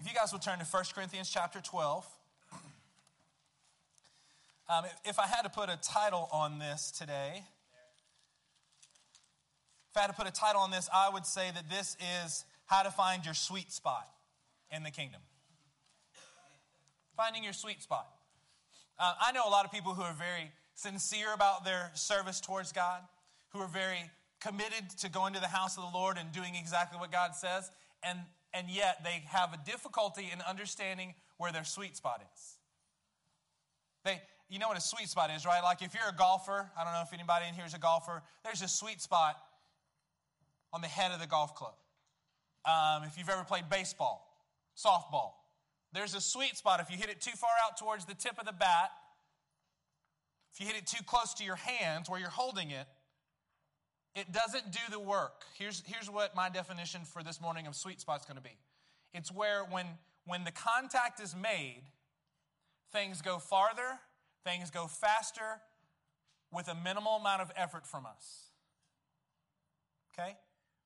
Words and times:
If 0.00 0.06
you 0.06 0.14
guys 0.14 0.30
will 0.30 0.38
turn 0.38 0.60
to 0.60 0.64
1 0.64 0.84
Corinthians 0.94 1.28
chapter 1.28 1.60
12. 1.60 2.06
Um, 4.68 4.84
if 5.04 5.18
I 5.18 5.26
had 5.26 5.42
to 5.42 5.48
put 5.48 5.68
a 5.68 5.76
title 5.82 6.28
on 6.30 6.60
this 6.60 6.92
today, 6.92 7.42
if 9.90 9.96
I 9.96 10.02
had 10.02 10.06
to 10.06 10.12
put 10.12 10.28
a 10.28 10.32
title 10.32 10.60
on 10.60 10.70
this, 10.70 10.88
I 10.94 11.10
would 11.12 11.26
say 11.26 11.50
that 11.52 11.68
this 11.68 11.96
is 12.22 12.44
how 12.66 12.82
to 12.82 12.92
find 12.92 13.24
your 13.24 13.34
sweet 13.34 13.72
spot 13.72 14.08
in 14.70 14.84
the 14.84 14.92
kingdom. 14.92 15.20
Finding 17.16 17.42
your 17.42 17.52
sweet 17.52 17.82
spot. 17.82 18.08
Uh, 19.00 19.14
I 19.20 19.32
know 19.32 19.48
a 19.48 19.50
lot 19.50 19.64
of 19.64 19.72
people 19.72 19.94
who 19.94 20.02
are 20.02 20.14
very 20.14 20.52
sincere 20.74 21.34
about 21.34 21.64
their 21.64 21.90
service 21.94 22.40
towards 22.40 22.70
God, 22.70 23.00
who 23.48 23.58
are 23.58 23.68
very 23.68 24.10
committed 24.40 24.90
to 24.98 25.08
going 25.08 25.34
to 25.34 25.40
the 25.40 25.48
house 25.48 25.76
of 25.76 25.82
the 25.82 25.98
Lord 25.98 26.18
and 26.18 26.30
doing 26.30 26.54
exactly 26.54 27.00
what 27.00 27.10
God 27.10 27.34
says, 27.34 27.68
and, 28.04 28.20
and 28.54 28.68
yet 28.68 29.02
they 29.04 29.22
have 29.28 29.52
a 29.52 29.58
difficulty 29.64 30.30
in 30.32 30.40
understanding 30.42 31.14
where 31.36 31.52
their 31.52 31.64
sweet 31.64 31.96
spot 31.96 32.22
is. 32.34 32.56
They, 34.04 34.20
you 34.48 34.58
know 34.58 34.68
what 34.68 34.78
a 34.78 34.82
sweet 34.82 35.08
spot 35.08 35.30
is, 35.34 35.44
right? 35.44 35.62
Like 35.62 35.82
if 35.82 35.94
you're 35.94 36.08
a 36.08 36.16
golfer, 36.16 36.70
I 36.78 36.84
don't 36.84 36.92
know 36.92 37.02
if 37.02 37.12
anybody 37.12 37.46
in 37.48 37.54
here 37.54 37.66
is 37.66 37.74
a 37.74 37.78
golfer, 37.78 38.22
there's 38.44 38.62
a 38.62 38.68
sweet 38.68 39.00
spot 39.00 39.36
on 40.72 40.80
the 40.80 40.88
head 40.88 41.12
of 41.12 41.20
the 41.20 41.26
golf 41.26 41.54
club. 41.54 41.74
Um, 42.64 43.04
if 43.04 43.16
you've 43.18 43.28
ever 43.28 43.44
played 43.44 43.68
baseball, 43.70 44.24
softball, 44.76 45.32
there's 45.92 46.14
a 46.14 46.20
sweet 46.20 46.56
spot. 46.56 46.80
If 46.80 46.90
you 46.90 46.96
hit 46.96 47.08
it 47.08 47.20
too 47.20 47.36
far 47.36 47.50
out 47.64 47.78
towards 47.78 48.04
the 48.04 48.14
tip 48.14 48.38
of 48.38 48.46
the 48.46 48.52
bat, 48.52 48.90
if 50.52 50.60
you 50.60 50.66
hit 50.66 50.76
it 50.76 50.86
too 50.86 51.02
close 51.04 51.34
to 51.34 51.44
your 51.44 51.56
hands 51.56 52.10
where 52.10 52.20
you're 52.20 52.28
holding 52.28 52.70
it, 52.70 52.86
it 54.14 54.32
doesn't 54.32 54.72
do 54.72 54.80
the 54.90 54.98
work. 54.98 55.44
Here's, 55.58 55.82
here's 55.86 56.10
what 56.10 56.34
my 56.34 56.48
definition 56.48 57.02
for 57.04 57.22
this 57.22 57.40
morning 57.40 57.66
of 57.66 57.76
sweet 57.76 58.00
spot 58.00 58.20
is 58.20 58.26
going 58.26 58.36
to 58.36 58.42
be 58.42 58.56
it's 59.14 59.32
where 59.32 59.64
when, 59.64 59.86
when 60.26 60.44
the 60.44 60.50
contact 60.50 61.20
is 61.20 61.34
made, 61.34 61.82
things 62.92 63.22
go 63.22 63.38
farther, 63.38 63.98
things 64.44 64.70
go 64.70 64.86
faster 64.86 65.60
with 66.52 66.68
a 66.68 66.74
minimal 66.74 67.16
amount 67.16 67.42
of 67.42 67.50
effort 67.56 67.86
from 67.86 68.06
us. 68.06 68.50
Okay? 70.12 70.36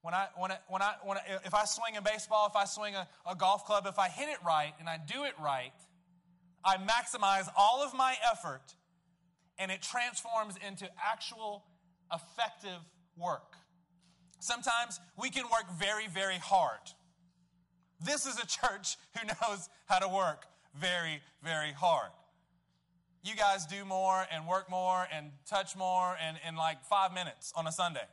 When 0.03 0.15
I, 0.15 0.27
when 0.37 0.51
I, 0.51 0.59
when 0.69 0.83
I, 0.83 0.95
when 1.05 1.19
I, 1.19 1.23
if 1.45 1.55
I 1.55 1.65
swing 1.65 1.97
a 1.97 2.03
baseball, 2.03 2.47
if 2.49 2.57
I 2.57 2.65
swing 2.65 2.95
a, 2.95 3.09
a 3.29 3.35
golf 3.35 3.65
club, 3.65 3.87
if 3.87 3.99
I 3.99 4.09
hit 4.09 4.29
it 4.29 4.39
right 4.45 4.73
and 4.81 4.89
I 4.89 4.99
do 4.99 5.25
it 5.25 5.35
right, 5.43 5.73
I 6.65 6.77
maximize 6.77 7.49
all 7.57 7.83
of 7.85 7.95
my 7.95 8.15
effort 8.31 8.75
and 9.59 9.71
it 9.71 9.81
transforms 9.83 10.57
into 10.67 10.89
actual 11.01 11.65
effective 12.13 12.81
work. 13.17 13.57
Sometimes 14.39 15.01
we 15.21 15.31
can 15.31 15.45
work 15.45 15.71
very, 15.79 16.09
very 16.09 16.39
hard. 16.39 16.81
This 18.05 18.27
is 18.27 18.39
a 18.39 18.47
church 18.47 18.97
who 19.19 19.27
knows 19.27 19.69
how 19.87 19.99
to 19.99 20.09
work 20.09 20.47
very, 20.75 21.21
very 21.43 21.73
hard. 21.73 22.11
You 23.25 23.37
guys 23.37 23.67
do 23.67 23.85
more 23.85 24.27
and 24.33 24.49
work 24.49 24.69
more 24.69 25.07
and 25.15 25.31
touch 25.47 25.77
more 25.77 26.17
in, 26.29 26.37
in 26.49 26.57
like 26.57 26.85
five 26.85 27.15
minutes 27.15 27.53
on 27.55 27.69
a 27.69 27.73
Sunday 27.73 28.07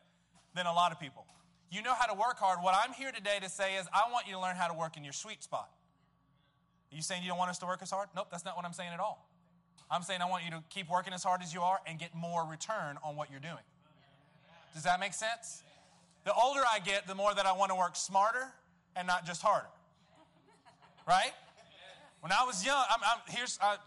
than 0.55 0.67
a 0.67 0.73
lot 0.73 0.92
of 0.92 1.00
people. 1.00 1.25
You 1.72 1.81
know 1.81 1.94
how 1.94 2.05
to 2.05 2.14
work 2.14 2.38
hard. 2.38 2.59
What 2.61 2.75
I'm 2.75 2.94
here 2.94 3.11
today 3.11 3.39
to 3.42 3.50
say 3.50 3.75
is, 3.75 3.88
I 3.94 4.11
want 4.11 4.27
you 4.27 4.33
to 4.33 4.39
learn 4.39 4.55
how 4.55 4.67
to 4.67 4.73
work 4.73 4.97
in 4.97 5.03
your 5.03 5.14
sweet 5.14 5.44
spot. 5.44 5.70
Are 6.92 6.95
you 6.95 7.02
saying 7.02 7.23
you 7.23 7.30
don't 7.30 7.38
want 7.38 7.52
us 7.52 7.59
to 7.59 7.66
work 7.66 7.81
as 7.81 7.92
hard? 7.92 8.09
Nope, 8.16 8.27
that's 8.31 8.45
not 8.45 8.55
what 8.55 8.66
I'm 8.66 8.73
saying 8.73 8.92
at 8.94 9.00
all. 9.00 9.30
I'm 9.92 10.03
saying 10.03 10.22
I 10.22 10.30
want 10.30 10.45
you 10.45 10.52
to 10.52 10.64
keep 10.70 10.89
working 10.89 11.14
as 11.14 11.23
hard 11.23 11.42
as 11.42 11.53
you 11.53 11.61
are 11.61 11.80
and 11.88 11.97
get 11.97 12.14
more 12.16 12.45
return 12.45 12.97
on 13.03 13.16
what 13.16 13.31
you're 13.31 13.39
doing. 13.39 13.66
Does 14.73 14.84
that 14.84 15.00
make 15.00 15.14
sense? 15.14 15.64
The 16.25 16.34
older 16.34 16.62
I 16.70 16.80
get, 16.80 17.08
the 17.08 17.16
more 17.16 17.34
that 17.34 17.45
I 17.45 17.53
want 17.53 17.72
to 17.72 17.75
work 17.75 17.95
smarter 17.95 18.48
and 18.95 19.08
not 19.08 19.26
just 19.26 19.42
harder. 19.42 19.67
Right? 21.08 21.31
When 22.22 22.31
I 22.31 22.44
was 22.45 22.66
young, 22.66 22.84
I'm, 22.89 23.00
I'm 23.03 23.20
here's, 23.28 23.58
uh, 23.61 23.78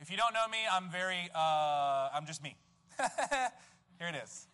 if 0.00 0.10
you 0.10 0.16
don't 0.16 0.32
know 0.32 0.46
me, 0.48 0.58
I'm 0.70 0.90
very, 0.90 1.28
uh, 1.34 2.08
I'm 2.14 2.26
just 2.26 2.42
me. 2.42 2.56
Here 3.98 4.08
it 4.08 4.14
is. 4.22 4.46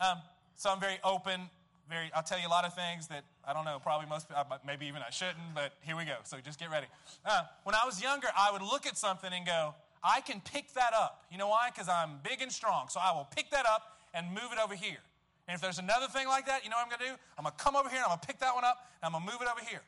Um, 0.00 0.18
so 0.56 0.70
I'm 0.70 0.80
very 0.80 0.98
open, 1.04 1.42
very, 1.88 2.10
I'll 2.14 2.22
tell 2.22 2.40
you 2.40 2.48
a 2.48 2.50
lot 2.50 2.64
of 2.64 2.74
things 2.74 3.06
that 3.08 3.24
I 3.44 3.52
don't 3.52 3.64
know, 3.64 3.78
probably 3.82 4.08
most, 4.08 4.26
uh, 4.34 4.44
maybe 4.66 4.86
even 4.86 5.02
I 5.02 5.10
shouldn't, 5.10 5.54
but 5.54 5.74
here 5.82 5.96
we 5.96 6.04
go. 6.04 6.16
So 6.24 6.38
just 6.42 6.58
get 6.58 6.70
ready. 6.70 6.86
Uh, 7.24 7.42
when 7.64 7.74
I 7.74 7.84
was 7.84 8.02
younger, 8.02 8.28
I 8.36 8.50
would 8.50 8.62
look 8.62 8.86
at 8.86 8.96
something 8.96 9.30
and 9.32 9.44
go, 9.44 9.74
I 10.02 10.20
can 10.22 10.40
pick 10.40 10.72
that 10.74 10.92
up. 10.94 11.24
You 11.30 11.38
know 11.38 11.48
why? 11.48 11.70
Because 11.72 11.88
I'm 11.88 12.20
big 12.22 12.40
and 12.40 12.50
strong. 12.50 12.88
So 12.88 13.00
I 13.02 13.12
will 13.12 13.28
pick 13.34 13.50
that 13.50 13.66
up 13.66 13.97
and 14.14 14.28
move 14.28 14.50
it 14.52 14.58
over 14.62 14.74
here. 14.74 15.02
And 15.46 15.54
if 15.54 15.60
there's 15.60 15.78
another 15.78 16.06
thing 16.06 16.28
like 16.28 16.46
that, 16.46 16.64
you 16.64 16.70
know 16.70 16.76
what 16.76 16.84
I'm 16.84 16.98
going 16.98 17.00
to 17.00 17.16
do? 17.16 17.20
I'm 17.38 17.44
going 17.44 17.54
to 17.56 17.62
come 17.62 17.74
over 17.74 17.88
here 17.88 17.98
and 17.98 18.04
I'm 18.04 18.10
going 18.10 18.20
to 18.20 18.26
pick 18.26 18.38
that 18.40 18.54
one 18.54 18.64
up 18.64 18.86
and 19.02 19.06
I'm 19.08 19.12
going 19.12 19.24
to 19.26 19.32
move 19.32 19.40
it 19.40 19.48
over 19.50 19.64
here. 19.64 19.80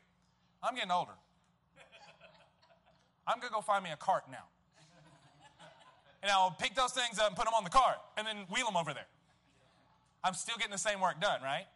I'm 0.63 0.75
getting 0.75 0.91
older. 0.91 1.13
I'm 3.27 3.39
going 3.39 3.51
to 3.51 3.55
go 3.55 3.61
find 3.61 3.85
me 3.85 3.91
a 3.93 3.97
cart 3.97 4.25
now. 4.31 4.49
And 6.23 6.31
I'll 6.31 6.51
pick 6.51 6.75
those 6.75 6.93
things 6.93 7.19
up 7.19 7.29
and 7.29 7.37
put 7.37 7.45
them 7.45 7.55
on 7.55 7.65
the 7.65 7.71
cart 7.71 7.97
and 8.17 8.27
then 8.27 8.37
wheel 8.51 8.67
them 8.67 8.77
over 8.77 8.93
there. 8.93 9.07
I'm 10.25 10.35
still 10.35 10.57
getting 10.57 10.73
the 10.73 10.79
same 10.79 11.01
work 11.01 11.21
done, 11.21 11.41
right? 11.43 11.67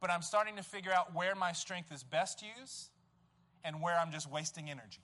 But 0.00 0.10
I'm 0.10 0.22
starting 0.22 0.56
to 0.56 0.62
figure 0.62 0.92
out 0.92 1.14
where 1.14 1.34
my 1.34 1.52
strength 1.52 1.92
is 1.92 2.02
best 2.02 2.42
used 2.58 2.90
and 3.64 3.80
where 3.82 3.98
I'm 3.98 4.10
just 4.10 4.30
wasting 4.30 4.70
energy. 4.70 5.02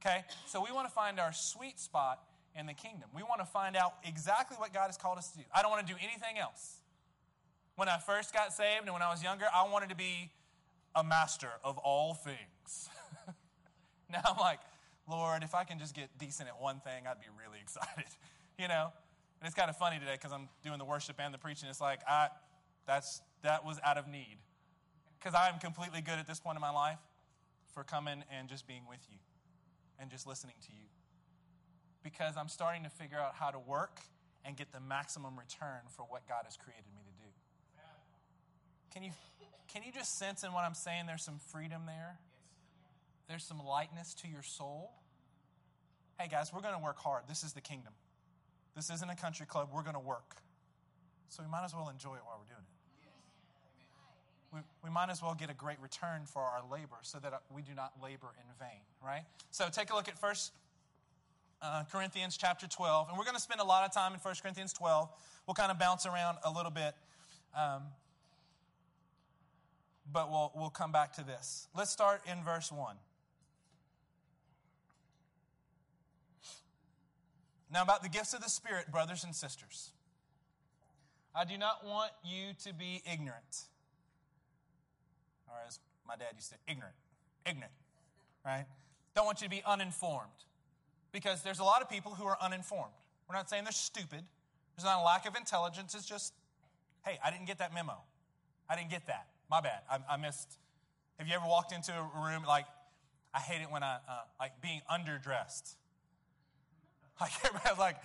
Okay? 0.00 0.24
So 0.46 0.62
we 0.62 0.72
want 0.72 0.86
to 0.86 0.92
find 0.92 1.20
our 1.20 1.32
sweet 1.32 1.78
spot 1.78 2.20
in 2.54 2.66
the 2.66 2.74
kingdom. 2.74 3.08
We 3.14 3.22
want 3.22 3.40
to 3.40 3.46
find 3.46 3.76
out 3.76 3.94
exactly 4.04 4.56
what 4.58 4.72
God 4.72 4.86
has 4.86 4.96
called 4.96 5.18
us 5.18 5.30
to 5.30 5.38
do. 5.38 5.44
I 5.54 5.62
don't 5.62 5.70
want 5.70 5.86
to 5.86 5.92
do 5.92 5.98
anything 6.02 6.38
else. 6.40 6.78
When 7.76 7.88
I 7.88 7.98
first 7.98 8.34
got 8.34 8.52
saved 8.52 8.84
and 8.84 8.92
when 8.92 9.02
I 9.02 9.10
was 9.10 9.22
younger, 9.22 9.46
I 9.54 9.68
wanted 9.68 9.88
to 9.88 9.96
be 9.96 10.30
a 10.94 11.02
master 11.02 11.48
of 11.64 11.78
all 11.78 12.14
things. 12.14 12.90
now 14.12 14.20
I'm 14.24 14.36
like, 14.38 14.60
Lord, 15.10 15.42
if 15.42 15.54
I 15.54 15.64
can 15.64 15.78
just 15.78 15.94
get 15.94 16.10
decent 16.18 16.48
at 16.48 16.60
one 16.60 16.80
thing, 16.80 17.04
I'd 17.08 17.20
be 17.20 17.26
really 17.42 17.58
excited. 17.62 18.10
you 18.58 18.68
know? 18.68 18.92
And 19.40 19.46
it's 19.46 19.56
kind 19.56 19.70
of 19.70 19.76
funny 19.76 19.98
today 19.98 20.12
because 20.12 20.32
I'm 20.32 20.48
doing 20.62 20.78
the 20.78 20.84
worship 20.84 21.16
and 21.18 21.34
the 21.34 21.38
preaching. 21.38 21.68
It's 21.68 21.80
like 21.80 22.00
I 22.06 22.28
that's 22.86 23.22
that 23.42 23.64
was 23.64 23.78
out 23.84 23.98
of 23.98 24.06
need. 24.06 24.38
Because 25.18 25.34
I'm 25.34 25.58
completely 25.58 26.00
good 26.00 26.18
at 26.18 26.26
this 26.26 26.38
point 26.38 26.56
in 26.56 26.60
my 26.60 26.70
life 26.70 26.98
for 27.74 27.84
coming 27.84 28.22
and 28.30 28.48
just 28.48 28.66
being 28.66 28.82
with 28.88 29.00
you 29.10 29.18
and 29.98 30.10
just 30.10 30.26
listening 30.26 30.54
to 30.66 30.72
you. 30.72 30.86
Because 32.02 32.36
I'm 32.36 32.48
starting 32.48 32.82
to 32.84 32.90
figure 32.90 33.18
out 33.18 33.34
how 33.34 33.50
to 33.50 33.58
work 33.58 34.00
and 34.44 34.56
get 34.56 34.72
the 34.72 34.80
maximum 34.80 35.38
return 35.38 35.86
for 35.88 36.02
what 36.02 36.26
God 36.28 36.42
has 36.44 36.56
created 36.56 36.86
me 36.94 37.02
to 37.04 37.24
do. 37.24 37.30
Can 38.92 39.02
you, 39.02 39.10
can 39.72 39.82
you 39.84 39.92
just 39.92 40.18
sense 40.18 40.42
in 40.42 40.52
what 40.52 40.64
I'm 40.64 40.74
saying 40.74 41.06
there's 41.06 41.24
some 41.24 41.38
freedom 41.38 41.82
there? 41.86 42.18
There's 43.28 43.44
some 43.44 43.64
lightness 43.64 44.14
to 44.14 44.28
your 44.28 44.42
soul. 44.42 44.90
Hey 46.18 46.28
guys, 46.28 46.52
we're 46.52 46.60
going 46.60 46.74
to 46.74 46.82
work 46.82 46.98
hard. 46.98 47.22
This 47.28 47.42
is 47.42 47.52
the 47.52 47.60
kingdom. 47.60 47.92
This 48.76 48.90
isn't 48.90 49.08
a 49.08 49.16
country 49.16 49.46
club. 49.46 49.70
We're 49.72 49.82
going 49.82 49.94
to 49.94 50.00
work. 50.00 50.36
So 51.28 51.42
we 51.42 51.48
might 51.48 51.64
as 51.64 51.74
well 51.74 51.88
enjoy 51.88 52.14
it 52.16 52.22
while 52.24 52.38
we're 52.38 52.52
doing 52.52 52.66
it. 52.66 52.72
We, 54.52 54.60
we 54.84 54.90
might 54.90 55.08
as 55.08 55.22
well 55.22 55.34
get 55.34 55.48
a 55.48 55.54
great 55.54 55.80
return 55.80 56.26
for 56.26 56.42
our 56.42 56.60
labor 56.70 56.98
so 57.00 57.18
that 57.20 57.32
we 57.54 57.62
do 57.62 57.72
not 57.74 57.92
labor 58.02 58.28
in 58.36 58.44
vain, 58.58 58.82
right? 59.02 59.24
So 59.50 59.68
take 59.72 59.90
a 59.90 59.94
look 59.94 60.08
at 60.08 60.18
First 60.18 60.52
uh, 61.62 61.84
Corinthians 61.90 62.36
chapter 62.36 62.66
12. 62.66 63.08
And 63.08 63.16
we're 63.18 63.24
going 63.24 63.36
to 63.36 63.40
spend 63.42 63.60
a 63.60 63.64
lot 63.64 63.86
of 63.86 63.94
time 63.94 64.12
in 64.12 64.18
First 64.18 64.42
Corinthians 64.42 64.72
12. 64.72 65.08
We'll 65.46 65.54
kind 65.54 65.70
of 65.70 65.78
bounce 65.78 66.06
around 66.06 66.38
a 66.44 66.50
little 66.50 66.70
bit. 66.70 66.94
Um, 67.56 67.82
but 70.12 70.30
we'll, 70.30 70.52
we'll 70.54 70.70
come 70.70 70.92
back 70.92 71.12
to 71.14 71.24
this. 71.24 71.68
Let's 71.76 71.90
start 71.90 72.22
in 72.30 72.42
verse 72.42 72.72
1. 72.72 72.96
Now, 77.72 77.82
about 77.82 78.02
the 78.02 78.08
gifts 78.10 78.34
of 78.34 78.42
the 78.42 78.50
Spirit, 78.50 78.90
brothers 78.92 79.24
and 79.24 79.34
sisters, 79.34 79.90
I 81.34 81.46
do 81.46 81.56
not 81.56 81.86
want 81.86 82.10
you 82.22 82.52
to 82.64 82.74
be 82.74 83.02
ignorant. 83.10 83.62
Or 85.48 85.54
as 85.66 85.78
my 86.06 86.16
dad 86.16 86.34
used 86.34 86.50
to 86.50 86.54
say, 86.56 86.60
ignorant. 86.68 86.94
Ignorant, 87.46 87.72
right? 88.44 88.66
Don't 89.14 89.24
want 89.24 89.40
you 89.40 89.46
to 89.46 89.50
be 89.50 89.62
uninformed. 89.64 90.28
Because 91.12 91.42
there's 91.42 91.58
a 91.58 91.64
lot 91.64 91.82
of 91.82 91.90
people 91.90 92.14
who 92.14 92.24
are 92.24 92.38
uninformed. 92.40 92.94
We're 93.28 93.36
not 93.36 93.48
saying 93.48 93.64
they're 93.64 93.72
stupid. 93.72 94.24
There's 94.76 94.84
not 94.84 95.00
a 95.00 95.04
lack 95.04 95.26
of 95.26 95.36
intelligence. 95.36 95.94
It's 95.94 96.06
just, 96.06 96.32
hey, 97.04 97.18
I 97.24 97.30
didn't 97.30 97.46
get 97.46 97.58
that 97.58 97.74
memo. 97.74 97.98
I 98.68 98.76
didn't 98.76 98.90
get 98.90 99.06
that. 99.06 99.26
My 99.50 99.60
bad. 99.60 99.80
I, 99.90 99.98
I 100.08 100.16
missed. 100.16 100.58
Have 101.18 101.28
you 101.28 101.34
ever 101.34 101.46
walked 101.46 101.72
into 101.72 101.92
a 101.92 102.24
room 102.24 102.44
like, 102.46 102.66
I 103.34 103.38
hate 103.38 103.62
it 103.62 103.70
when 103.70 103.82
I, 103.82 103.96
uh, 104.08 104.22
like 104.40 104.60
being 104.60 104.80
underdressed. 104.90 105.76
Like 107.20 107.30
everybody's 107.44 107.78
like, 107.78 107.96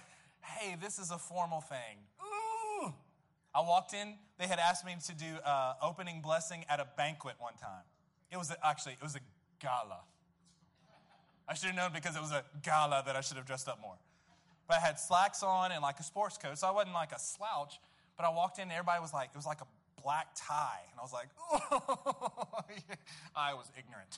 hey, 0.42 0.76
this 0.80 1.00
is 1.00 1.10
a 1.10 1.18
formal 1.18 1.62
thing. 1.62 1.98
Ooh. 2.22 2.94
I 3.56 3.62
walked 3.62 3.94
in, 3.94 4.14
they 4.38 4.46
had 4.46 4.60
asked 4.60 4.86
me 4.86 4.96
to 5.08 5.16
do 5.16 5.26
uh, 5.44 5.74
opening 5.82 6.22
blessing 6.22 6.66
at 6.70 6.80
a 6.80 6.88
banquet 6.98 7.36
one 7.40 7.54
time. 7.56 7.82
It 8.32 8.38
was 8.38 8.52
a, 8.52 8.58
actually, 8.64 8.94
it 8.94 9.02
was 9.02 9.16
a 9.16 9.20
gala. 9.60 10.02
I 11.48 11.54
should 11.54 11.68
have 11.68 11.76
known 11.76 11.92
because 11.94 12.16
it 12.16 12.22
was 12.22 12.32
a 12.32 12.44
gala 12.64 13.04
that 13.06 13.16
I 13.16 13.22
should 13.22 13.38
have 13.38 13.46
dressed 13.46 13.68
up 13.68 13.80
more. 13.82 13.96
But 14.68 14.78
I 14.78 14.80
had 14.82 15.00
slacks 15.00 15.44
on 15.44 15.72
and 15.72 15.82
like 15.82 16.00
a 16.00 16.04
sports 16.04 16.38
coat, 16.38 16.58
so 16.58 16.68
I 16.68 16.72
wasn't 16.72 16.94
like 16.94 17.12
a 17.12 17.20
slouch. 17.20 17.80
But 18.18 18.26
I 18.26 18.30
walked 18.30 18.58
in 18.58 18.64
and 18.64 18.72
everybody 18.72 19.02
was 19.02 19.14
like, 19.14 19.30
it 19.34 19.38
was 19.38 19.46
like 19.46 19.62
a 19.62 20.02
black 20.02 20.28
tie. 20.36 20.82
And 20.92 21.00
I 21.00 21.04
was 21.04 21.14
like, 21.14 21.28
oh, 21.52 22.64
I 23.36 23.54
was 23.54 23.72
ignorant. 23.78 24.18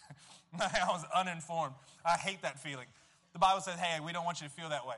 I 0.59 0.89
was 0.89 1.05
uninformed. 1.13 1.75
I 2.05 2.17
hate 2.17 2.41
that 2.41 2.59
feeling. 2.59 2.87
The 3.33 3.39
Bible 3.39 3.61
says, 3.61 3.79
hey, 3.79 3.99
we 3.99 4.11
don't 4.11 4.25
want 4.25 4.41
you 4.41 4.47
to 4.47 4.53
feel 4.53 4.69
that 4.69 4.87
way. 4.87 4.95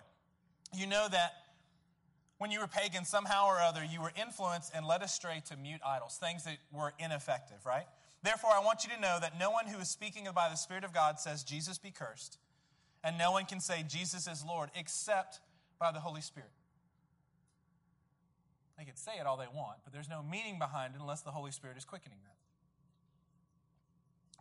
You 0.73 0.87
know 0.87 1.07
that 1.11 1.33
when 2.37 2.49
you 2.49 2.59
were 2.59 2.67
pagan, 2.67 3.05
somehow 3.05 3.47
or 3.47 3.59
other, 3.59 3.83
you 3.83 4.01
were 4.01 4.11
influenced 4.19 4.71
and 4.73 4.85
led 4.85 5.01
astray 5.01 5.43
to 5.49 5.57
mute 5.57 5.81
idols, 5.85 6.17
things 6.17 6.43
that 6.45 6.57
were 6.71 6.93
ineffective, 6.97 7.65
right? 7.65 7.85
Therefore, 8.23 8.51
I 8.53 8.63
want 8.63 8.83
you 8.83 8.93
to 8.93 9.01
know 9.01 9.17
that 9.19 9.39
no 9.39 9.49
one 9.49 9.65
who 9.67 9.79
is 9.79 9.89
speaking 9.89 10.27
by 10.35 10.49
the 10.49 10.55
Spirit 10.55 10.83
of 10.83 10.93
God 10.93 11.19
says, 11.19 11.43
Jesus 11.43 11.77
be 11.77 11.91
cursed, 11.91 12.37
and 13.03 13.17
no 13.17 13.31
one 13.31 13.45
can 13.45 13.59
say, 13.59 13.83
Jesus 13.87 14.27
is 14.27 14.45
Lord, 14.45 14.69
except 14.75 15.39
by 15.79 15.91
the 15.91 15.99
Holy 15.99 16.21
Spirit. 16.21 16.51
They 18.77 18.85
can 18.85 18.95
say 18.95 19.13
it 19.19 19.25
all 19.25 19.37
they 19.37 19.45
want, 19.53 19.79
but 19.83 19.93
there's 19.93 20.09
no 20.09 20.23
meaning 20.23 20.59
behind 20.59 20.95
it 20.95 21.01
unless 21.01 21.21
the 21.21 21.31
Holy 21.31 21.51
Spirit 21.51 21.77
is 21.77 21.85
quickening 21.85 22.19
that. 22.23 22.31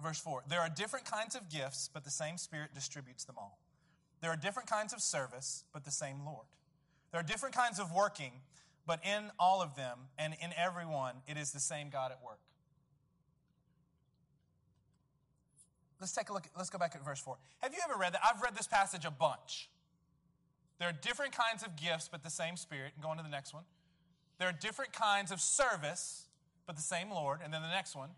Verse 0.03 0.19
4 0.19 0.45
There 0.49 0.61
are 0.61 0.69
different 0.69 1.05
kinds 1.05 1.35
of 1.35 1.49
gifts, 1.51 1.91
but 1.93 2.05
the 2.05 2.11
same 2.11 2.39
Spirit 2.39 2.75
distributes 2.75 3.25
them 3.25 3.37
all. 3.39 3.59
There 4.21 4.31
are 4.31 4.37
different 4.37 4.69
kinds 4.69 4.93
of 4.93 5.01
service, 5.01 5.65
but 5.73 5.85
the 5.85 5.91
same 5.91 6.25
Lord. 6.25 6.47
There 7.13 7.21
are 7.21 7.25
different 7.25 7.55
kinds 7.55 7.79
of 7.79 7.93
working, 7.93 8.33
but 8.87 9.01
in 9.05 9.31
all 9.39 9.63
of 9.63 9.77
them 9.77 9.99
and 10.19 10.35
in 10.41 10.51
everyone, 10.57 11.17
it 11.27 11.37
is 11.37 11.53
the 11.53 11.61
same 11.61 11.91
God 11.91 12.13
at 12.13 12.23
work. 12.25 12.41
Let's 16.01 16.13
take 16.13 16.31
a 16.31 16.33
look. 16.33 16.47
At, 16.47 16.53
let's 16.57 16.71
go 16.71 16.79
back 16.79 16.95
at 16.95 17.05
verse 17.05 17.21
4. 17.21 17.37
Have 17.59 17.75
you 17.75 17.81
ever 17.89 17.99
read 17.99 18.15
that? 18.15 18.21
I've 18.25 18.43
read 18.43 18.57
this 18.57 18.67
passage 18.67 19.05
a 19.05 19.11
bunch. 19.11 19.69
There 20.79 20.89
are 20.89 20.93
different 20.93 21.33
kinds 21.37 21.63
of 21.63 21.77
gifts, 21.77 22.09
but 22.11 22.23
the 22.23 22.31
same 22.31 22.57
Spirit. 22.57 22.93
And 22.95 23.03
go 23.03 23.11
on 23.11 23.19
to 23.19 23.23
the 23.23 23.29
next 23.29 23.53
one. 23.53 23.65
There 24.39 24.49
are 24.49 24.53
different 24.59 24.95
kinds 24.95 25.31
of 25.31 25.41
service, 25.41 26.25
but 26.67 26.77
the 26.77 26.83
same 26.83 27.11
Lord. 27.11 27.41
And 27.45 27.53
then 27.53 27.61
the 27.61 27.69
next 27.69 27.95
one. 27.95 28.11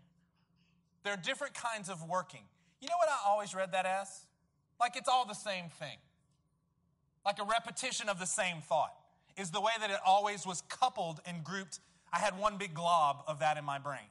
There 1.03 1.13
are 1.13 1.17
different 1.17 1.53
kinds 1.53 1.89
of 1.89 2.07
working. 2.07 2.43
You 2.79 2.87
know 2.87 2.95
what 2.97 3.09
I 3.09 3.29
always 3.29 3.53
read 3.53 3.73
that 3.73 3.85
as? 3.85 4.25
Like 4.79 4.95
it's 4.95 5.09
all 5.09 5.25
the 5.25 5.33
same 5.33 5.65
thing. 5.69 5.97
Like 7.25 7.39
a 7.39 7.45
repetition 7.45 8.07
of 8.07 8.19
the 8.19 8.25
same 8.25 8.61
thought 8.61 8.93
is 9.37 9.51
the 9.51 9.61
way 9.61 9.71
that 9.79 9.89
it 9.89 9.97
always 10.05 10.45
was 10.45 10.61
coupled 10.69 11.19
and 11.25 11.43
grouped. 11.43 11.79
I 12.11 12.19
had 12.19 12.37
one 12.37 12.57
big 12.57 12.73
glob 12.73 13.23
of 13.27 13.39
that 13.39 13.57
in 13.57 13.65
my 13.65 13.79
brain. 13.79 14.07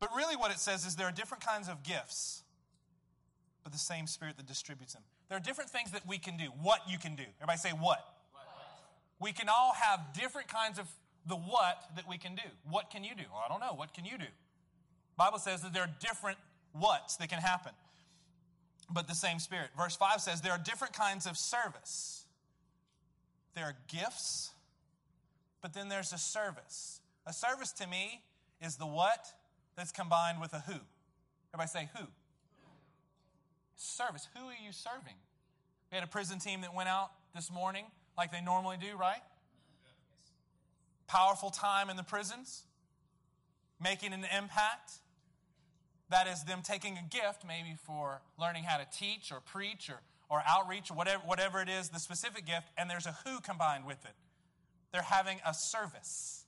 But 0.00 0.10
really, 0.14 0.36
what 0.36 0.50
it 0.50 0.58
says 0.58 0.84
is 0.84 0.96
there 0.96 1.06
are 1.06 1.12
different 1.12 1.44
kinds 1.44 1.68
of 1.68 1.82
gifts, 1.82 2.42
but 3.62 3.72
the 3.72 3.78
same 3.78 4.06
Spirit 4.06 4.36
that 4.36 4.46
distributes 4.46 4.92
them. 4.92 5.02
There 5.28 5.36
are 5.36 5.40
different 5.40 5.70
things 5.70 5.90
that 5.92 6.06
we 6.06 6.18
can 6.18 6.36
do. 6.36 6.46
What 6.62 6.80
you 6.88 6.98
can 6.98 7.16
do. 7.16 7.24
Everybody 7.40 7.58
say 7.58 7.70
what? 7.70 7.80
what? 8.32 8.46
We 9.18 9.32
can 9.32 9.48
all 9.48 9.72
have 9.74 10.12
different 10.14 10.48
kinds 10.48 10.78
of 10.78 10.86
the 11.26 11.34
what 11.34 11.82
that 11.96 12.08
we 12.08 12.18
can 12.18 12.34
do. 12.34 12.48
What 12.70 12.90
can 12.90 13.02
you 13.02 13.14
do? 13.16 13.24
Well, 13.32 13.42
I 13.44 13.48
don't 13.48 13.60
know. 13.60 13.74
What 13.74 13.92
can 13.94 14.04
you 14.04 14.18
do? 14.18 14.26
Bible 15.16 15.38
says 15.38 15.62
that 15.62 15.72
there 15.72 15.82
are 15.82 15.94
different 15.98 16.38
whats 16.72 17.16
that 17.16 17.28
can 17.28 17.40
happen, 17.40 17.72
but 18.90 19.08
the 19.08 19.14
same 19.14 19.38
Spirit. 19.38 19.70
Verse 19.76 19.96
5 19.96 20.20
says 20.20 20.42
there 20.42 20.52
are 20.52 20.58
different 20.58 20.92
kinds 20.92 21.26
of 21.26 21.36
service. 21.36 22.26
There 23.54 23.64
are 23.64 23.76
gifts, 23.88 24.50
but 25.62 25.72
then 25.72 25.88
there's 25.88 26.12
a 26.12 26.18
service. 26.18 27.00
A 27.26 27.32
service 27.32 27.72
to 27.72 27.86
me 27.86 28.22
is 28.60 28.76
the 28.76 28.86
what 28.86 29.26
that's 29.76 29.92
combined 29.92 30.40
with 30.40 30.52
a 30.52 30.60
who. 30.60 30.80
Everybody 31.52 31.68
say 31.68 31.88
who. 31.96 32.06
Service. 33.76 34.28
Who 34.36 34.46
are 34.46 34.52
you 34.52 34.72
serving? 34.72 35.14
We 35.90 35.96
had 35.96 36.04
a 36.04 36.10
prison 36.10 36.38
team 36.38 36.62
that 36.62 36.74
went 36.74 36.88
out 36.88 37.10
this 37.34 37.52
morning 37.52 37.84
like 38.16 38.32
they 38.32 38.40
normally 38.40 38.78
do, 38.78 38.96
right? 38.96 39.20
Powerful 41.06 41.50
time 41.50 41.90
in 41.90 41.96
the 41.96 42.02
prisons, 42.02 42.64
making 43.80 44.12
an 44.12 44.24
impact. 44.36 44.92
That 46.08 46.26
is 46.26 46.44
them 46.44 46.62
taking 46.62 46.96
a 46.98 47.02
gift, 47.08 47.44
maybe 47.46 47.76
for 47.84 48.22
learning 48.38 48.64
how 48.64 48.78
to 48.78 48.86
teach 48.96 49.30
or 49.30 49.40
preach 49.40 49.90
or, 49.90 50.00
or 50.30 50.42
outreach 50.48 50.90
or 50.90 50.94
whatever, 50.94 51.22
whatever 51.26 51.60
it 51.60 51.68
is, 51.68 51.90
the 51.90 51.98
specific 51.98 52.46
gift, 52.46 52.68
and 52.78 52.88
there's 52.88 53.06
a 53.06 53.16
who 53.24 53.40
combined 53.40 53.84
with 53.84 54.04
it. 54.04 54.14
They're 54.92 55.02
having 55.02 55.38
a 55.44 55.52
service. 55.52 56.45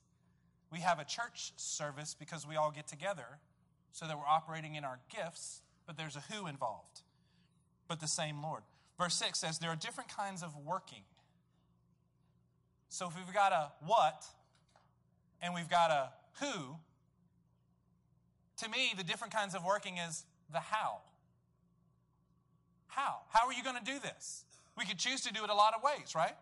We 0.71 0.81
have 0.81 0.99
a 0.99 1.05
church 1.05 1.53
service 1.57 2.15
because 2.19 2.47
we 2.47 2.57
all 2.57 2.71
get 2.71 2.87
together 2.87 3.39
so 3.93 4.07
that 4.07 4.17
we're 4.19 4.27
operating 4.27 4.75
in 4.75 4.85
our 4.85 5.01
gifts, 5.09 5.63
but 5.87 5.97
there's 5.97 6.17
a 6.17 6.23
who 6.33 6.47
involved, 6.47 7.03
but 7.89 8.01
the 8.01 8.09
same 8.09 8.43
Lord. 8.43 8.63
Verse 8.99 9.15
6 9.15 9.39
says 9.39 9.59
there 9.59 9.71
are 9.71 9.77
different 9.77 10.15
kinds 10.15 10.43
of 10.43 10.55
working. 10.65 11.03
So 12.89 13.09
if 13.09 13.17
we've 13.17 13.35
got 13.35 13.53
a 13.53 13.71
what 13.87 14.25
and 15.41 15.55
we've 15.55 15.71
got 15.71 15.91
a 15.91 16.11
who, 16.41 16.77
to 18.59 18.69
me, 18.69 18.93
the 18.97 19.05
different 19.05 19.33
kinds 19.33 19.55
of 19.55 19.65
working 19.65 19.99
is 19.99 20.25
the 20.53 20.61
how. 20.61 20.99
How? 22.89 23.19
How 23.31 23.47
are 23.47 23.53
you 23.53 23.63
going 23.63 23.77
to 23.77 23.85
do 23.85 23.99
this? 24.01 24.45
We 24.77 24.85
could 24.85 24.99
choose 24.99 25.21
to 25.23 25.33
do 25.33 25.45
it 25.45 25.51
a 25.51 25.55
lot 25.55 25.75
of 25.75 25.83
ways, 25.83 26.15
right? 26.15 26.35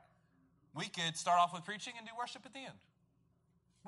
We 0.75 0.87
could 0.87 1.17
start 1.17 1.39
off 1.41 1.53
with 1.53 1.65
preaching 1.65 1.95
and 1.99 2.07
do 2.07 2.13
worship 2.19 2.43
at 2.45 2.53
the 2.53 2.61
end. 2.61 2.79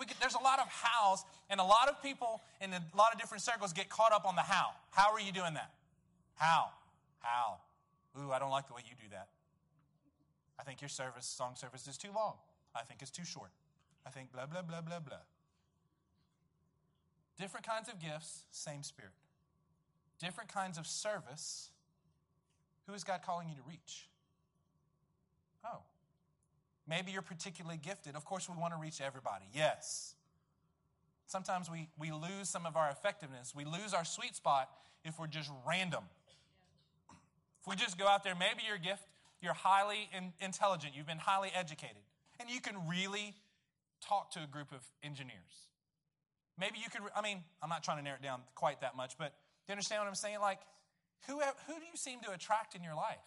Could, 0.06 0.16
there's 0.20 0.34
a 0.34 0.42
lot 0.42 0.58
of 0.58 0.66
hows, 0.68 1.24
and 1.50 1.60
a 1.60 1.64
lot 1.64 1.88
of 1.88 2.02
people 2.02 2.40
in 2.60 2.72
a 2.72 2.82
lot 2.96 3.12
of 3.12 3.18
different 3.18 3.42
circles 3.42 3.72
get 3.72 3.88
caught 3.88 4.12
up 4.12 4.24
on 4.26 4.36
the 4.36 4.42
how. 4.42 4.70
How 4.90 5.12
are 5.12 5.20
you 5.20 5.32
doing 5.32 5.54
that? 5.54 5.70
How? 6.34 6.70
How? 7.20 7.58
Ooh, 8.18 8.30
I 8.30 8.38
don't 8.38 8.50
like 8.50 8.68
the 8.68 8.74
way 8.74 8.82
you 8.88 8.94
do 9.00 9.08
that. 9.10 9.28
I 10.58 10.62
think 10.64 10.80
your 10.80 10.88
service, 10.88 11.26
song 11.26 11.54
service, 11.56 11.86
is 11.86 11.96
too 11.96 12.10
long. 12.14 12.34
I 12.74 12.82
think 12.82 13.02
it's 13.02 13.10
too 13.10 13.24
short. 13.24 13.50
I 14.06 14.10
think 14.10 14.32
blah, 14.32 14.46
blah, 14.46 14.62
blah, 14.62 14.80
blah, 14.80 15.00
blah. 15.00 15.18
Different 17.38 17.66
kinds 17.66 17.88
of 17.88 18.00
gifts, 18.00 18.44
same 18.50 18.82
spirit. 18.82 19.12
Different 20.20 20.52
kinds 20.52 20.78
of 20.78 20.86
service. 20.86 21.70
Who 22.86 22.94
is 22.94 23.04
God 23.04 23.20
calling 23.24 23.48
you 23.48 23.54
to 23.54 23.62
reach? 23.68 24.08
Maybe 26.88 27.12
you're 27.12 27.22
particularly 27.22 27.76
gifted. 27.76 28.16
Of 28.16 28.24
course, 28.24 28.48
we 28.48 28.56
want 28.56 28.72
to 28.72 28.80
reach 28.80 29.00
everybody. 29.00 29.44
Yes. 29.52 30.14
Sometimes 31.26 31.70
we, 31.70 31.88
we 31.98 32.10
lose 32.10 32.48
some 32.48 32.64
of 32.64 32.76
our 32.76 32.88
effectiveness. 32.88 33.54
We 33.54 33.64
lose 33.64 33.92
our 33.92 34.04
sweet 34.04 34.34
spot 34.34 34.70
if 35.04 35.18
we're 35.18 35.26
just 35.26 35.50
random. 35.66 36.04
If 37.60 37.66
we 37.68 37.76
just 37.76 37.98
go 37.98 38.06
out 38.06 38.24
there, 38.24 38.34
maybe 38.34 38.62
your 38.66 38.78
gift, 38.78 39.02
you're 39.42 39.52
highly 39.52 40.08
in, 40.16 40.32
intelligent, 40.40 40.94
you've 40.96 41.06
been 41.06 41.18
highly 41.18 41.50
educated, 41.54 42.02
and 42.40 42.48
you 42.48 42.60
can 42.60 42.74
really 42.88 43.34
talk 44.00 44.30
to 44.32 44.42
a 44.42 44.46
group 44.46 44.72
of 44.72 44.80
engineers. 45.02 45.68
Maybe 46.58 46.78
you 46.82 46.90
could, 46.90 47.02
I 47.14 47.20
mean, 47.20 47.44
I'm 47.62 47.68
not 47.68 47.84
trying 47.84 47.98
to 47.98 48.02
narrow 48.02 48.16
it 48.16 48.22
down 48.22 48.40
quite 48.54 48.80
that 48.80 48.96
much, 48.96 49.18
but 49.18 49.26
do 49.26 49.32
you 49.68 49.72
understand 49.72 50.00
what 50.00 50.08
I'm 50.08 50.14
saying? 50.14 50.40
Like, 50.40 50.60
who, 51.26 51.40
who 51.40 51.74
do 51.74 51.84
you 51.84 51.96
seem 51.96 52.20
to 52.20 52.32
attract 52.32 52.74
in 52.74 52.82
your 52.82 52.94
life? 52.94 53.18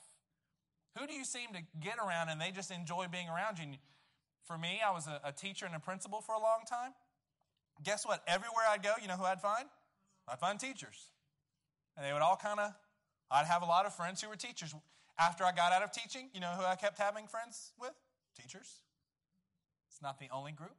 Who 0.97 1.07
do 1.07 1.13
you 1.13 1.23
seem 1.23 1.53
to 1.53 1.61
get 1.79 1.97
around 1.97 2.29
and 2.29 2.39
they 2.39 2.51
just 2.51 2.71
enjoy 2.71 3.07
being 3.11 3.29
around 3.29 3.59
you? 3.59 3.65
For 4.43 4.57
me, 4.57 4.81
I 4.85 4.91
was 4.91 5.07
a, 5.07 5.21
a 5.23 5.31
teacher 5.31 5.65
and 5.65 5.75
a 5.75 5.79
principal 5.79 6.21
for 6.21 6.33
a 6.35 6.39
long 6.39 6.63
time. 6.67 6.91
Guess 7.83 8.05
what? 8.05 8.21
Everywhere 8.27 8.65
I'd 8.69 8.83
go, 8.83 8.93
you 9.01 9.07
know 9.07 9.15
who 9.15 9.23
I'd 9.23 9.41
find? 9.41 9.65
I'd 10.27 10.39
find 10.39 10.59
teachers. 10.59 11.11
And 11.95 12.05
they 12.05 12.13
would 12.13 12.21
all 12.21 12.35
kind 12.35 12.59
of, 12.59 12.71
I'd 13.29 13.45
have 13.45 13.61
a 13.61 13.65
lot 13.65 13.85
of 13.85 13.95
friends 13.95 14.21
who 14.21 14.29
were 14.29 14.35
teachers. 14.35 14.75
After 15.19 15.43
I 15.43 15.51
got 15.51 15.71
out 15.71 15.83
of 15.83 15.91
teaching, 15.91 16.29
you 16.33 16.39
know 16.39 16.53
who 16.57 16.65
I 16.65 16.75
kept 16.75 16.97
having 16.97 17.27
friends 17.27 17.71
with? 17.79 17.93
Teachers. 18.39 18.81
It's 19.89 20.01
not 20.01 20.19
the 20.19 20.27
only 20.31 20.51
group. 20.51 20.75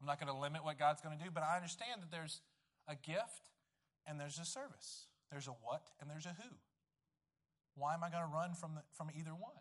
I'm 0.00 0.06
not 0.06 0.18
going 0.18 0.32
to 0.32 0.38
limit 0.38 0.64
what 0.64 0.78
God's 0.78 1.00
going 1.00 1.16
to 1.18 1.22
do, 1.22 1.30
but 1.32 1.42
I 1.42 1.56
understand 1.56 2.02
that 2.02 2.10
there's 2.10 2.40
a 2.88 2.94
gift 2.94 3.50
and 4.06 4.18
there's 4.18 4.38
a 4.38 4.44
service. 4.44 5.06
There's 5.30 5.46
a 5.46 5.52
what 5.62 5.82
and 6.00 6.08
there's 6.08 6.26
a 6.26 6.36
who. 6.40 6.54
Why 7.74 7.94
am 7.94 8.04
I 8.04 8.10
going 8.10 8.22
to 8.22 8.28
run 8.28 8.54
from, 8.54 8.74
the, 8.74 8.82
from 8.92 9.08
either 9.16 9.30
one? 9.30 9.56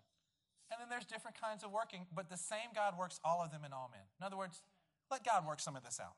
And 0.71 0.79
then 0.79 0.89
there's 0.89 1.05
different 1.05 1.39
kinds 1.39 1.63
of 1.63 1.71
working, 1.71 2.05
but 2.13 2.29
the 2.29 2.37
same 2.37 2.73
God 2.75 2.97
works 2.97 3.19
all 3.23 3.41
of 3.41 3.51
them 3.51 3.65
in 3.65 3.73
all 3.73 3.89
men. 3.91 4.05
In 4.19 4.25
other 4.25 4.37
words, 4.37 4.61
let 5.09 5.25
God 5.25 5.45
work 5.45 5.59
some 5.59 5.75
of 5.75 5.83
this 5.83 5.99
out. 5.99 6.13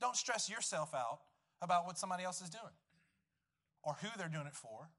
Don't 0.00 0.16
stress 0.16 0.50
yourself 0.50 0.94
out 0.94 1.20
about 1.62 1.86
what 1.86 1.98
somebody 1.98 2.24
else 2.24 2.42
is 2.42 2.50
doing, 2.50 2.74
or 3.82 3.94
who 4.02 4.08
they're 4.16 4.28
doing 4.28 4.46
it 4.46 4.54
for, 4.54 4.90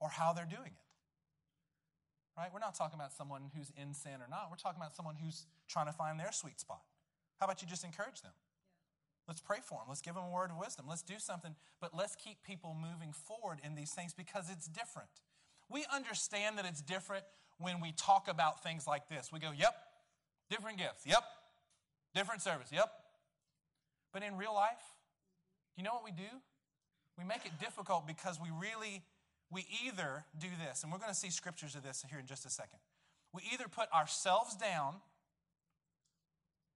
or 0.00 0.08
how 0.08 0.32
they're 0.32 0.48
doing 0.48 0.72
it. 0.72 0.84
Right? 2.36 2.50
We're 2.52 2.60
not 2.60 2.74
talking 2.74 2.98
about 2.98 3.12
someone 3.12 3.52
who's 3.56 3.70
in 3.80 3.94
sin 3.94 4.20
or 4.20 4.28
not. 4.28 4.48
We're 4.50 4.56
talking 4.56 4.80
about 4.80 4.96
someone 4.96 5.16
who's 5.22 5.46
trying 5.68 5.86
to 5.86 5.92
find 5.92 6.18
their 6.18 6.32
sweet 6.32 6.58
spot. 6.58 6.82
How 7.38 7.46
about 7.46 7.62
you 7.62 7.68
just 7.68 7.84
encourage 7.84 8.22
them? 8.22 8.32
Let's 9.28 9.40
pray 9.40 9.58
for 9.62 9.78
them. 9.78 9.86
Let's 9.88 10.02
give 10.02 10.14
them 10.14 10.24
a 10.24 10.30
word 10.30 10.50
of 10.50 10.58
wisdom. 10.58 10.86
Let's 10.88 11.02
do 11.02 11.18
something, 11.18 11.54
but 11.80 11.96
let's 11.96 12.16
keep 12.16 12.42
people 12.42 12.76
moving 12.76 13.12
forward 13.12 13.60
in 13.64 13.74
these 13.74 13.92
things 13.92 14.12
because 14.12 14.50
it's 14.50 14.66
different. 14.66 15.08
We 15.70 15.84
understand 15.92 16.58
that 16.58 16.66
it's 16.66 16.80
different 16.80 17.24
when 17.58 17.80
we 17.80 17.92
talk 17.92 18.28
about 18.28 18.62
things 18.62 18.86
like 18.86 19.08
this. 19.08 19.30
We 19.32 19.38
go, 19.38 19.50
yep, 19.56 19.74
different 20.50 20.78
gifts, 20.78 21.04
yep, 21.06 21.22
different 22.14 22.42
service, 22.42 22.68
yep. 22.72 22.90
But 24.12 24.22
in 24.22 24.36
real 24.36 24.54
life, 24.54 24.82
you 25.76 25.82
know 25.82 25.92
what 25.92 26.04
we 26.04 26.12
do? 26.12 26.30
We 27.18 27.24
make 27.24 27.46
it 27.46 27.52
difficult 27.60 28.06
because 28.06 28.38
we 28.40 28.48
really, 28.50 29.02
we 29.50 29.66
either 29.84 30.24
do 30.38 30.48
this, 30.66 30.82
and 30.82 30.92
we're 30.92 30.98
going 30.98 31.10
to 31.10 31.18
see 31.18 31.30
scriptures 31.30 31.74
of 31.74 31.82
this 31.82 32.04
here 32.08 32.18
in 32.18 32.26
just 32.26 32.44
a 32.44 32.50
second. 32.50 32.78
We 33.32 33.42
either 33.52 33.66
put 33.68 33.92
ourselves 33.92 34.54
down 34.56 34.94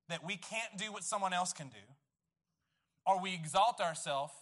that 0.08 0.24
we 0.24 0.36
can't 0.36 0.76
do 0.76 0.92
what 0.92 1.04
someone 1.04 1.32
else 1.32 1.52
can 1.52 1.68
do, 1.68 1.94
or 3.06 3.20
we 3.20 3.34
exalt 3.34 3.80
ourselves 3.80 4.32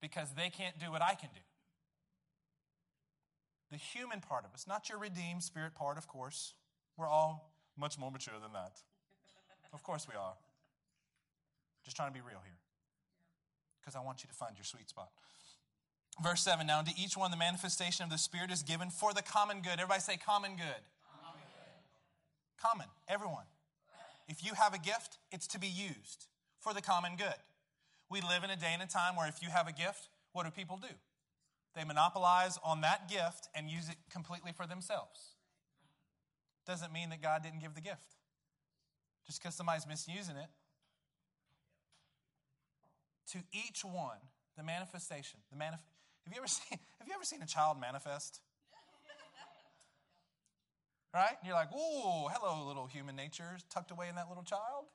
because 0.00 0.28
they 0.36 0.50
can't 0.50 0.78
do 0.78 0.90
what 0.90 1.02
I 1.02 1.14
can 1.14 1.30
do. 1.34 1.40
The 3.74 3.80
human 3.98 4.20
part 4.20 4.44
of 4.44 4.54
us, 4.54 4.68
not 4.68 4.88
your 4.88 4.98
redeemed 4.98 5.42
spirit 5.42 5.74
part, 5.74 5.98
of 5.98 6.06
course. 6.06 6.54
We're 6.96 7.08
all 7.08 7.50
much 7.76 7.98
more 7.98 8.08
mature 8.08 8.34
than 8.40 8.52
that. 8.52 8.78
Of 9.72 9.82
course 9.82 10.06
we 10.08 10.14
are. 10.14 10.34
Just 11.84 11.96
trying 11.96 12.10
to 12.10 12.14
be 12.14 12.20
real 12.20 12.38
here. 12.44 12.54
Because 13.80 13.96
I 13.96 14.00
want 14.00 14.22
you 14.22 14.28
to 14.28 14.34
find 14.34 14.56
your 14.56 14.64
sweet 14.64 14.88
spot. 14.88 15.10
Verse 16.22 16.40
7 16.42 16.64
Now, 16.64 16.78
unto 16.78 16.92
each 16.96 17.16
one 17.16 17.32
the 17.32 17.36
manifestation 17.36 18.04
of 18.04 18.10
the 18.10 18.16
Spirit 18.16 18.52
is 18.52 18.62
given 18.62 18.90
for 18.90 19.12
the 19.12 19.22
common 19.22 19.60
good. 19.60 19.72
Everybody 19.72 20.02
say, 20.02 20.18
common 20.18 20.52
good. 20.52 20.82
Common, 21.20 21.42
common 22.62 22.86
everyone. 23.08 23.50
If 24.28 24.44
you 24.44 24.54
have 24.54 24.72
a 24.72 24.78
gift, 24.78 25.18
it's 25.32 25.48
to 25.48 25.58
be 25.58 25.66
used 25.66 26.26
for 26.60 26.72
the 26.72 26.80
common 26.80 27.16
good. 27.16 27.42
We 28.08 28.20
live 28.20 28.44
in 28.44 28.50
a 28.50 28.56
day 28.56 28.70
and 28.72 28.82
a 28.82 28.86
time 28.86 29.16
where 29.16 29.26
if 29.26 29.42
you 29.42 29.48
have 29.48 29.66
a 29.66 29.72
gift, 29.72 30.10
what 30.32 30.44
do 30.44 30.52
people 30.52 30.76
do? 30.76 30.94
They 31.74 31.84
monopolize 31.84 32.58
on 32.62 32.82
that 32.82 33.08
gift 33.08 33.48
and 33.54 33.68
use 33.68 33.88
it 33.88 33.96
completely 34.10 34.52
for 34.52 34.66
themselves. 34.66 35.34
Doesn't 36.66 36.92
mean 36.92 37.10
that 37.10 37.20
God 37.20 37.42
didn't 37.42 37.60
give 37.60 37.74
the 37.74 37.80
gift. 37.80 38.16
Just 39.26 39.42
because 39.42 39.54
somebody's 39.54 39.86
misusing 39.86 40.36
it. 40.36 40.48
To 43.32 43.38
each 43.52 43.84
one, 43.84 44.18
the 44.56 44.62
manifestation, 44.62 45.40
the 45.50 45.56
manif- 45.56 45.82
have 46.24 46.32
you 46.32 46.38
ever 46.38 46.46
seen 46.58 46.78
have 46.98 47.08
you 47.08 47.14
ever 47.14 47.24
seen 47.24 47.42
a 47.42 47.46
child 47.46 47.80
manifest? 47.80 48.40
right? 51.12 51.36
And 51.38 51.46
you're 51.46 51.54
like, 51.54 51.72
"Ooh, 51.72 52.28
hello, 52.28 52.66
little 52.66 52.86
human 52.86 53.14
nature 53.16 53.56
tucked 53.70 53.90
away 53.90 54.08
in 54.08 54.16
that 54.16 54.28
little 54.28 54.42
child, 54.42 54.86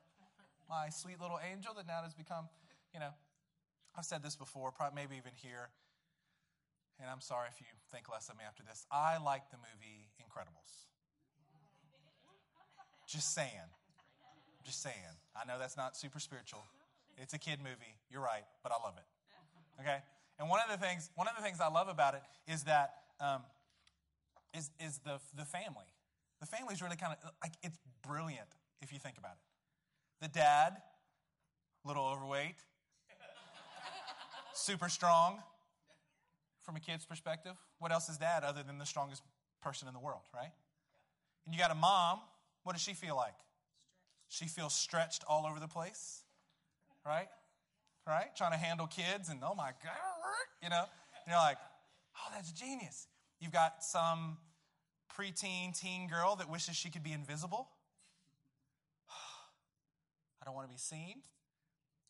my 0.68 0.90
sweet 0.90 1.20
little 1.20 1.40
angel 1.50 1.74
that 1.74 1.86
now 1.86 2.02
has 2.02 2.14
become." 2.14 2.48
You 2.94 3.00
know, 3.00 3.10
I've 3.96 4.04
said 4.04 4.22
this 4.22 4.36
before, 4.36 4.70
probably 4.70 5.02
maybe 5.02 5.16
even 5.16 5.32
here, 5.34 5.70
and 7.00 7.10
I'm 7.10 7.20
sorry 7.20 7.48
if 7.48 7.60
you 7.60 7.66
think 7.90 8.08
less 8.08 8.28
of 8.28 8.36
me 8.36 8.44
after 8.46 8.62
this. 8.62 8.86
I 8.92 9.18
like 9.18 9.50
the 9.50 9.56
movie 9.56 10.10
Incredibles. 10.20 10.86
Just 13.08 13.34
saying. 13.34 13.68
Just 14.64 14.82
saying. 14.82 15.18
I 15.34 15.44
know 15.44 15.58
that's 15.58 15.76
not 15.76 15.96
super 15.96 16.20
spiritual. 16.20 16.64
It's 17.16 17.34
a 17.34 17.38
kid 17.38 17.58
movie. 17.58 17.98
You're 18.10 18.22
right, 18.22 18.44
but 18.62 18.70
I 18.70 18.82
love 18.84 18.94
it. 18.96 19.82
Okay. 19.82 19.98
And 20.38 20.48
one 20.48 20.60
of 20.60 20.70
the 20.70 20.84
things, 20.84 21.10
one 21.16 21.26
of 21.26 21.34
the 21.36 21.42
things 21.42 21.60
I 21.60 21.68
love 21.68 21.88
about 21.88 22.14
it 22.14 22.22
is 22.46 22.64
that 22.64 22.94
um, 23.20 23.42
is 24.54 24.70
is 24.78 24.98
the 25.04 25.18
the 25.36 25.44
family. 25.44 25.86
The 26.40 26.46
family 26.46 26.72
is 26.72 26.80
really 26.82 26.96
kind 26.96 27.12
of 27.12 27.30
like 27.42 27.52
it's 27.62 27.78
brilliant 28.06 28.48
if 28.80 28.92
you 28.92 28.98
think 28.98 29.18
about 29.18 29.32
it. 29.32 30.22
The 30.22 30.28
dad, 30.28 30.76
little 31.84 32.04
overweight, 32.04 32.56
super 34.54 34.88
strong. 34.88 35.38
From 36.62 36.76
a 36.76 36.80
kid's 36.80 37.06
perspective, 37.06 37.52
what 37.78 37.90
else 37.90 38.08
is 38.08 38.18
dad 38.18 38.44
other 38.44 38.62
than 38.62 38.78
the 38.78 38.86
strongest 38.86 39.22
person 39.62 39.88
in 39.88 39.94
the 39.94 40.00
world, 40.00 40.22
right? 40.34 40.52
And 41.46 41.54
you 41.54 41.60
got 41.60 41.70
a 41.70 41.74
mom. 41.74 42.20
What 42.64 42.72
does 42.72 42.82
she 42.82 42.92
feel 42.92 43.16
like? 43.16 43.34
She 44.28 44.46
feels 44.46 44.74
stretched 44.74 45.24
all 45.26 45.46
over 45.46 45.58
the 45.58 45.68
place, 45.68 46.22
right? 47.04 47.28
Right? 48.06 48.34
Trying 48.36 48.52
to 48.52 48.58
handle 48.58 48.86
kids 48.86 49.28
and 49.28 49.40
oh 49.42 49.54
my 49.54 49.70
god, 49.82 49.96
you 50.62 50.68
know, 50.68 50.84
and 51.24 51.28
you're 51.28 51.36
like, 51.36 51.58
oh, 52.16 52.32
that's 52.34 52.52
genius. 52.52 53.06
You've 53.40 53.52
got 53.52 53.82
some 53.82 54.36
preteen 55.16 55.78
teen 55.78 56.08
girl 56.08 56.36
that 56.36 56.48
wishes 56.48 56.76
she 56.76 56.90
could 56.90 57.02
be 57.02 57.12
invisible. 57.12 57.68
I 60.42 60.44
don't 60.44 60.54
want 60.54 60.68
to 60.68 60.72
be 60.72 60.78
seen. 60.78 61.22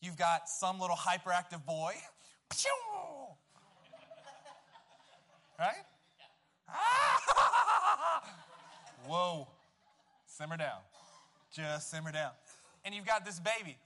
You've 0.01 0.17
got 0.17 0.49
some 0.49 0.79
little 0.79 0.95
hyperactive 0.95 1.65
boy. 1.65 1.93
Right? 5.61 5.85
Whoa. 9.07 9.47
Simmer 10.25 10.57
down. 10.57 10.79
Just 11.53 11.91
simmer 11.91 12.11
down. 12.11 12.31
And 12.83 12.95
you've 12.95 13.05
got 13.05 13.25
this 13.25 13.39
baby. 13.39 13.77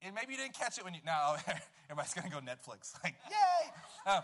And 0.00 0.14
maybe 0.14 0.32
you 0.32 0.38
didn't 0.38 0.54
catch 0.54 0.78
it 0.78 0.84
when 0.84 0.94
you. 0.94 1.00
Now, 1.04 1.36
everybody's 1.90 2.14
going 2.14 2.30
to 2.30 2.34
go 2.34 2.40
Netflix. 2.40 2.94
Like, 3.04 3.14
yay! 3.28 3.70
Uh, 4.06 4.20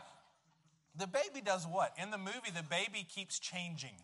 the 0.97 1.07
baby 1.07 1.41
does 1.45 1.67
what? 1.67 1.93
In 2.01 2.11
the 2.11 2.19
movie, 2.19 2.51
the 2.55 2.63
baby 2.63 3.07
keeps 3.09 3.39
changing. 3.39 3.97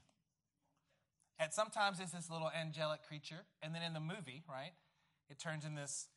And 1.38 1.52
sometimes 1.52 2.00
it's 2.00 2.12
this 2.12 2.28
little 2.28 2.50
angelic 2.50 3.06
creature. 3.08 3.44
And 3.62 3.74
then 3.74 3.82
in 3.82 3.94
the 3.94 4.00
movie, 4.00 4.42
right, 4.48 4.72
it 5.30 5.38
turns 5.38 5.64
in 5.64 5.74
this 5.74 6.08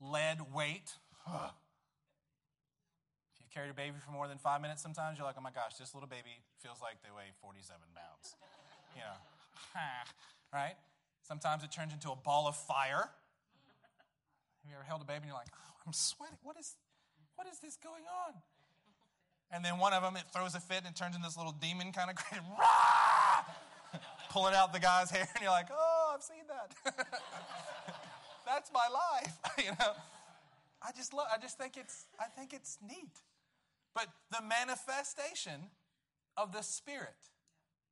lead 0.00 0.38
weight. 0.54 0.92
carried 3.52 3.70
a 3.70 3.76
baby 3.76 3.96
for 4.00 4.10
more 4.12 4.26
than 4.28 4.38
five 4.38 4.60
minutes, 4.60 4.82
sometimes 4.82 5.18
you're 5.18 5.26
like, 5.26 5.36
oh 5.38 5.44
my 5.44 5.52
gosh, 5.52 5.76
this 5.76 5.94
little 5.94 6.08
baby 6.08 6.40
feels 6.58 6.80
like 6.80 6.96
they 7.04 7.12
weigh 7.12 7.36
47 7.40 7.76
pounds. 7.92 8.36
You 8.96 9.04
know, 9.04 9.18
right? 10.52 10.76
Sometimes 11.22 11.62
it 11.62 11.70
turns 11.70 11.92
into 11.92 12.10
a 12.10 12.16
ball 12.16 12.48
of 12.48 12.56
fire. 12.56 13.12
Have 14.62 14.66
you 14.68 14.74
ever 14.74 14.84
held 14.84 15.02
a 15.02 15.04
baby 15.04 15.28
and 15.28 15.32
you're 15.32 15.38
like, 15.38 15.52
oh, 15.52 15.74
I'm 15.86 15.92
sweating. 15.92 16.38
What 16.42 16.56
is, 16.58 16.76
what 17.36 17.46
is 17.46 17.58
this 17.60 17.76
going 17.76 18.04
on? 18.26 18.34
And 19.52 19.64
then 19.64 19.76
one 19.78 19.92
of 19.92 20.02
them, 20.02 20.16
it 20.16 20.24
throws 20.32 20.54
a 20.54 20.60
fit 20.60 20.78
and 20.78 20.88
it 20.88 20.96
turns 20.96 21.14
into 21.14 21.28
this 21.28 21.36
little 21.36 21.52
demon 21.52 21.92
kind 21.92 22.08
of 22.08 22.16
creature, 22.16 22.42
pulling 24.30 24.54
out 24.54 24.72
the 24.72 24.80
guy's 24.80 25.10
hair, 25.10 25.28
and 25.34 25.42
you're 25.42 25.52
like, 25.52 25.68
oh, 25.70 26.12
I've 26.14 26.22
seen 26.22 26.48
that. 26.48 26.72
That's 28.46 28.70
my 28.72 28.88
life, 28.88 29.36
you 29.58 29.70
know. 29.78 29.92
I 30.82 30.90
just 30.96 31.14
love. 31.14 31.26
I 31.32 31.38
just 31.38 31.58
think 31.58 31.76
it's. 31.76 32.06
I 32.18 32.24
think 32.24 32.52
it's 32.52 32.78
neat. 32.86 33.20
But 33.94 34.06
the 34.30 34.42
manifestation 34.42 35.70
of 36.36 36.52
the 36.52 36.62
Spirit 36.62 37.30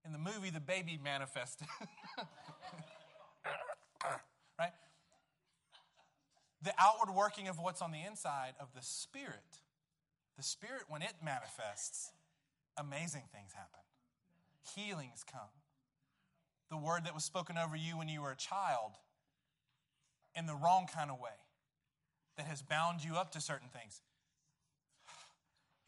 in 0.05 0.13
the 0.13 0.19
movie, 0.19 0.51
the 0.51 0.61
baby 0.61 0.99
manifested. 1.03 1.69
right? 4.59 4.73
The 6.63 6.73
outward 6.79 7.15
working 7.15 7.49
of 7.49 7.59
what's 7.59 7.83
on 7.83 7.93
the 7.93 8.03
inside 8.03 8.55
of 8.61 8.69
the 8.75 8.83
Spirit 8.83 9.61
the 10.41 10.47
Spirit, 10.47 10.85
when 10.89 11.03
it 11.03 11.13
manifests, 11.23 12.13
amazing 12.79 13.25
things 13.31 13.53
happen. 13.53 13.85
Healings 14.75 15.23
come. 15.31 15.53
The 16.71 16.79
word 16.79 17.05
that 17.05 17.15
was 17.15 17.25
spoken 17.25 17.59
over 17.59 17.77
you 17.77 17.99
when 17.99 18.09
you 18.09 18.23
were 18.23 18.31
a 18.31 18.37
child 18.37 18.93
in 20.35 20.47
the 20.47 20.55
wrong 20.55 20.87
kind 20.87 21.11
of 21.11 21.21
way 21.21 21.37
that 22.39 22.47
has 22.47 22.63
bound 22.63 23.05
you 23.05 23.17
up 23.17 23.33
to 23.33 23.41
certain 23.43 23.69
things, 23.69 24.01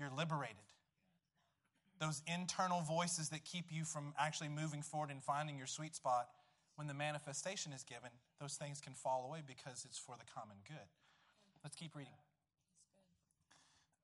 you're 0.02 0.11
liberated. 0.11 0.56
Those 2.00 2.23
internal 2.26 2.80
voices 2.80 3.28
that 3.28 3.44
keep 3.44 3.66
you 3.71 3.85
from 3.85 4.12
actually 4.18 4.49
moving 4.49 4.82
forward 4.82 5.11
and 5.11 5.23
finding 5.23 5.56
your 5.56 5.68
sweet 5.68 5.94
spot, 5.94 6.28
when 6.75 6.88
the 6.88 6.94
manifestation 6.94 7.73
is 7.73 7.85
given, 7.85 8.11
those 8.40 8.54
things 8.54 8.80
can 8.80 8.94
fall 8.94 9.25
away 9.28 9.40
because 9.47 9.85
it's 9.85 9.99
for 9.99 10.16
the 10.18 10.25
common 10.35 10.56
good. 10.66 10.88
Let's 11.62 11.76
keep 11.76 11.94
reading. 11.94 12.12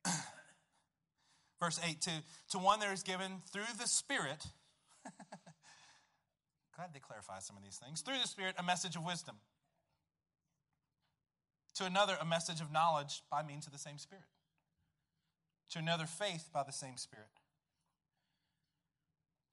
Verse 1.61 1.81
8 1.85 2.01
to, 2.03 2.11
to 2.53 2.59
one 2.59 2.79
there 2.79 2.93
is 2.93 3.03
given 3.03 3.43
through 3.53 3.63
the 3.81 3.89
Spirit, 3.89 4.47
glad 6.77 6.95
they 6.95 7.01
clarify 7.01 7.41
some 7.41 7.57
of 7.57 7.65
these 7.65 7.81
things, 7.85 8.03
through 8.03 8.19
the 8.23 8.29
Spirit, 8.29 8.55
a 8.59 8.63
message 8.63 8.95
of 8.95 9.05
wisdom. 9.05 9.35
To 11.77 11.85
another, 11.85 12.17
a 12.21 12.25
message 12.25 12.61
of 12.61 12.71
knowledge 12.71 13.23
by 13.29 13.43
means 13.43 13.67
of 13.67 13.73
the 13.73 13.79
same 13.79 13.99
Spirit. 13.99 14.25
To 15.71 15.79
another, 15.79 16.07
faith 16.07 16.49
by 16.53 16.63
the 16.63 16.73
same 16.73 16.97
Spirit. 16.97 17.27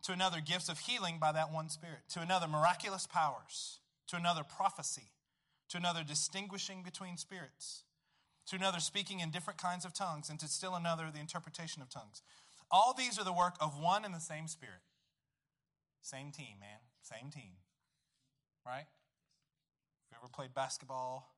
To 0.04 0.12
another, 0.12 0.40
gifts 0.40 0.70
of 0.70 0.80
healing 0.80 1.18
by 1.20 1.32
that 1.32 1.52
one 1.52 1.70
Spirit. 1.70 2.02
To 2.14 2.22
another, 2.22 2.48
miraculous 2.48 3.08
powers. 3.08 3.80
To 4.08 4.16
another, 4.16 4.44
prophecy. 4.44 5.10
To 5.70 5.78
another, 5.78 6.04
distinguishing 6.04 6.84
between 6.84 7.18
spirits 7.18 7.84
to 8.48 8.56
another 8.56 8.80
speaking 8.80 9.20
in 9.20 9.32
different 9.32 9.60
kinds 9.60 9.86
of 9.86 9.94
tongues, 9.94 10.30
and 10.30 10.40
to 10.40 10.48
still 10.48 10.76
another 10.76 11.10
the 11.12 11.20
interpretation 11.20 11.82
of 11.82 11.90
tongues. 11.90 12.22
All 12.70 12.94
these 12.98 13.20
are 13.20 13.24
the 13.24 13.34
work 13.34 13.56
of 13.60 13.80
one 13.80 14.06
and 14.06 14.14
the 14.14 14.20
same 14.20 14.48
Spirit. 14.48 14.82
Same 16.02 16.32
team, 16.32 16.60
man. 16.60 16.80
Same 17.02 17.32
team. 17.32 17.58
Right? 18.66 18.86
If 20.06 20.12
you 20.12 20.18
ever 20.22 20.30
played 20.32 20.54
basketball, 20.54 21.32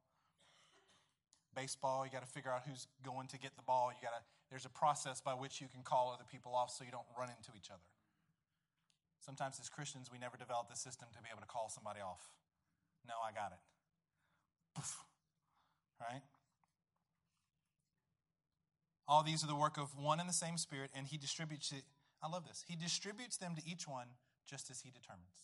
baseball, 1.56 2.06
you 2.06 2.12
got 2.12 2.24
to 2.24 2.32
figure 2.32 2.52
out 2.52 2.64
who's 2.68 2.88
going 3.04 3.28
to 3.28 3.40
get 3.40 3.56
the 3.56 3.64
ball. 3.64 3.92
You 3.92 4.06
got 4.06 4.16
to 4.16 4.24
there's 4.50 4.66
a 4.66 4.70
process 4.70 5.20
by 5.22 5.34
which 5.34 5.60
you 5.60 5.68
can 5.68 5.84
call 5.84 6.12
other 6.14 6.24
people 6.30 6.56
off 6.56 6.72
so 6.72 6.84
you 6.84 6.92
don't 6.92 7.08
run 7.18 7.30
into 7.30 7.52
each 7.58 7.70
other. 7.70 7.84
Sometimes 9.20 9.60
as 9.60 9.68
Christians, 9.68 10.10
we 10.12 10.18
never 10.18 10.38
develop 10.38 10.70
the 10.70 10.76
system 10.76 11.10
to 11.16 11.22
be 11.22 11.30
able 11.32 11.42
to 11.42 11.48
call 11.48 11.70
somebody 11.70 12.00
off. 12.00 12.32
No, 13.06 13.16
I 13.20 13.32
got 13.32 13.52
it. 13.52 13.60
Poof. 14.76 15.04
Right? 16.00 16.22
All 19.08 19.24
these 19.24 19.44
are 19.44 19.48
the 19.48 19.56
work 19.56 19.78
of 19.78 19.98
one 19.98 20.20
and 20.20 20.30
the 20.30 20.34
same 20.34 20.58
Spirit, 20.58 20.92
and 20.96 21.08
He 21.08 21.18
distributes 21.18 21.72
it. 21.72 21.84
I 22.24 22.30
love 22.30 22.48
this. 22.48 22.64
He 22.68 22.76
distributes 22.76 23.38
them 23.38 23.56
to 23.56 23.62
each 23.68 23.88
one 23.88 24.08
just 24.48 24.70
as 24.72 24.82
He 24.82 24.92
determines. 24.92 25.44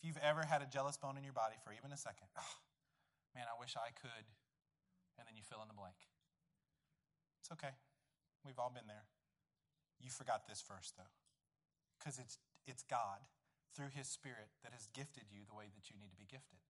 If 0.00 0.08
you've 0.08 0.22
ever 0.24 0.42
had 0.42 0.62
a 0.62 0.66
jealous 0.66 0.96
bone 0.96 1.18
in 1.18 1.24
your 1.24 1.34
body 1.34 1.56
for 1.62 1.72
even 1.72 1.92
a 1.92 1.96
second, 1.96 2.26
oh, 2.38 2.54
man, 3.34 3.44
I 3.46 3.60
wish 3.60 3.76
I 3.76 3.90
could 3.94 4.26
and 5.20 5.28
then 5.28 5.36
you 5.36 5.44
fill 5.44 5.60
in 5.60 5.68
the 5.68 5.76
blank. 5.76 6.00
It's 7.50 7.58
okay. 7.58 7.74
We've 8.46 8.58
all 8.62 8.70
been 8.70 8.86
there. 8.86 9.10
You 9.98 10.08
forgot 10.08 10.46
this 10.46 10.62
verse, 10.62 10.94
though, 10.96 11.10
because 11.98 12.18
it's, 12.22 12.38
it's 12.66 12.84
God 12.86 13.18
through 13.74 13.90
His 13.90 14.06
Spirit 14.06 14.54
that 14.62 14.72
has 14.72 14.86
gifted 14.94 15.24
you 15.34 15.42
the 15.50 15.58
way 15.58 15.66
that 15.74 15.90
you 15.90 15.98
need 15.98 16.14
to 16.14 16.16
be 16.16 16.30
gifted. 16.30 16.62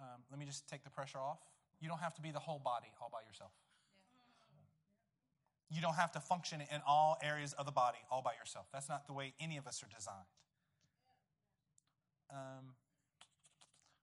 Um, 0.00 0.26
let 0.30 0.40
me 0.40 0.44
just 0.44 0.68
take 0.68 0.82
the 0.82 0.90
pressure 0.90 1.18
off. 1.18 1.38
You 1.78 1.88
don't 1.88 2.00
have 2.00 2.14
to 2.14 2.22
be 2.22 2.32
the 2.32 2.42
whole 2.42 2.58
body 2.58 2.88
all 3.00 3.10
by 3.12 3.22
yourself. 3.26 3.52
You 5.70 5.80
don't 5.82 5.94
have 5.94 6.10
to 6.12 6.20
function 6.20 6.60
in 6.60 6.80
all 6.86 7.18
areas 7.22 7.52
of 7.52 7.64
the 7.64 7.72
body 7.72 7.98
all 8.10 8.22
by 8.22 8.32
yourself. 8.40 8.66
That's 8.72 8.88
not 8.88 9.06
the 9.06 9.12
way 9.12 9.34
any 9.38 9.56
of 9.56 9.68
us 9.68 9.84
are 9.84 9.90
designed. 9.94 10.34
Um, 12.30 12.74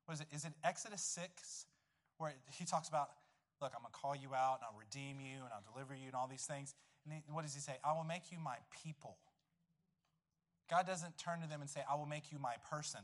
what 0.06 0.16
is 0.16 0.22
it? 0.22 0.28
Is 0.32 0.46
it 0.46 0.54
Exodus 0.64 1.02
6 1.02 1.66
where 2.20 2.34
he 2.58 2.64
talks 2.64 2.88
about, 2.88 3.10
look, 3.62 3.72
I'm 3.76 3.82
going 3.82 3.92
to 3.92 4.00
call 4.00 4.16
you 4.16 4.36
out 4.36 4.60
and 4.60 4.68
I'll 4.68 4.80
redeem 4.80 5.20
you 5.20 5.44
and 5.44 5.52
I'll 5.54 5.66
deliver 5.72 5.96
you 5.96 6.08
and 6.08 6.16
all 6.16 6.28
these 6.28 6.46
things? 6.46 6.76
And 7.06 7.22
what 7.36 7.44
does 7.44 7.54
he 7.54 7.62
say? 7.62 7.78
I 7.84 7.94
will 7.94 8.04
make 8.04 8.32
you 8.32 8.40
my 8.40 8.58
people. 8.84 9.18
God 10.70 10.88
doesn't 10.88 11.18
turn 11.18 11.42
to 11.42 11.48
them 11.48 11.62
and 11.62 11.70
say, 11.70 11.82
I 11.90 11.96
will 11.96 12.08
make 12.08 12.32
you 12.32 12.40
my 12.40 12.56
person. 12.70 13.02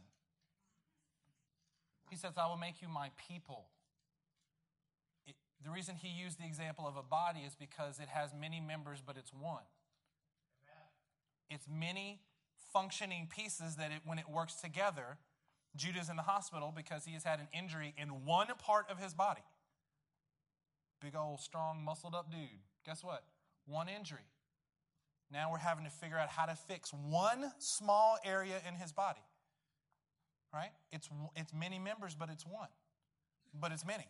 He 2.10 2.15
says, 2.15 2.34
I 2.38 2.48
will 2.48 2.58
make 2.58 2.81
you 2.81 2.89
my 2.89 3.12
people. 3.29 3.67
It, 5.25 5.36
the 5.63 5.70
reason 5.70 5.96
he 5.96 6.10
used 6.10 6.39
the 6.39 6.46
example 6.46 6.88
of 6.88 6.98
a 6.98 7.03
body 7.03 7.41
is 7.41 7.55
because 7.55 8.00
it 8.00 8.10
has 8.10 8.31
many 8.38 8.60
members, 8.60 9.01
but 9.05 9.15
it's 9.17 9.31
one. 9.31 9.63
Amen. 10.65 10.88
It's 11.50 11.67
many 11.72 12.20
functioning 12.74 13.29
pieces 13.29 13.75
that 13.75 13.91
it, 13.91 14.01
when 14.03 14.17
it 14.17 14.27
works 14.29 14.55
together, 14.55 15.17
Judah's 15.75 16.10
in 16.10 16.15
the 16.15 16.24
hospital 16.24 16.74
because 16.75 17.05
he 17.05 17.13
has 17.13 17.24
had 17.24 17.39
an 17.39 17.48
injury 17.58 17.93
in 17.98 18.25
one 18.25 18.48
part 18.58 18.88
of 18.89 18.98
his 18.98 19.13
body. 19.13 19.41
Big 21.01 21.15
old, 21.15 21.39
strong, 21.39 21.84
muscled 21.84 22.13
up 22.13 22.31
dude. 22.31 22.39
Guess 22.86 23.03
what? 23.03 23.24
One 23.65 23.89
injury. 23.89 24.25
Now 25.31 25.51
we're 25.51 25.58
having 25.58 25.86
to 25.86 25.89
figure 25.89 26.17
out 26.17 26.29
how 26.29 26.46
to 26.46 26.55
fix 26.55 26.91
one 26.91 27.51
small 27.58 28.17
area 28.24 28.55
in 28.67 28.75
his 28.75 28.91
body. 28.91 29.22
Right? 30.53 30.72
It's, 30.91 31.10
it's 31.36 31.53
many 31.53 31.79
members, 31.79 32.15
but 32.15 32.29
it's 32.29 32.46
one. 32.46 32.67
But 33.60 33.72
it's 33.72 33.86
many. 33.86 34.05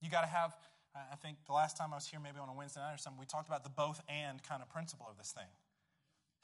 You 0.00 0.10
got 0.10 0.22
to 0.22 0.28
have, 0.28 0.54
I 0.94 1.16
think 1.16 1.38
the 1.46 1.52
last 1.52 1.76
time 1.76 1.92
I 1.92 1.96
was 1.96 2.06
here, 2.06 2.20
maybe 2.20 2.38
on 2.38 2.48
a 2.48 2.54
Wednesday 2.54 2.80
night 2.80 2.94
or 2.94 2.98
something, 2.98 3.18
we 3.18 3.26
talked 3.26 3.48
about 3.48 3.64
the 3.64 3.70
both 3.70 4.00
and 4.08 4.42
kind 4.42 4.62
of 4.62 4.70
principle 4.70 5.06
of 5.10 5.18
this 5.18 5.32
thing. 5.32 5.46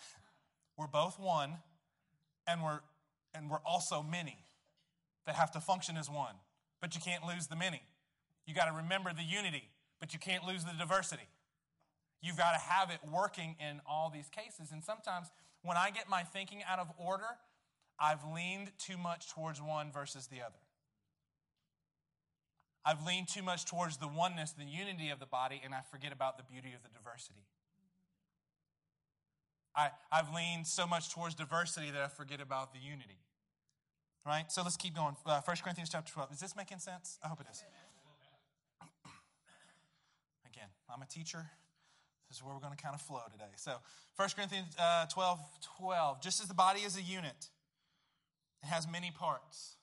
we're 0.76 0.88
both 0.88 1.18
one, 1.18 1.58
and 2.46 2.62
we're, 2.62 2.80
and 3.34 3.48
we're 3.48 3.62
also 3.64 4.02
many 4.02 4.38
that 5.26 5.36
have 5.36 5.52
to 5.52 5.60
function 5.60 5.96
as 5.96 6.10
one. 6.10 6.34
But 6.80 6.94
you 6.94 7.00
can't 7.00 7.24
lose 7.24 7.46
the 7.46 7.56
many. 7.56 7.82
You 8.48 8.54
got 8.54 8.64
to 8.64 8.72
remember 8.72 9.12
the 9.12 9.22
unity, 9.22 9.68
but 10.00 10.14
you 10.14 10.18
can't 10.18 10.42
lose 10.42 10.64
the 10.64 10.72
diversity. 10.72 11.28
You've 12.22 12.38
got 12.38 12.52
to 12.52 12.58
have 12.58 12.88
it 12.88 12.98
working 13.12 13.56
in 13.60 13.82
all 13.86 14.10
these 14.10 14.30
cases. 14.30 14.72
And 14.72 14.82
sometimes 14.82 15.28
when 15.62 15.76
I 15.76 15.90
get 15.90 16.08
my 16.08 16.22
thinking 16.22 16.62
out 16.66 16.78
of 16.78 16.88
order, 16.96 17.36
I've 18.00 18.24
leaned 18.34 18.70
too 18.78 18.96
much 18.96 19.30
towards 19.34 19.60
one 19.60 19.92
versus 19.92 20.28
the 20.28 20.40
other. 20.40 20.56
I've 22.86 23.04
leaned 23.04 23.28
too 23.28 23.42
much 23.42 23.66
towards 23.66 23.98
the 23.98 24.08
oneness, 24.08 24.52
the 24.52 24.64
unity 24.64 25.10
of 25.10 25.20
the 25.20 25.26
body, 25.26 25.60
and 25.62 25.74
I 25.74 25.80
forget 25.90 26.10
about 26.10 26.38
the 26.38 26.44
beauty 26.44 26.72
of 26.74 26.82
the 26.82 26.88
diversity. 26.88 27.44
I, 29.76 29.90
I've 30.10 30.32
leaned 30.34 30.66
so 30.66 30.86
much 30.86 31.12
towards 31.12 31.34
diversity 31.34 31.90
that 31.90 32.00
I 32.00 32.08
forget 32.08 32.40
about 32.40 32.72
the 32.72 32.80
unity. 32.80 33.20
Right? 34.24 34.50
So 34.50 34.62
let's 34.62 34.78
keep 34.78 34.94
going. 34.96 35.16
Uh, 35.26 35.42
1 35.42 35.56
Corinthians 35.62 35.90
chapter 35.90 36.10
12. 36.14 36.32
Is 36.32 36.40
this 36.40 36.56
making 36.56 36.78
sense? 36.78 37.18
I 37.22 37.28
hope 37.28 37.42
it 37.42 37.46
is. 37.52 37.62
I'm 40.92 41.02
a 41.02 41.06
teacher. 41.06 41.46
This 42.28 42.38
is 42.38 42.44
where 42.44 42.54
we're 42.54 42.60
going 42.60 42.76
to 42.76 42.82
kind 42.82 42.94
of 42.94 43.00
flow 43.00 43.22
today. 43.32 43.52
So, 43.56 43.72
1 44.16 44.28
Corinthians 44.34 44.74
uh, 44.78 45.06
12 45.06 45.40
12. 45.78 46.22
Just 46.22 46.40
as 46.42 46.48
the 46.48 46.54
body 46.54 46.80
is 46.80 46.96
a 46.96 47.02
unit, 47.02 47.48
it 48.62 48.66
has 48.66 48.86
many 48.90 49.10
parts 49.10 49.76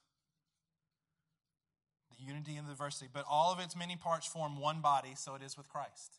the 2.18 2.24
unity 2.24 2.56
and 2.56 2.66
the 2.66 2.72
diversity, 2.72 3.08
but 3.12 3.24
all 3.28 3.52
of 3.52 3.60
its 3.60 3.76
many 3.76 3.96
parts 3.96 4.26
form 4.26 4.58
one 4.58 4.80
body, 4.80 5.12
so 5.14 5.34
it 5.34 5.42
is 5.42 5.56
with 5.56 5.68
Christ. 5.68 6.18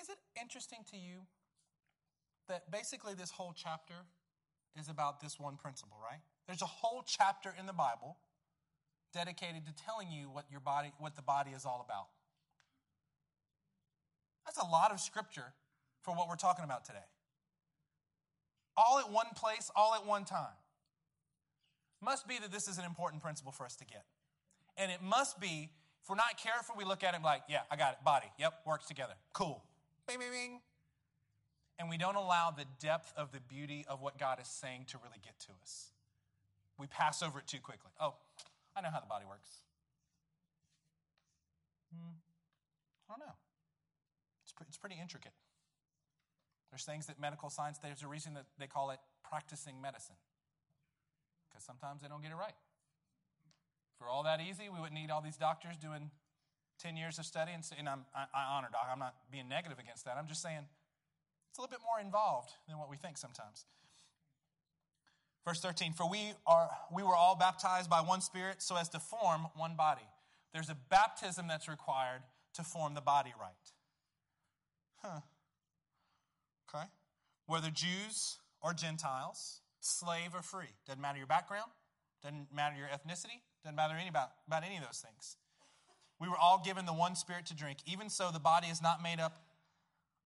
Is 0.00 0.08
it 0.08 0.18
interesting 0.40 0.80
to 0.90 0.96
you 0.96 1.26
that 2.48 2.70
basically 2.70 3.14
this 3.14 3.30
whole 3.30 3.52
chapter 3.54 3.94
is 4.78 4.88
about 4.88 5.20
this 5.20 5.38
one 5.38 5.56
principle, 5.56 5.98
right? 6.02 6.20
There's 6.46 6.62
a 6.62 6.66
whole 6.66 7.02
chapter 7.06 7.54
in 7.58 7.66
the 7.66 7.72
Bible 7.72 8.16
dedicated 9.12 9.66
to 9.66 9.72
telling 9.84 10.10
you 10.10 10.30
what 10.30 10.44
your 10.50 10.60
body 10.60 10.92
what 10.98 11.16
the 11.16 11.22
body 11.22 11.50
is 11.50 11.64
all 11.64 11.84
about. 11.84 12.06
That's 14.50 14.66
a 14.66 14.68
lot 14.68 14.90
of 14.90 14.98
scripture 14.98 15.54
for 16.02 16.12
what 16.12 16.28
we're 16.28 16.34
talking 16.34 16.64
about 16.64 16.84
today. 16.84 16.98
All 18.76 18.98
at 18.98 19.08
one 19.08 19.28
place, 19.36 19.70
all 19.76 19.94
at 19.94 20.04
one 20.04 20.24
time. 20.24 20.58
Must 22.02 22.26
be 22.26 22.36
that 22.38 22.50
this 22.50 22.66
is 22.66 22.76
an 22.76 22.84
important 22.84 23.22
principle 23.22 23.52
for 23.52 23.64
us 23.64 23.76
to 23.76 23.84
get. 23.84 24.04
And 24.76 24.90
it 24.90 25.02
must 25.02 25.38
be, 25.38 25.70
if 26.02 26.10
we're 26.10 26.16
not 26.16 26.36
careful, 26.36 26.74
we 26.76 26.84
look 26.84 27.04
at 27.04 27.14
it 27.14 27.22
like, 27.22 27.42
yeah, 27.48 27.60
I 27.70 27.76
got 27.76 27.92
it, 27.92 27.98
body, 28.04 28.26
yep, 28.40 28.54
works 28.66 28.86
together. 28.86 29.12
Cool. 29.34 29.62
Bing, 30.08 30.18
bing, 30.18 30.32
bing. 30.32 30.60
And 31.78 31.88
we 31.88 31.96
don't 31.96 32.16
allow 32.16 32.50
the 32.50 32.64
depth 32.80 33.12
of 33.16 33.30
the 33.30 33.40
beauty 33.40 33.84
of 33.88 34.00
what 34.02 34.18
God 34.18 34.40
is 34.40 34.48
saying 34.48 34.86
to 34.88 34.98
really 34.98 35.20
get 35.22 35.38
to 35.46 35.52
us. 35.62 35.92
We 36.76 36.88
pass 36.88 37.22
over 37.22 37.38
it 37.38 37.46
too 37.46 37.60
quickly. 37.62 37.92
Oh, 38.00 38.14
I 38.74 38.80
know 38.80 38.90
how 38.92 38.98
the 38.98 39.06
body 39.06 39.26
works. 39.28 39.62
Hmm, 41.94 42.16
I 43.08 43.12
don't 43.12 43.28
know. 43.28 43.34
It's, 44.68 44.78
pretty 44.78 44.96
intricate. 45.00 45.32
There's 46.70 46.84
things 46.84 47.06
that 47.06 47.20
medical 47.20 47.50
science, 47.50 47.78
there's 47.82 48.02
a 48.02 48.08
reason 48.08 48.34
that 48.34 48.46
they 48.58 48.66
call 48.66 48.90
it 48.90 48.98
practicing 49.28 49.80
medicine, 49.80 50.16
because 51.48 51.64
sometimes 51.64 52.02
they 52.02 52.08
don't 52.08 52.22
get 52.22 52.30
it 52.30 52.36
right. 52.36 52.54
For 53.98 54.08
all 54.08 54.22
that 54.22 54.40
easy, 54.40 54.68
we 54.72 54.80
wouldn't 54.80 54.94
need 54.94 55.10
all 55.10 55.20
these 55.20 55.36
doctors 55.36 55.76
doing 55.76 56.10
10 56.80 56.96
years 56.96 57.18
of 57.18 57.26
study. 57.26 57.52
And, 57.52 57.62
and 57.78 57.88
I, 57.88 58.00
I 58.32 58.56
honor 58.56 58.68
doc. 58.72 58.88
I'm 58.90 58.98
not 58.98 59.14
being 59.30 59.48
negative 59.48 59.78
against 59.78 60.04
that. 60.06 60.16
I'm 60.16 60.26
just 60.26 60.40
saying 60.40 60.64
it's 61.50 61.58
a 61.58 61.60
little 61.60 61.70
bit 61.70 61.84
more 61.84 62.00
involved 62.00 62.50
than 62.68 62.78
what 62.78 62.88
we 62.88 62.96
think 62.96 63.18
sometimes. 63.18 63.66
Verse 65.44 65.60
13, 65.60 65.94
for 65.94 66.08
we 66.08 66.32
are 66.46 66.70
we 66.94 67.02
were 67.02 67.16
all 67.16 67.34
baptized 67.34 67.90
by 67.90 68.00
one 68.00 68.20
spirit 68.20 68.62
so 68.62 68.76
as 68.76 68.88
to 68.90 69.00
form 69.00 69.48
one 69.56 69.74
body. 69.74 70.06
There's 70.52 70.68
a 70.68 70.76
baptism 70.90 71.48
that's 71.48 71.68
required 71.68 72.22
to 72.54 72.62
form 72.62 72.94
the 72.94 73.00
body 73.00 73.32
right. 73.40 73.52
Huh. 75.02 75.20
Okay. 76.68 76.84
Whether 77.46 77.70
Jews 77.70 78.38
or 78.62 78.72
Gentiles, 78.72 79.60
slave 79.80 80.34
or 80.34 80.42
free. 80.42 80.72
Doesn't 80.86 81.00
matter 81.00 81.18
your 81.18 81.26
background, 81.26 81.70
doesn't 82.22 82.54
matter 82.54 82.76
your 82.76 82.88
ethnicity, 82.88 83.40
doesn't 83.64 83.76
matter 83.76 83.94
any 83.98 84.08
about, 84.08 84.30
about 84.46 84.64
any 84.64 84.76
of 84.76 84.82
those 84.82 85.04
things. 85.04 85.36
We 86.20 86.28
were 86.28 86.36
all 86.36 86.62
given 86.64 86.84
the 86.84 86.92
one 86.92 87.16
spirit 87.16 87.46
to 87.46 87.54
drink. 87.54 87.78
Even 87.86 88.10
so, 88.10 88.30
the 88.30 88.38
body 88.40 88.68
is 88.68 88.82
not 88.82 89.02
made 89.02 89.20
up 89.20 89.38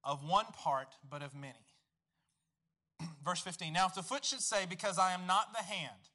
of 0.02 0.24
one 0.24 0.46
part, 0.46 0.88
but 1.08 1.22
of 1.22 1.34
many. 1.34 1.54
Verse 3.24 3.40
15 3.40 3.72
Now, 3.72 3.86
if 3.86 3.94
the 3.94 4.02
foot 4.02 4.24
should 4.24 4.40
say, 4.40 4.66
Because 4.68 4.98
I 4.98 5.12
am 5.12 5.26
not 5.26 5.52
the 5.52 5.62
hand, 5.62 6.10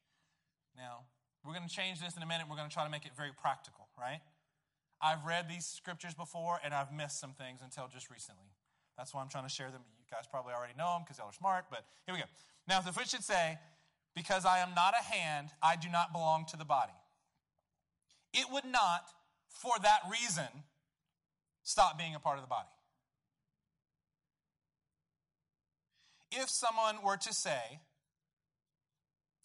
now 0.76 1.06
we're 1.45 1.54
going 1.54 1.67
to 1.67 1.74
change 1.74 2.02
this 2.02 2.17
in 2.17 2.22
a 2.22 2.26
minute. 2.26 2.48
We're 2.50 2.58
going 2.58 2.67
to 2.67 2.74
try 2.74 2.84
to 2.84 2.91
make 2.91 3.06
it 3.06 3.12
very 3.15 3.32
practical, 3.41 3.88
right? 3.98 4.19
I've 5.01 5.25
read 5.25 5.47
these 5.47 5.65
scriptures 5.65 6.13
before 6.13 6.59
and 6.63 6.73
I've 6.73 6.91
missed 6.91 7.19
some 7.19 7.33
things 7.33 7.62
until 7.63 7.88
just 7.88 8.09
recently. 8.09 8.51
That's 8.97 9.13
why 9.13 9.21
I'm 9.21 9.29
trying 9.29 9.45
to 9.45 9.49
share 9.49 9.71
them. 9.71 9.81
You 9.97 10.05
guys 10.12 10.25
probably 10.29 10.53
already 10.53 10.73
know 10.77 10.93
them 10.93 11.03
because 11.03 11.17
y'all 11.17 11.29
are 11.29 11.33
smart, 11.33 11.65
but 11.69 11.85
here 12.05 12.13
we 12.13 12.19
go. 12.19 12.27
Now, 12.67 12.79
if 12.79 12.85
the 12.85 12.91
foot 12.91 13.07
should 13.07 13.23
say, 13.23 13.57
Because 14.15 14.45
I 14.45 14.59
am 14.59 14.69
not 14.75 14.93
a 14.99 15.03
hand, 15.03 15.49
I 15.63 15.75
do 15.75 15.88
not 15.89 16.12
belong 16.12 16.45
to 16.51 16.57
the 16.57 16.65
body, 16.65 16.93
it 18.33 18.45
would 18.51 18.65
not, 18.65 19.07
for 19.47 19.73
that 19.81 20.01
reason, 20.12 20.47
stop 21.63 21.97
being 21.97 22.15
a 22.15 22.19
part 22.19 22.38
of 22.38 22.43
the 22.43 22.49
body. 22.49 22.67
If 26.31 26.49
someone 26.49 27.03
were 27.03 27.17
to 27.17 27.33
say, 27.33 27.79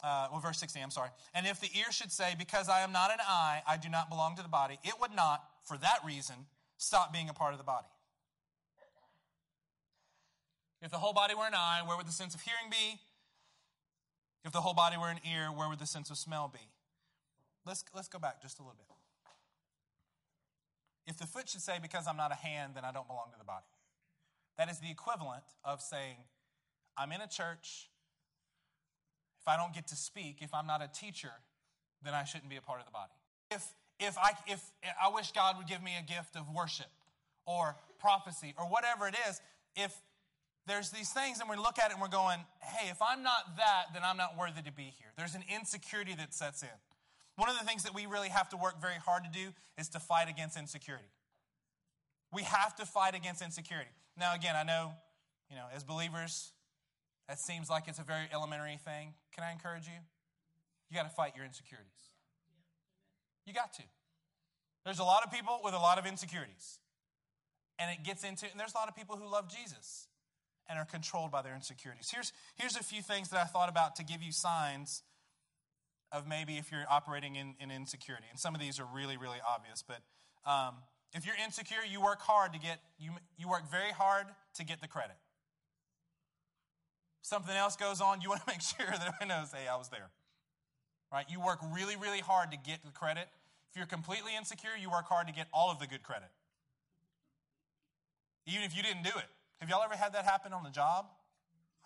uh, 0.04 0.28
well, 0.30 0.40
verse 0.40 0.58
16, 0.58 0.82
I'm 0.82 0.90
sorry. 0.90 1.08
And 1.32 1.46
if 1.46 1.60
the 1.60 1.70
ear 1.78 1.90
should 1.90 2.12
say, 2.12 2.34
Because 2.38 2.68
I 2.68 2.80
am 2.80 2.92
not 2.92 3.10
an 3.10 3.20
eye, 3.26 3.62
I 3.66 3.78
do 3.78 3.88
not 3.88 4.10
belong 4.10 4.36
to 4.36 4.42
the 4.42 4.48
body, 4.48 4.78
it 4.84 4.94
would 5.00 5.14
not, 5.16 5.42
for 5.64 5.78
that 5.78 6.00
reason, 6.04 6.36
stop 6.76 7.12
being 7.12 7.30
a 7.30 7.32
part 7.32 7.52
of 7.52 7.58
the 7.58 7.64
body. 7.64 7.88
If 10.82 10.90
the 10.90 10.98
whole 10.98 11.14
body 11.14 11.34
were 11.34 11.46
an 11.46 11.54
eye, 11.54 11.80
where 11.86 11.96
would 11.96 12.06
the 12.06 12.12
sense 12.12 12.34
of 12.34 12.42
hearing 12.42 12.70
be? 12.70 13.00
If 14.44 14.52
the 14.52 14.60
whole 14.60 14.74
body 14.74 14.98
were 14.98 15.08
an 15.08 15.20
ear, 15.26 15.46
where 15.46 15.70
would 15.70 15.78
the 15.78 15.86
sense 15.86 16.10
of 16.10 16.18
smell 16.18 16.50
be? 16.52 16.68
Let's, 17.64 17.82
let's 17.94 18.08
go 18.08 18.18
back 18.18 18.42
just 18.42 18.58
a 18.58 18.62
little 18.62 18.76
bit. 18.76 18.84
If 21.06 21.16
the 21.16 21.26
foot 21.26 21.48
should 21.48 21.62
say, 21.62 21.78
Because 21.80 22.06
I'm 22.06 22.18
not 22.18 22.30
a 22.30 22.34
hand, 22.34 22.72
then 22.74 22.84
I 22.84 22.92
don't 22.92 23.06
belong 23.06 23.30
to 23.32 23.38
the 23.38 23.44
body, 23.44 23.64
that 24.58 24.68
is 24.68 24.80
the 24.80 24.90
equivalent 24.90 25.44
of 25.64 25.80
saying, 25.80 26.16
I'm 26.98 27.10
in 27.10 27.22
a 27.22 27.26
church, 27.26 27.88
if 29.44 29.48
I 29.48 29.58
don't 29.58 29.74
get 29.74 29.88
to 29.88 29.96
speak, 29.96 30.38
if 30.40 30.54
I'm 30.54 30.66
not 30.66 30.82
a 30.82 30.88
teacher, 30.88 31.32
then 32.02 32.14
I 32.14 32.24
shouldn't 32.24 32.48
be 32.48 32.56
a 32.56 32.62
part 32.62 32.80
of 32.80 32.86
the 32.86 32.92
body. 32.92 33.12
If 33.50 33.62
if 34.00 34.16
I, 34.18 34.32
if 34.46 34.60
I 35.02 35.08
wish 35.08 35.32
God 35.32 35.56
would 35.58 35.68
give 35.68 35.82
me 35.82 35.92
a 35.98 36.02
gift 36.02 36.36
of 36.36 36.50
worship 36.50 36.90
or 37.46 37.76
prophecy 37.98 38.54
or 38.58 38.64
whatever 38.64 39.06
it 39.06 39.14
is, 39.28 39.40
if 39.76 39.94
there's 40.66 40.90
these 40.90 41.10
things 41.10 41.40
and 41.40 41.48
we 41.48 41.56
look 41.56 41.78
at 41.78 41.90
it 41.90 41.92
and 41.92 42.00
we're 42.00 42.08
going, 42.08 42.38
hey, 42.60 42.90
if 42.90 43.00
I'm 43.00 43.22
not 43.22 43.56
that, 43.56 43.86
then 43.92 44.02
I'm 44.04 44.16
not 44.16 44.36
worthy 44.36 44.62
to 44.62 44.72
be 44.72 44.92
here. 44.98 45.12
There's 45.16 45.34
an 45.34 45.44
insecurity 45.54 46.14
that 46.16 46.34
sets 46.34 46.62
in. 46.62 46.68
One 47.36 47.48
of 47.48 47.58
the 47.58 47.64
things 47.64 47.82
that 47.84 47.94
we 47.94 48.06
really 48.06 48.30
have 48.30 48.48
to 48.50 48.56
work 48.56 48.80
very 48.80 48.98
hard 49.04 49.24
to 49.24 49.30
do 49.30 49.52
is 49.78 49.88
to 49.90 50.00
fight 50.00 50.28
against 50.28 50.58
insecurity. 50.58 51.10
We 52.32 52.42
have 52.42 52.74
to 52.76 52.86
fight 52.86 53.14
against 53.14 53.42
insecurity. 53.42 53.90
Now, 54.16 54.34
again, 54.34 54.56
I 54.56 54.62
know, 54.62 54.92
you 55.50 55.56
know, 55.56 55.66
as 55.74 55.84
believers, 55.84 56.52
that 57.28 57.38
seems 57.38 57.70
like 57.70 57.88
it's 57.88 57.98
a 57.98 58.04
very 58.04 58.26
elementary 58.32 58.78
thing. 58.84 59.14
Can 59.34 59.44
I 59.44 59.52
encourage 59.52 59.86
you? 59.86 59.98
You 60.90 60.96
got 60.96 61.04
to 61.04 61.14
fight 61.14 61.32
your 61.36 61.44
insecurities. 61.44 62.12
You 63.46 63.54
got 63.54 63.72
to. 63.74 63.82
There's 64.84 64.98
a 64.98 65.04
lot 65.04 65.24
of 65.24 65.32
people 65.32 65.60
with 65.64 65.74
a 65.74 65.78
lot 65.78 65.98
of 65.98 66.06
insecurities. 66.06 66.78
And 67.78 67.90
it 67.90 68.04
gets 68.04 68.22
into, 68.22 68.46
and 68.50 68.60
there's 68.60 68.74
a 68.74 68.78
lot 68.78 68.88
of 68.88 68.94
people 68.94 69.16
who 69.16 69.30
love 69.30 69.48
Jesus 69.48 70.06
and 70.68 70.78
are 70.78 70.84
controlled 70.84 71.30
by 71.30 71.42
their 71.42 71.54
insecurities. 71.54 72.10
Here's, 72.10 72.32
here's 72.54 72.76
a 72.76 72.82
few 72.82 73.02
things 73.02 73.30
that 73.30 73.40
I 73.40 73.44
thought 73.44 73.68
about 73.68 73.96
to 73.96 74.04
give 74.04 74.22
you 74.22 74.32
signs 74.32 75.02
of 76.12 76.28
maybe 76.28 76.56
if 76.56 76.70
you're 76.70 76.84
operating 76.88 77.36
in, 77.36 77.54
in 77.60 77.70
insecurity. 77.70 78.26
And 78.30 78.38
some 78.38 78.54
of 78.54 78.60
these 78.60 78.78
are 78.78 78.86
really, 78.94 79.16
really 79.16 79.38
obvious. 79.48 79.82
But 79.82 80.00
um, 80.48 80.74
if 81.12 81.26
you're 81.26 81.34
insecure, 81.44 81.78
you 81.90 82.00
work 82.00 82.20
hard 82.20 82.52
to 82.52 82.58
get, 82.58 82.80
you, 82.98 83.10
you 83.36 83.48
work 83.48 83.68
very 83.70 83.90
hard 83.90 84.26
to 84.54 84.64
get 84.64 84.80
the 84.80 84.88
credit. 84.88 85.16
Something 87.24 87.56
else 87.56 87.74
goes 87.74 88.02
on, 88.02 88.20
you 88.20 88.28
want 88.32 88.42
to 88.42 88.52
make 88.52 88.60
sure 88.60 88.84
that 88.84 89.00
everyone 89.00 89.28
knows, 89.28 89.50
hey, 89.50 89.66
I 89.66 89.76
was 89.76 89.88
there. 89.88 90.12
Right? 91.10 91.24
You 91.28 91.40
work 91.40 91.58
really, 91.72 91.96
really 91.96 92.20
hard 92.20 92.50
to 92.50 92.58
get 92.58 92.84
the 92.84 92.92
credit. 92.92 93.28
If 93.70 93.78
you're 93.78 93.86
completely 93.86 94.36
insecure, 94.36 94.76
you 94.78 94.90
work 94.90 95.06
hard 95.08 95.26
to 95.28 95.32
get 95.32 95.48
all 95.52 95.70
of 95.70 95.78
the 95.80 95.86
good 95.86 96.02
credit. 96.02 96.28
Even 98.46 98.62
if 98.62 98.76
you 98.76 98.82
didn't 98.82 99.04
do 99.04 99.10
it. 99.16 99.24
Have 99.60 99.70
y'all 99.70 99.82
ever 99.82 99.96
had 99.96 100.12
that 100.12 100.26
happen 100.26 100.52
on 100.52 100.64
the 100.64 100.70
job? 100.70 101.06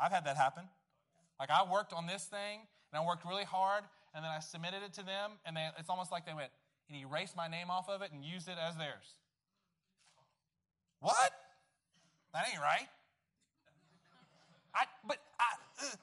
I've 0.01 0.11
had 0.11 0.27
that 0.27 0.37
happen. 0.37 0.65
Like 1.39 1.51
I 1.51 1.63
worked 1.71 1.93
on 1.93 2.09
this 2.09 2.25
thing 2.25 2.67
and 2.91 3.01
I 3.01 3.07
worked 3.07 3.25
really 3.25 3.45
hard 3.45 3.85
and 4.15 4.25
then 4.25 4.33
I 4.33 4.41
submitted 4.41 4.83
it 4.85 4.93
to 4.95 5.07
them 5.07 5.39
and 5.47 5.57
they, 5.57 5.69
it's 5.79 5.89
almost 5.89 6.11
like 6.11 6.27
they 6.27 6.35
went 6.35 6.51
and 6.91 6.99
erased 6.99 7.37
my 7.37 7.47
name 7.47 7.71
off 7.71 7.89
of 7.89 8.03
it 8.03 8.11
and 8.11 8.25
used 8.25 8.49
it 8.49 8.57
as 8.59 8.75
theirs. 8.75 9.15
What? 10.99 11.31
That 12.35 12.47
ain't 12.51 12.61
right. 12.61 12.89
I, 14.79 14.85
but 15.07 15.19
I, 15.41 15.87
uh. 15.87 15.97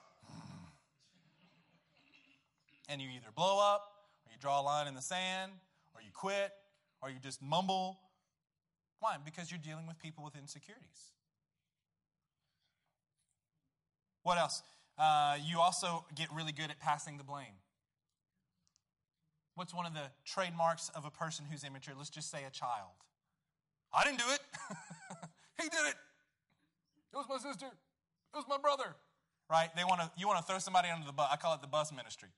and 2.89 3.01
you 3.01 3.07
either 3.09 3.31
blow 3.35 3.59
up 3.59 3.91
or 4.25 4.31
you 4.33 4.37
draw 4.39 4.59
a 4.59 4.63
line 4.63 4.87
in 4.87 4.95
the 4.95 5.01
sand 5.01 5.51
or 5.93 6.01
you 6.01 6.09
quit 6.13 6.51
or 7.01 7.09
you 7.09 7.15
just 7.23 7.41
mumble. 7.41 7.99
Why? 8.99 9.15
Because 9.23 9.49
you're 9.49 9.61
dealing 9.63 9.87
with 9.87 9.97
people 9.99 10.23
with 10.23 10.35
insecurities. 10.35 11.13
What 14.23 14.37
else? 14.37 14.61
Uh, 14.97 15.37
you 15.45 15.59
also 15.59 16.05
get 16.15 16.27
really 16.33 16.51
good 16.51 16.69
at 16.69 16.79
passing 16.79 17.17
the 17.17 17.23
blame. 17.23 17.59
What's 19.55 19.73
one 19.73 19.85
of 19.85 19.93
the 19.93 20.11
trademarks 20.25 20.89
of 20.89 21.05
a 21.05 21.11
person 21.11 21.45
who's 21.49 21.63
immature? 21.63 21.93
Let's 21.97 22.09
just 22.09 22.29
say 22.29 22.39
a 22.45 22.49
child. 22.49 22.91
I 23.93 24.03
didn't 24.03 24.19
do 24.19 24.25
it. 24.33 24.39
he 25.61 25.69
did 25.69 25.85
it. 25.87 25.95
It 27.13 27.15
was 27.15 27.25
my 27.29 27.37
sister. 27.37 27.67
It 28.35 28.39
was 28.39 28.47
my 28.49 28.57
brother. 28.57 28.95
Right? 29.49 29.69
They 29.77 29.85
want 29.85 30.01
to. 30.01 30.11
You 30.17 30.27
want 30.27 30.39
to 30.39 30.45
throw 30.45 30.59
somebody 30.59 30.89
under 30.89 31.05
the 31.05 31.13
bus. 31.13 31.29
I 31.31 31.37
call 31.37 31.55
it 31.55 31.61
the 31.61 31.67
bus 31.67 31.91
ministry. 31.91 32.29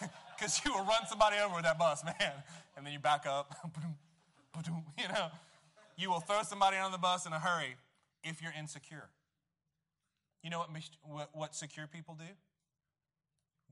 Because 0.38 0.58
you 0.64 0.72
will 0.72 0.86
run 0.86 1.04
somebody 1.06 1.36
over 1.36 1.56
with 1.56 1.64
that 1.64 1.78
bus, 1.78 2.02
man, 2.02 2.32
and 2.74 2.86
then 2.86 2.94
you 2.94 2.98
back 2.98 3.26
up. 3.26 3.54
you 4.96 5.06
know, 5.06 5.26
you 5.98 6.08
will 6.08 6.20
throw 6.20 6.42
somebody 6.42 6.78
under 6.78 6.92
the 6.92 6.98
bus 6.98 7.26
in 7.26 7.34
a 7.34 7.38
hurry 7.38 7.76
if 8.24 8.40
you're 8.40 8.54
insecure. 8.58 9.10
You 10.42 10.48
know 10.48 10.60
what, 10.60 10.70
what, 11.02 11.28
what 11.34 11.54
secure 11.54 11.86
people 11.86 12.14
do? 12.14 12.24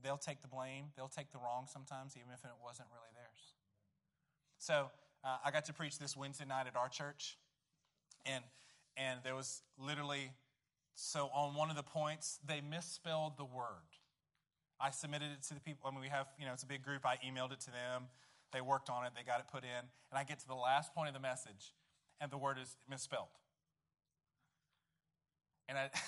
They'll 0.03 0.19
take 0.19 0.43
the 0.43 0.47
blame, 0.47 0.91
they'll 0.95 1.07
take 1.07 1.31
the 1.31 1.39
wrong 1.39 1.65
sometimes, 1.65 2.15
even 2.15 2.29
if 2.31 2.45
it 2.45 2.51
wasn't 2.63 2.87
really 2.91 3.09
theirs. 3.15 3.55
So 4.59 4.91
uh, 5.23 5.37
I 5.43 5.49
got 5.49 5.65
to 5.65 5.73
preach 5.73 5.97
this 5.97 6.15
Wednesday 6.15 6.45
night 6.45 6.67
at 6.67 6.75
our 6.75 6.87
church, 6.87 7.39
and 8.27 8.43
and 8.95 9.21
there 9.23 9.33
was 9.33 9.63
literally 9.79 10.33
so 10.95 11.29
on 11.33 11.55
one 11.55 11.69
of 11.69 11.75
the 11.75 11.83
points 11.83 12.39
they 12.45 12.61
misspelled 12.61 13.37
the 13.37 13.45
word. 13.45 13.89
I 14.81 14.91
submitted 14.91 15.31
it 15.31 15.43
to 15.47 15.53
the 15.53 15.59
people. 15.59 15.89
I 15.89 15.91
mean, 15.91 16.01
we 16.01 16.09
have 16.09 16.27
you 16.39 16.45
know 16.45 16.53
it's 16.53 16.63
a 16.63 16.67
big 16.67 16.83
group. 16.83 17.05
I 17.05 17.17
emailed 17.25 17.51
it 17.51 17.59
to 17.61 17.71
them. 17.71 18.07
They 18.51 18.61
worked 18.61 18.89
on 18.89 19.05
it. 19.05 19.11
They 19.15 19.23
got 19.23 19.39
it 19.39 19.45
put 19.51 19.63
in, 19.63 19.85
and 20.11 20.17
I 20.17 20.23
get 20.23 20.39
to 20.39 20.47
the 20.47 20.55
last 20.55 20.93
point 20.95 21.07
of 21.07 21.13
the 21.13 21.19
message, 21.19 21.73
and 22.19 22.31
the 22.31 22.37
word 22.37 22.57
is 22.61 22.77
misspelled. 22.89 23.27
And 25.67 25.77
I. 25.77 25.89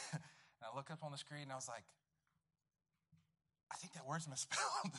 And 0.62 0.70
I 0.72 0.78
look 0.78 0.92
up 0.92 1.04
on 1.04 1.12
the 1.12 1.18
screen 1.18 1.50
and 1.50 1.52
I 1.52 1.56
was 1.56 1.68
like, 1.68 1.84
I 3.74 3.76
think 3.78 3.94
that 3.94 4.06
word's 4.08 4.30
misspelled. 4.30 4.62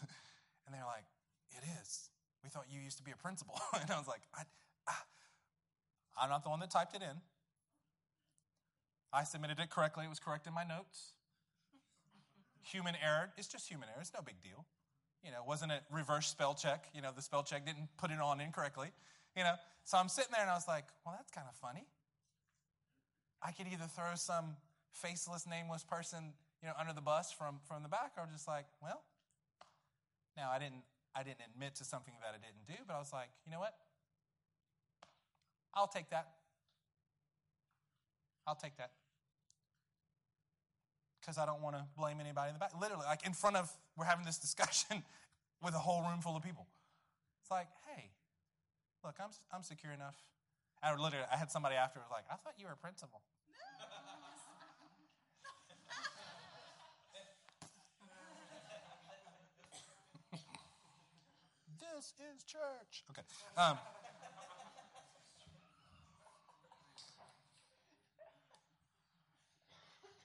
and 0.67 0.75
they're 0.75 0.85
like, 0.85 1.07
it 1.55 1.63
is. 1.81 2.11
We 2.43 2.51
thought 2.51 2.67
you 2.69 2.81
used 2.81 2.99
to 2.99 3.05
be 3.05 3.13
a 3.13 3.17
principal. 3.17 3.55
and 3.81 3.89
I 3.89 3.99
was 3.99 4.09
like, 4.09 4.23
I, 4.35 4.43
ah. 4.89 5.05
I'm 6.21 6.31
not 6.31 6.43
the 6.43 6.51
one 6.51 6.59
that 6.61 6.71
typed 6.71 6.97
it 6.97 7.03
in. 7.03 7.23
I 9.13 9.25
submitted 9.25 9.59
it 9.59 9.71
correctly. 9.71 10.05
It 10.07 10.09
was 10.09 10.19
correct 10.19 10.47
in 10.47 10.55
my 10.55 10.65
notes. 10.65 11.13
Human 12.71 12.95
error. 13.05 13.33
It's 13.37 13.49
just 13.49 13.69
human 13.69 13.89
error. 13.89 14.01
It's 14.01 14.13
no 14.15 14.23
big 14.23 14.41
deal. 14.43 14.65
You 15.25 15.31
know, 15.31 15.43
wasn't 15.47 15.73
it 15.73 15.83
reverse 15.91 16.29
spell 16.29 16.55
check? 16.55 16.87
You 16.95 17.03
know, 17.03 17.11
the 17.15 17.23
spell 17.23 17.43
check 17.43 17.67
didn't 17.67 17.89
put 17.97 18.11
it 18.11 18.21
on 18.21 18.41
incorrectly. 18.41 18.89
You 19.37 19.45
know, 19.45 19.55
so 19.85 19.99
I'm 19.99 20.09
sitting 20.09 20.31
there 20.33 20.43
and 20.43 20.51
I 20.51 20.55
was 20.55 20.67
like, 20.67 20.85
well, 21.05 21.15
that's 21.17 21.31
kind 21.31 21.47
of 21.49 21.57
funny. 21.57 21.87
I 23.43 23.53
could 23.53 23.67
either 23.67 23.87
throw 23.87 24.15
some 24.15 24.57
faceless, 24.93 25.47
nameless 25.47 25.85
person, 25.85 26.33
you 26.63 26.69
know, 26.69 26.75
under 26.79 26.93
the 26.93 27.01
bus 27.01 27.33
from, 27.33 27.59
from 27.67 27.83
the 27.83 27.89
back, 27.89 28.13
or 28.17 28.29
just 28.33 28.47
like, 28.47 28.67
well, 28.81 29.03
now 30.37 30.51
I 30.51 30.59
didn't 30.59 30.83
I 31.15 31.23
didn't 31.23 31.43
admit 31.55 31.75
to 31.77 31.85
something 31.85 32.15
that 32.23 32.33
I 32.35 32.41
didn't 32.41 32.67
do, 32.67 32.83
but 32.87 32.95
I 32.95 32.99
was 32.99 33.13
like, 33.13 33.29
you 33.45 33.53
know 33.53 33.59
what? 33.59 33.75
I'll 35.75 35.89
take 35.89 36.09
that. 36.09 36.29
I'll 38.47 38.57
take 38.57 38.77
that. 38.79 38.93
Because 41.23 41.39
I 41.39 41.47
don't 41.47 41.63
want 41.63 41.77
to 41.79 41.87
blame 41.97 42.19
anybody 42.19 42.51
in 42.51 42.55
the 42.55 42.59
back. 42.59 42.75
Literally, 42.75 43.07
like 43.07 43.25
in 43.25 43.33
front 43.33 43.55
of, 43.55 43.71
we're 43.97 44.11
having 44.11 44.27
this 44.27 44.39
discussion 44.39 45.07
with 45.63 45.75
a 45.75 45.79
whole 45.79 46.03
room 46.03 46.21
full 46.21 46.37
of 46.37 46.43
people. 46.43 46.67
It's 47.41 47.51
like, 47.51 47.69
hey, 47.87 48.11
look, 49.05 49.15
I'm, 49.23 49.31
I'm 49.55 49.63
secure 49.63 49.93
enough. 49.93 50.17
I 50.83 50.91
literally, 50.91 51.25
I 51.33 51.37
had 51.37 51.53
somebody 51.53 51.77
after 51.77 52.01
was 52.01 52.11
like, 52.11 52.25
I 52.27 52.35
thought 52.35 52.55
you 52.59 52.67
were 52.67 52.73
a 52.73 52.77
principal. 52.77 53.23
This 61.79 62.15
is 62.19 62.43
church. 62.43 63.05
Okay. 63.11 63.23
Um, 63.57 63.79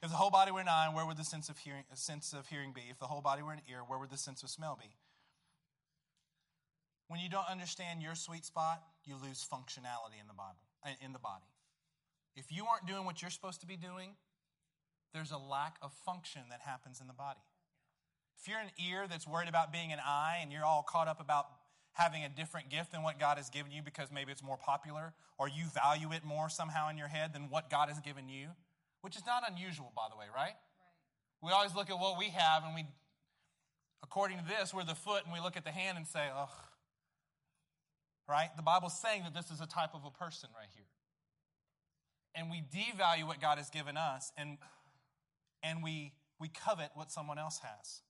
if 0.02 0.10
the 0.10 0.16
whole 0.16 0.30
body 0.30 0.52
were 0.52 0.60
an 0.60 0.68
eye, 0.68 0.90
where 0.94 1.06
would 1.06 1.18
the 1.18 1.24
sense 1.24 1.50
of 1.50 1.58
hearing, 1.58 1.84
sense 1.96 2.34
of 2.34 2.48
hearing 2.48 2.72
be? 2.74 2.84
If 2.90 3.00
the 3.00 3.08
whole 3.08 3.22
body 3.22 3.42
were 3.42 3.54
an 3.54 3.62
ear, 3.70 3.80
where 3.86 3.98
would 3.98 4.12
the 4.12 4.18
sense 4.18 4.44
of 4.44 4.50
smell 4.50 4.78
be? 4.80 4.90
When 7.08 7.20
you 7.20 7.30
don't 7.30 7.50
understand 7.50 8.02
your 8.02 8.16
sweet 8.16 8.46
spot, 8.46 8.84
you 9.06 9.16
lose 9.16 9.46
functionality 9.52 10.20
in 10.20 10.28
the 10.28 10.34
Bible, 10.34 10.62
uh, 10.86 10.90
in 11.04 11.14
the 11.14 11.20
body. 11.20 11.48
If 12.36 12.52
you 12.52 12.66
aren't 12.66 12.86
doing 12.86 13.06
what 13.06 13.22
you're 13.22 13.32
supposed 13.32 13.62
to 13.62 13.68
be 13.68 13.78
doing, 13.78 14.12
there's 15.14 15.32
a 15.32 15.38
lack 15.38 15.78
of 15.82 15.94
function 16.06 16.42
that 16.52 16.60
happens 16.62 17.02
in 17.02 17.08
the 17.08 17.14
body. 17.14 17.40
If 18.40 18.48
you're 18.48 18.60
an 18.60 18.70
ear 18.78 19.08
that's 19.10 19.26
worried 19.26 19.50
about 19.50 19.72
being 19.72 19.92
an 19.92 20.00
eye 20.06 20.40
and 20.42 20.52
you're 20.52 20.66
all 20.66 20.86
caught 20.88 21.08
up 21.08 21.20
about 21.20 21.48
having 21.94 22.24
a 22.24 22.30
different 22.30 22.70
gift 22.70 22.92
than 22.92 23.02
what 23.02 23.20
God 23.20 23.38
has 23.38 23.50
given 23.50 23.72
you 23.72 23.82
because 23.82 24.10
maybe 24.12 24.32
it's 24.32 24.44
more 24.44 24.58
popular 24.58 25.14
or 25.40 25.48
you 25.48 25.66
value 25.74 26.12
it 26.12 26.24
more 26.24 26.50
somehow 26.50 26.90
in 26.90 26.98
your 26.98 27.08
head 27.08 27.34
than 27.34 27.50
what 27.50 27.72
God 27.72 27.90
has 27.90 28.00
given 28.00 28.30
you, 28.30 28.50
which 29.02 29.16
is 29.16 29.26
not 29.26 29.44
unusual, 29.50 29.92
by 29.96 30.04
the 30.10 30.18
way, 30.18 30.26
right? 30.34 30.46
right. 30.46 30.56
We 31.42 31.52
always 31.52 31.76
look 31.76 31.90
at 31.90 32.00
what 32.00 32.18
we 32.18 32.30
have 32.30 32.64
and 32.64 32.76
we, 32.76 32.86
according 34.04 34.40
to 34.40 34.46
this, 34.46 34.74
we're 34.74 34.84
the 34.84 34.96
foot 34.96 35.24
and 35.24 35.34
we 35.34 35.40
look 35.40 35.58
at 35.58 35.64
the 35.64 35.72
hand 35.72 35.98
and 35.98 36.08
say, 36.08 36.28
ugh. 36.36 36.50
Right? 38.28 38.50
The 38.58 38.64
Bible's 38.64 39.00
saying 39.00 39.24
that 39.24 39.34
this 39.34 39.52
is 39.52 39.62
a 39.62 39.68
type 39.68 39.92
of 39.94 40.04
a 40.06 40.12
person 40.12 40.50
right 40.56 40.70
here. 40.76 40.84
And 42.36 42.52
we 42.52 42.62
devalue 42.62 43.26
what 43.26 43.40
God 43.40 43.58
has 43.58 43.70
given 43.70 43.98
us 43.98 44.32
and, 44.38 44.58
and 45.64 45.82
we, 45.84 46.14
we 46.40 46.50
covet 46.50 46.92
what 46.94 47.12
someone 47.12 47.38
else 47.38 47.60
has. 47.60 48.02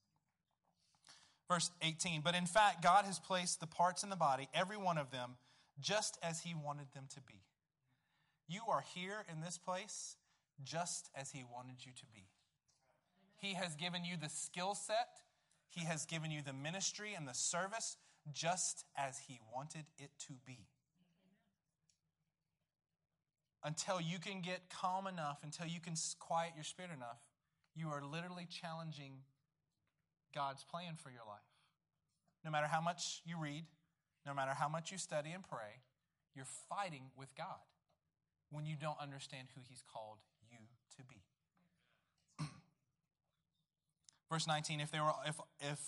Verse 1.47 1.71
18, 1.81 2.21
but 2.21 2.35
in 2.35 2.45
fact, 2.45 2.83
God 2.83 3.05
has 3.05 3.19
placed 3.19 3.61
the 3.61 3.67
parts 3.67 4.03
in 4.03 4.09
the 4.09 4.17
body, 4.17 4.49
every 4.53 4.75
one 4.75 4.97
of 4.97 5.11
them, 5.11 5.35
just 5.79 6.17
as 6.21 6.41
He 6.41 6.53
wanted 6.53 6.87
them 6.93 7.05
to 7.13 7.21
be. 7.21 7.41
You 8.49 8.61
are 8.69 8.83
here 8.93 9.23
in 9.31 9.39
this 9.39 9.57
place 9.57 10.16
just 10.63 11.09
as 11.15 11.31
He 11.31 11.43
wanted 11.43 11.85
you 11.85 11.91
to 11.95 12.05
be. 12.13 12.27
He 13.37 13.53
has 13.53 13.75
given 13.75 14.03
you 14.03 14.17
the 14.17 14.29
skill 14.29 14.75
set, 14.75 15.21
He 15.69 15.85
has 15.85 16.05
given 16.05 16.31
you 16.31 16.41
the 16.41 16.53
ministry 16.53 17.13
and 17.15 17.27
the 17.27 17.33
service 17.33 17.97
just 18.33 18.85
as 18.97 19.19
He 19.27 19.39
wanted 19.53 19.85
it 19.97 20.11
to 20.27 20.33
be. 20.45 20.67
Until 23.63 23.99
you 23.99 24.19
can 24.19 24.41
get 24.41 24.69
calm 24.69 25.07
enough, 25.07 25.39
until 25.43 25.67
you 25.67 25.79
can 25.79 25.95
quiet 26.19 26.53
your 26.55 26.63
spirit 26.63 26.91
enough, 26.95 27.19
you 27.75 27.89
are 27.89 28.01
literally 28.03 28.47
challenging 28.49 29.13
God's 30.33 30.63
plan 30.63 30.95
for 30.95 31.09
your 31.09 31.25
life. 31.27 31.39
No 32.45 32.51
matter 32.51 32.67
how 32.67 32.81
much 32.81 33.21
you 33.25 33.37
read, 33.39 33.65
no 34.25 34.33
matter 34.33 34.53
how 34.53 34.69
much 34.69 34.91
you 34.91 34.97
study 34.97 35.31
and 35.31 35.43
pray, 35.43 35.81
you're 36.35 36.45
fighting 36.69 37.11
with 37.17 37.35
God 37.35 37.65
when 38.51 38.65
you 38.65 38.75
don't 38.79 38.99
understand 39.01 39.47
who 39.55 39.61
He's 39.67 39.83
called 39.91 40.17
to 40.97 41.03
be. 41.03 41.23
Verse 44.29 44.47
19, 44.47 44.81
if 44.81 44.91
they 44.91 44.99
were 44.99 45.13
if 45.25 45.35
if 45.59 45.79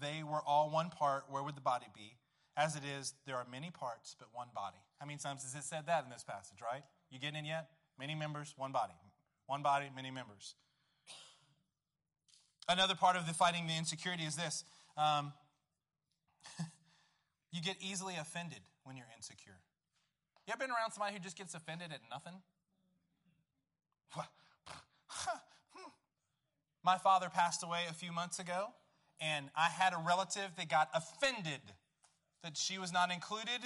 they 0.00 0.22
were 0.22 0.40
all 0.46 0.70
one 0.70 0.88
part, 0.88 1.24
where 1.28 1.42
would 1.42 1.56
the 1.56 1.60
body 1.60 1.86
be? 1.94 2.16
As 2.56 2.76
it 2.76 2.82
is, 2.84 3.14
there 3.26 3.36
are 3.36 3.46
many 3.50 3.70
parts, 3.70 4.16
but 4.18 4.28
one 4.32 4.48
body. 4.54 4.78
How 4.98 5.06
many 5.06 5.18
times 5.18 5.42
has 5.42 5.54
it 5.54 5.64
said 5.64 5.86
that 5.86 6.04
in 6.04 6.10
this 6.10 6.24
passage, 6.24 6.58
right? 6.62 6.82
You 7.10 7.18
getting 7.18 7.38
in 7.38 7.44
yet? 7.44 7.68
Many 7.98 8.14
members, 8.14 8.54
one 8.56 8.72
body. 8.72 8.94
One 9.46 9.62
body, 9.62 9.86
many 9.94 10.10
members. 10.10 10.54
Another 12.68 12.94
part 12.94 13.16
of 13.16 13.26
the 13.26 13.34
fighting 13.34 13.66
the 13.66 13.76
insecurity 13.76 14.24
is 14.24 14.36
this 14.36 14.64
um, 14.96 15.32
you 17.52 17.60
get 17.60 17.76
easily 17.80 18.14
offended 18.20 18.60
when 18.84 18.96
you're 18.96 19.10
insecure. 19.16 19.60
You 20.46 20.52
ever 20.52 20.60
been 20.60 20.70
around 20.70 20.92
somebody 20.92 21.14
who 21.14 21.20
just 21.20 21.36
gets 21.36 21.54
offended 21.54 21.92
at 21.92 22.00
nothing? 22.10 22.34
Hmm. 25.12 25.90
My 26.84 26.98
father 26.98 27.28
passed 27.28 27.62
away 27.62 27.82
a 27.88 27.92
few 27.92 28.12
months 28.12 28.38
ago, 28.38 28.68
and 29.20 29.50
I 29.56 29.68
had 29.68 29.92
a 29.92 30.02
relative 30.04 30.56
that 30.56 30.68
got 30.68 30.88
offended 30.94 31.60
that 32.42 32.56
she 32.56 32.78
was 32.78 32.92
not 32.92 33.12
included 33.12 33.62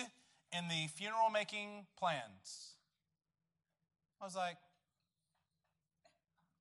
in 0.52 0.68
the 0.68 0.88
funeral 0.94 1.30
making 1.30 1.86
plans. 1.98 2.76
I 4.20 4.24
was 4.24 4.36
like, 4.36 4.56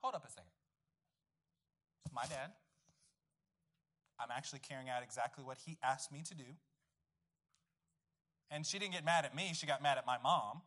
hold 0.02 0.15
up 0.15 0.26
a 0.26 0.32
second. 0.32 0.50
My 2.13 2.26
dad. 2.26 2.52
I'm 4.17 4.30
actually 4.32 4.60
carrying 4.60 4.88
out 4.88 5.04
exactly 5.04 5.43
what 5.43 5.58
he 5.65 5.78
asked 5.84 6.12
me 6.12 6.24
to 6.28 6.36
do. 6.36 6.45
And 8.50 8.65
she 8.65 8.80
didn't 8.80 8.93
get 8.93 9.04
mad 9.04 9.26
at 9.26 9.36
me, 9.36 9.52
she 9.54 9.67
got 9.67 9.84
mad 9.84 9.98
at 9.98 10.06
my 10.06 10.17
mom. 10.24 10.62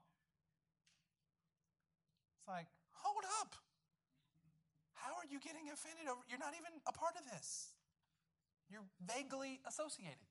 It's 2.36 2.48
like, 2.48 2.66
hold 2.92 3.24
up. 3.40 3.54
How 5.08 5.16
are 5.16 5.24
you 5.24 5.40
getting 5.40 5.72
offended 5.72 6.04
over? 6.04 6.20
You're 6.28 6.38
not 6.38 6.52
even 6.52 6.68
a 6.84 6.92
part 6.92 7.16
of 7.16 7.24
this. 7.32 7.72
You're 8.68 8.84
vaguely 9.00 9.56
associated. 9.64 10.28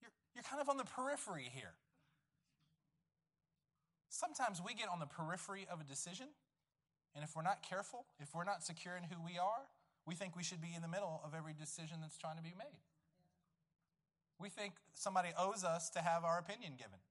You're, 0.00 0.16
you're 0.32 0.48
kind 0.48 0.64
of 0.64 0.72
on 0.72 0.80
the 0.80 0.88
periphery 0.88 1.52
here. 1.52 1.76
Sometimes 4.08 4.64
we 4.64 4.72
get 4.72 4.88
on 4.88 5.04
the 5.04 5.06
periphery 5.06 5.68
of 5.68 5.82
a 5.82 5.84
decision, 5.84 6.32
and 7.12 7.20
if 7.20 7.36
we're 7.36 7.44
not 7.44 7.60
careful, 7.60 8.06
if 8.20 8.32
we're 8.34 8.48
not 8.48 8.64
secure 8.64 8.96
in 8.96 9.04
who 9.04 9.20
we 9.20 9.36
are, 9.36 9.68
we 10.08 10.14
think 10.14 10.32
we 10.34 10.42
should 10.42 10.62
be 10.62 10.72
in 10.74 10.80
the 10.80 10.88
middle 10.88 11.20
of 11.28 11.36
every 11.36 11.52
decision 11.52 11.98
that's 12.00 12.16
trying 12.16 12.40
to 12.40 12.42
be 12.42 12.56
made. 12.56 12.80
We 14.40 14.48
think 14.48 14.80
somebody 14.94 15.28
owes 15.36 15.60
us 15.62 15.90
to 15.90 16.00
have 16.00 16.24
our 16.24 16.38
opinion 16.38 16.72
given. 16.80 17.04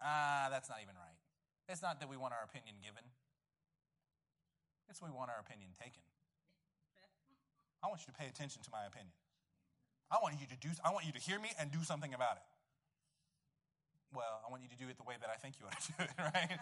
Ah, 0.00 0.48
that's 0.48 0.70
not 0.70 0.78
even 0.80 0.96
right. 0.96 1.20
It's 1.68 1.82
not 1.82 2.00
that 2.00 2.08
we 2.08 2.16
want 2.16 2.32
our 2.32 2.48
opinion 2.48 2.76
given, 2.80 3.04
it's 4.90 5.00
we 5.00 5.08
want 5.08 5.30
our 5.30 5.38
opinion 5.38 5.70
taken. 5.78 6.02
I 7.82 7.88
want 7.88 8.02
you 8.02 8.12
to 8.12 8.18
pay 8.18 8.26
attention 8.26 8.60
to 8.62 8.70
my 8.70 8.84
opinion. 8.84 9.14
I 10.10 10.18
want 10.20 10.34
you 10.42 10.46
to 10.50 10.58
do 10.58 10.68
I 10.84 10.90
want 10.90 11.06
you 11.06 11.12
to 11.12 11.22
hear 11.22 11.38
me 11.38 11.54
and 11.58 11.70
do 11.70 11.86
something 11.86 12.12
about 12.12 12.36
it. 12.36 12.46
Well, 14.12 14.42
I 14.42 14.50
want 14.50 14.66
you 14.66 14.68
to 14.68 14.76
do 14.76 14.90
it 14.90 14.98
the 14.98 15.06
way 15.06 15.14
that 15.20 15.30
I 15.30 15.38
think 15.38 15.54
you 15.62 15.66
ought 15.70 15.78
to 15.78 15.92
do 15.96 16.02
it, 16.02 16.14
right? 16.18 16.58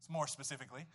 it's 0.00 0.08
more 0.08 0.26
specifically. 0.26 0.88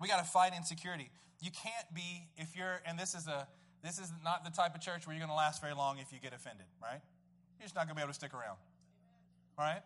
We 0.00 0.08
got 0.08 0.24
to 0.24 0.28
fight 0.28 0.52
insecurity. 0.56 1.12
You 1.44 1.52
can't 1.52 1.86
be 1.94 2.26
if 2.36 2.56
you're 2.56 2.80
and 2.88 2.98
this 2.98 3.14
is 3.14 3.28
a 3.28 3.46
this 3.84 4.00
is 4.00 4.10
not 4.24 4.42
the 4.42 4.50
type 4.50 4.74
of 4.74 4.80
church 4.80 5.06
where 5.06 5.14
you're 5.14 5.20
going 5.20 5.30
to 5.30 5.36
last 5.36 5.60
very 5.60 5.74
long 5.74 5.98
if 6.00 6.10
you 6.10 6.18
get 6.18 6.32
offended, 6.32 6.66
right? 6.82 7.04
You're 7.60 7.68
just 7.68 7.76
not 7.76 7.84
going 7.84 7.94
to 7.94 8.00
be 8.00 8.02
able 8.02 8.16
to 8.16 8.18
stick 8.18 8.32
around. 8.32 8.56
All 9.58 9.64
right? 9.64 9.84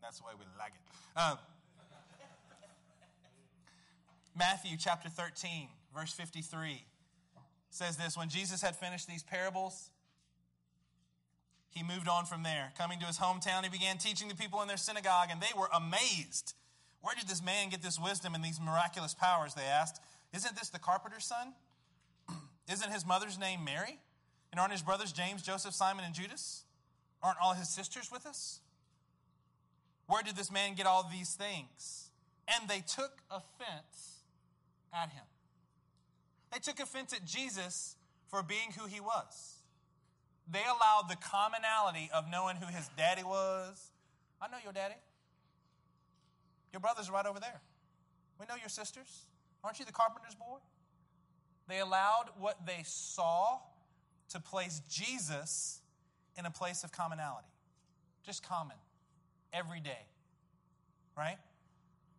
That's 0.00 0.20
the 0.20 0.24
way 0.24 0.32
we 0.38 0.44
like 0.60 0.72
it. 0.76 0.82
Um, 1.18 1.36
Matthew 4.36 4.76
chapter 4.78 5.08
13, 5.08 5.68
verse 5.94 6.12
53 6.12 6.84
says 7.70 7.96
this 7.96 8.16
When 8.16 8.28
Jesus 8.28 8.62
had 8.62 8.76
finished 8.76 9.08
these 9.08 9.22
parables, 9.22 9.90
he 11.70 11.82
moved 11.82 12.08
on 12.08 12.26
from 12.26 12.42
there. 12.42 12.72
Coming 12.76 12.98
to 13.00 13.06
his 13.06 13.18
hometown, 13.18 13.62
he 13.62 13.70
began 13.70 13.98
teaching 13.98 14.28
the 14.28 14.34
people 14.34 14.60
in 14.62 14.68
their 14.68 14.76
synagogue, 14.76 15.28
and 15.30 15.40
they 15.40 15.56
were 15.56 15.68
amazed. 15.74 16.54
Where 17.00 17.14
did 17.14 17.28
this 17.28 17.42
man 17.42 17.70
get 17.70 17.82
this 17.82 17.98
wisdom 17.98 18.34
and 18.34 18.44
these 18.44 18.60
miraculous 18.60 19.14
powers? 19.14 19.54
They 19.54 19.62
asked. 19.62 20.00
Isn't 20.34 20.56
this 20.56 20.68
the 20.68 20.78
carpenter's 20.78 21.24
son? 21.24 21.54
Isn't 22.70 22.92
his 22.92 23.06
mother's 23.06 23.38
name 23.38 23.64
Mary? 23.64 23.98
And 24.52 24.60
aren't 24.60 24.72
his 24.72 24.82
brothers 24.82 25.12
James, 25.12 25.42
Joseph, 25.42 25.74
Simon, 25.74 26.04
and 26.04 26.14
Judas? 26.14 26.64
Aren't 27.22 27.38
all 27.42 27.54
his 27.54 27.68
sisters 27.68 28.10
with 28.12 28.26
us? 28.26 28.60
Where 30.06 30.22
did 30.22 30.36
this 30.36 30.50
man 30.50 30.74
get 30.74 30.86
all 30.86 31.08
these 31.10 31.34
things? 31.34 32.10
And 32.48 32.68
they 32.68 32.80
took 32.80 33.22
offense 33.30 34.19
at 34.92 35.10
him. 35.10 35.24
They 36.52 36.58
took 36.58 36.80
offense 36.80 37.12
at 37.12 37.24
Jesus 37.24 37.96
for 38.28 38.42
being 38.42 38.72
who 38.78 38.86
he 38.86 39.00
was. 39.00 39.56
They 40.50 40.62
allowed 40.62 41.08
the 41.08 41.16
commonality 41.16 42.10
of 42.12 42.24
knowing 42.30 42.56
who 42.56 42.66
his 42.66 42.88
daddy 42.96 43.22
was. 43.22 43.90
I 44.40 44.48
know 44.48 44.56
your 44.62 44.72
daddy. 44.72 44.96
Your 46.72 46.80
brother's 46.80 47.10
right 47.10 47.26
over 47.26 47.38
there. 47.38 47.60
We 48.38 48.46
know 48.46 48.56
your 48.56 48.68
sisters. 48.68 49.26
Aren't 49.62 49.78
you 49.78 49.84
the 49.84 49.92
carpenter's 49.92 50.34
boy? 50.34 50.58
They 51.68 51.78
allowed 51.78 52.26
what 52.38 52.66
they 52.66 52.82
saw 52.84 53.60
to 54.30 54.40
place 54.40 54.80
Jesus 54.88 55.80
in 56.36 56.46
a 56.46 56.50
place 56.50 56.82
of 56.82 56.90
commonality. 56.90 57.48
Just 58.24 58.42
common. 58.42 58.76
Every 59.52 59.80
day. 59.80 60.06
Right? 61.16 61.38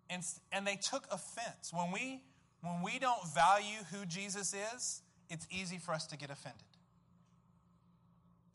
And, 0.09 0.23
and 0.51 0.67
they 0.67 0.75
took 0.75 1.07
offense. 1.11 1.71
When 1.73 1.91
we, 1.91 2.21
when 2.61 2.81
we 2.83 2.99
don't 2.99 3.27
value 3.33 3.79
who 3.91 4.05
Jesus 4.05 4.53
is, 4.53 5.01
it's 5.29 5.47
easy 5.51 5.77
for 5.77 5.93
us 5.93 6.05
to 6.07 6.17
get 6.17 6.29
offended. 6.29 6.61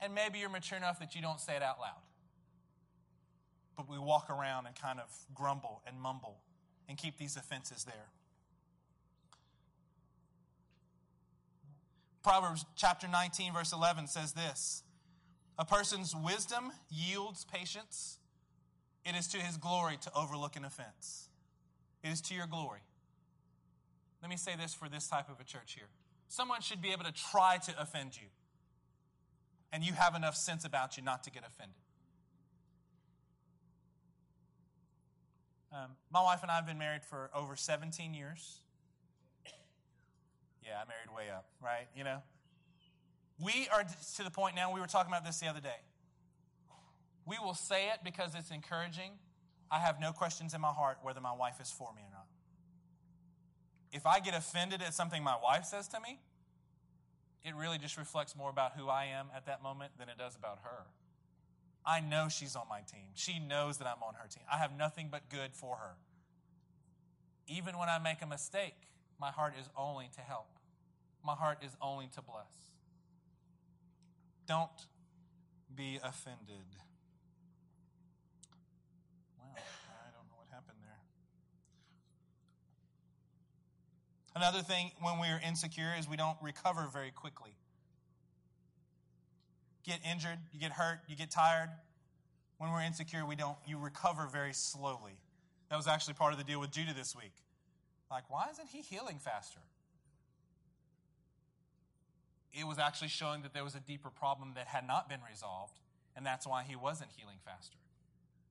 And 0.01 0.15
maybe 0.15 0.39
you're 0.39 0.49
mature 0.49 0.79
enough 0.79 1.01
that 1.01 1.15
you 1.15 1.23
don't 1.23 1.41
say 1.41 1.57
it 1.57 1.63
out 1.63 1.81
loud. 1.81 2.03
But 3.77 3.91
we 3.91 3.99
walk 3.99 4.31
around 4.31 4.67
and 4.67 4.77
kind 4.77 5.01
of 5.01 5.09
grumble 5.35 5.83
and 5.87 6.01
mumble 6.01 6.39
and 6.89 6.97
keep 6.97 7.19
these 7.19 7.37
offenses 7.37 7.85
there. 7.85 8.11
Proverbs 12.23 12.65
chapter 12.75 13.07
19, 13.07 13.53
verse 13.53 13.73
11 13.73 14.09
says 14.09 14.33
this 14.33 14.83
A 15.59 15.65
person's 15.65 16.15
wisdom 16.15 16.73
yields 16.91 17.45
patience. 17.45 18.19
It 19.05 19.15
is 19.15 19.29
to 19.29 19.39
his 19.39 19.57
glory 19.57 19.97
to 20.03 20.11
overlook 20.15 20.57
an 20.57 20.65
offense. 20.65 21.29
It 22.03 22.09
is 22.09 22.21
to 22.23 22.35
your 22.35 22.49
glory. 22.49 22.81
Let 24.27 24.31
me 24.31 24.37
say 24.37 24.57
this 24.61 24.75
for 24.75 24.89
this 24.89 25.07
type 25.07 25.29
of 25.29 25.39
a 25.39 25.45
church 25.45 25.75
here. 25.75 25.87
Someone 26.27 26.61
should 26.61 26.83
be 26.83 26.91
able 26.91 27.05
to 27.05 27.13
try 27.13 27.59
to 27.59 27.81
offend 27.81 28.17
you, 28.17 28.27
and 29.73 29.85
you 29.85 29.93
have 29.93 30.17
enough 30.17 30.35
sense 30.35 30.65
about 30.65 30.97
you 30.97 31.05
not 31.05 31.23
to 31.23 31.31
get 31.31 31.45
offended. 31.47 31.77
Um, 35.73 35.93
my 36.13 36.21
wife 36.21 36.41
and 36.43 36.51
I 36.51 36.57
have 36.57 36.67
been 36.67 36.77
married 36.77 37.05
for 37.05 37.31
over 37.33 37.55
17 37.55 38.15
years. 38.15 38.63
Yeah, 40.65 40.83
I 40.83 40.89
married 40.89 41.17
way 41.17 41.33
up, 41.33 41.47
right? 41.63 41.87
You 41.97 42.03
know? 42.03 42.19
We 43.41 43.69
are 43.73 43.85
to 44.17 44.25
the 44.25 44.31
point 44.33 44.57
now, 44.57 44.75
we 44.75 44.81
were 44.81 44.89
talking 44.89 45.13
about 45.13 45.25
this 45.25 45.39
the 45.39 45.47
other 45.47 45.61
day. 45.61 45.79
We 47.27 47.37
will 47.41 47.55
say 47.55 47.91
it 47.91 48.01
because 48.03 48.35
it's 48.35 48.51
encouraging. 48.51 49.13
I 49.71 49.79
have 49.79 50.01
no 50.01 50.11
questions 50.11 50.53
in 50.53 50.61
my 50.61 50.73
heart 50.73 50.99
whether 51.05 51.21
my 51.21 51.33
wife 51.33 51.61
is 51.61 51.71
for 51.71 51.93
me 51.95 52.03
or 52.03 52.11
not. 52.11 52.26
If 53.97 54.07
I 54.07 54.21
get 54.21 54.35
offended 54.35 54.83
at 54.83 54.95
something 54.95 55.23
my 55.25 55.37
wife 55.43 55.65
says 55.65 55.89
to 55.89 56.01
me, 56.01 56.21
it 57.45 57.55
really 57.55 57.79
just 57.79 57.97
reflects 57.97 58.37
more 58.37 58.51
about 58.51 58.73
who 58.77 58.89
I 58.89 59.07
am 59.07 59.27
at 59.35 59.47
that 59.47 59.63
moment 59.63 59.93
than 59.99 60.09
it 60.09 60.19
does 60.19 60.37
about 60.37 60.59
her. 60.63 60.87
I 61.85 62.01
know 62.01 62.29
she's 62.29 62.55
on 62.55 62.69
my 62.69 62.81
team. 62.81 63.09
She 63.15 63.39
knows 63.39 63.79
that 63.79 63.87
I'm 63.87 64.03
on 64.03 64.15
her 64.15 64.29
team. 64.29 64.45
I 64.53 64.59
have 64.59 64.77
nothing 64.77 65.09
but 65.11 65.29
good 65.31 65.55
for 65.55 65.77
her. 65.77 65.95
Even 67.49 67.79
when 67.79 67.89
I 67.89 67.99
make 67.99 68.23
a 68.23 68.27
mistake, 68.27 68.75
my 69.21 69.31
heart 69.31 69.55
is 69.59 69.69
only 69.77 70.11
to 70.17 70.21
help 70.21 70.49
my 71.27 71.35
heart 71.35 71.59
is 71.63 71.77
only 71.83 72.07
to 72.15 72.23
bless. 72.23 72.71
Don't 74.47 74.71
be 75.75 75.99
offended. 76.03 76.71
Wow, 79.37 79.59
I 79.59 80.11
don't 80.15 80.29
know 80.31 80.39
what 80.39 80.47
happened 80.53 80.79
there. 80.83 81.03
Another 84.37 84.61
thing 84.61 84.91
when 85.01 85.19
we 85.19 85.29
are 85.29 85.41
insecure 85.49 85.95
is 85.99 86.07
we 86.07 86.19
don't 86.19 86.37
recover 86.43 86.87
very 86.93 87.11
quickly. 87.11 87.57
get 89.83 89.99
injured, 90.05 90.39
you 90.53 90.61
get 90.61 90.73
hurt, 90.73 91.01
you 91.09 91.17
get 91.17 91.31
tired. 91.31 91.71
When 92.59 92.71
we're 92.71 92.83
insecure, 92.83 93.25
we 93.25 93.35
don't, 93.35 93.57
you 93.67 93.79
recover 93.79 94.29
very 94.31 94.53
slowly. 94.53 95.17
That 95.71 95.77
was 95.77 95.87
actually 95.87 96.15
part 96.15 96.35
of 96.35 96.39
the 96.39 96.45
deal 96.45 96.61
with 96.61 96.71
Judah 96.71 96.93
this 96.93 97.17
week. 97.17 97.33
Like, 98.11 98.25
why 98.29 98.49
isn't 98.53 98.69
he 98.69 98.83
healing 98.83 99.19
faster? 99.19 99.61
It 102.53 102.67
was 102.67 102.79
actually 102.79 103.09
showing 103.09 103.41
that 103.41 103.55
there 103.55 103.65
was 103.65 103.75
a 103.75 103.81
deeper 103.81 104.11
problem 104.11 104.53
that 104.57 104.67
had 104.67 104.87
not 104.87 105.09
been 105.09 105.21
resolved, 105.31 105.79
and 106.15 106.27
that's 106.27 106.47
why 106.47 106.63
he 106.63 106.77
wasn't 106.77 107.09
healing 107.17 107.39
faster. 107.43 107.79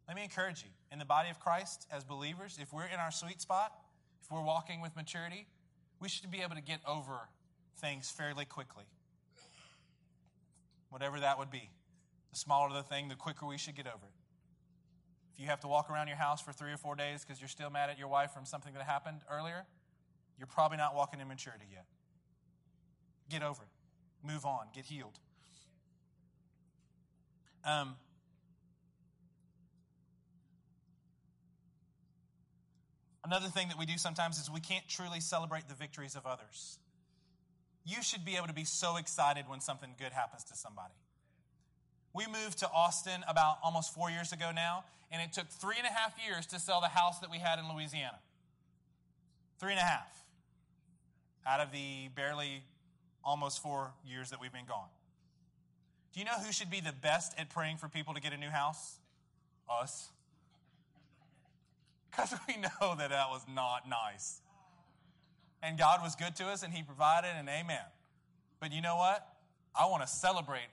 Let 0.08 0.18
me 0.18 0.24
encourage 0.24 0.64
you 0.64 0.70
in 0.92 0.98
the 0.98 1.06
body 1.06 1.30
of 1.30 1.40
Christ, 1.40 1.86
as 1.92 2.04
believers, 2.04 2.58
if 2.60 2.74
we're 2.74 2.88
in 2.88 3.00
our 3.00 3.12
sweet 3.12 3.40
spot, 3.40 3.72
if 4.24 4.32
we're 4.32 4.44
walking 4.44 4.82
with 4.82 4.96
maturity, 4.96 5.46
we 6.00 6.10
should 6.10 6.30
be 6.32 6.42
able 6.42 6.56
to 6.56 6.62
get 6.62 6.80
over 6.88 7.30
things 7.78 8.10
fairly 8.10 8.46
quickly. 8.46 8.86
Whatever 10.90 11.20
that 11.20 11.38
would 11.40 11.52
be. 11.52 11.70
The 12.32 12.38
smaller 12.38 12.74
the 12.74 12.84
thing, 12.84 13.08
the 13.08 13.16
quicker 13.16 13.46
we 13.46 13.58
should 13.58 13.76
get 13.76 13.88
over 13.88 14.06
it. 14.06 14.14
If 15.34 15.42
you 15.42 15.48
have 15.48 15.60
to 15.62 15.68
walk 15.68 15.90
around 15.90 16.08
your 16.08 16.18
house 16.18 16.42
for 16.42 16.54
three 16.54 16.72
or 16.72 16.78
four 16.78 16.96
days 16.96 17.26
because 17.26 17.42
you're 17.42 17.50
still 17.50 17.70
mad 17.70 17.90
at 17.90 18.00
your 18.00 18.08
wife 18.08 18.32
from 18.32 18.46
something 18.46 18.74
that 18.74 18.84
happened 18.84 19.20
earlier, 19.30 19.66
you're 20.38 20.48
probably 20.48 20.78
not 20.78 20.96
walking 20.96 21.20
in 21.20 21.28
maturity 21.28 21.66
yet. 21.72 21.86
Get 23.30 23.44
over 23.44 23.64
it. 23.64 24.28
Move 24.28 24.46
on. 24.46 24.68
Get 24.74 24.86
healed. 24.86 25.20
Um, 27.66 27.96
Another 33.26 33.48
thing 33.48 33.70
that 33.70 33.80
we 33.80 33.88
do 33.88 33.98
sometimes 33.98 34.40
is 34.40 34.52
we 34.52 34.60
can't 34.60 34.88
truly 34.88 35.20
celebrate 35.20 35.68
the 35.68 35.74
victories 35.74 36.16
of 36.16 36.28
others. 36.28 36.78
You 37.84 38.04
should 38.04 38.24
be 38.24 38.36
able 38.36 38.46
to 38.46 38.54
be 38.54 38.66
so 38.66 38.98
excited 38.98 39.46
when 39.50 39.62
something 39.62 39.90
good 39.98 40.12
happens 40.12 40.44
to 40.46 40.56
somebody. 40.56 40.94
We 42.14 42.28
moved 42.28 42.60
to 42.60 42.70
Austin 42.70 43.24
about 43.28 43.58
almost 43.64 43.96
four 43.96 44.12
years 44.12 44.32
ago 44.32 44.52
now, 44.54 44.84
and 45.12 45.24
it 45.24 45.34
took 45.34 45.50
three 45.50 45.76
and 45.78 45.88
a 45.88 45.92
half 45.92 46.14
years 46.24 46.46
to 46.48 46.60
sell 46.60 46.82
the 46.82 46.88
house 46.88 47.20
that 47.20 47.32
we 47.32 47.40
had 47.40 47.58
in 47.58 47.66
Louisiana. 47.68 48.20
Three 49.60 49.72
and 49.72 49.80
a 49.80 49.84
half 49.84 50.24
out 51.48 51.60
of 51.60 51.72
the 51.72 52.10
barely 52.16 52.62
almost 53.24 53.62
four 53.62 53.92
years 54.08 54.30
that 54.30 54.40
we've 54.40 54.54
been 54.54 54.68
gone. 54.68 54.90
Do 56.14 56.20
you 56.20 56.26
know 56.26 56.40
who 56.46 56.52
should 56.52 56.70
be 56.70 56.80
the 56.80 56.94
best 56.94 57.34
at 57.40 57.50
praying 57.50 57.78
for 57.78 57.90
people 57.90 58.14
to 58.14 58.22
get 58.22 58.34
a 58.34 58.38
new 58.38 58.50
house? 58.50 59.00
Us. 59.68 60.10
Because 62.16 62.34
we 62.48 62.56
know 62.62 62.96
that 62.98 63.10
that 63.10 63.30
was 63.30 63.46
not 63.54 63.90
nice. 63.90 64.42
And 65.62 65.78
God 65.78 66.02
was 66.02 66.16
good 66.16 66.36
to 66.38 66.46
us 66.46 66.64
and 66.64 66.74
He 66.74 66.84
provided, 66.84 67.32
and 67.38 67.50
amen. 67.50 67.82
But 68.60 68.72
you 68.72 68.82
know 68.82 68.96
what? 68.96 69.28
I 69.78 69.86
want 69.88 70.04
to 70.04 70.08
celebrate. 70.08 70.70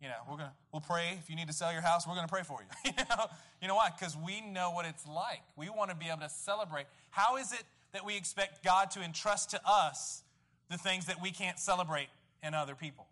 You 0.00 0.08
know, 0.08 0.14
we're 0.28 0.36
gonna 0.36 0.52
we'll 0.72 0.80
pray 0.80 1.18
if 1.20 1.28
you 1.28 1.36
need 1.36 1.48
to 1.48 1.52
sell 1.52 1.72
your 1.72 1.82
house. 1.82 2.06
We're 2.06 2.14
gonna 2.14 2.28
pray 2.28 2.42
for 2.42 2.60
you. 2.62 2.92
you 2.96 3.04
know, 3.10 3.26
you 3.60 3.68
know 3.68 3.74
why? 3.74 3.90
Because 3.98 4.16
we 4.16 4.40
know 4.40 4.70
what 4.70 4.86
it's 4.86 5.06
like. 5.06 5.42
We 5.56 5.68
want 5.68 5.90
to 5.90 5.96
be 5.96 6.06
able 6.06 6.20
to 6.20 6.28
celebrate. 6.28 6.86
How 7.10 7.36
is 7.36 7.52
it 7.52 7.64
that 7.92 8.04
we 8.06 8.16
expect 8.16 8.64
God 8.64 8.90
to 8.92 9.02
entrust 9.02 9.50
to 9.50 9.60
us 9.66 10.22
the 10.70 10.78
things 10.78 11.06
that 11.06 11.20
we 11.20 11.32
can't 11.32 11.58
celebrate 11.58 12.08
in 12.42 12.54
other 12.54 12.74
people? 12.74 13.06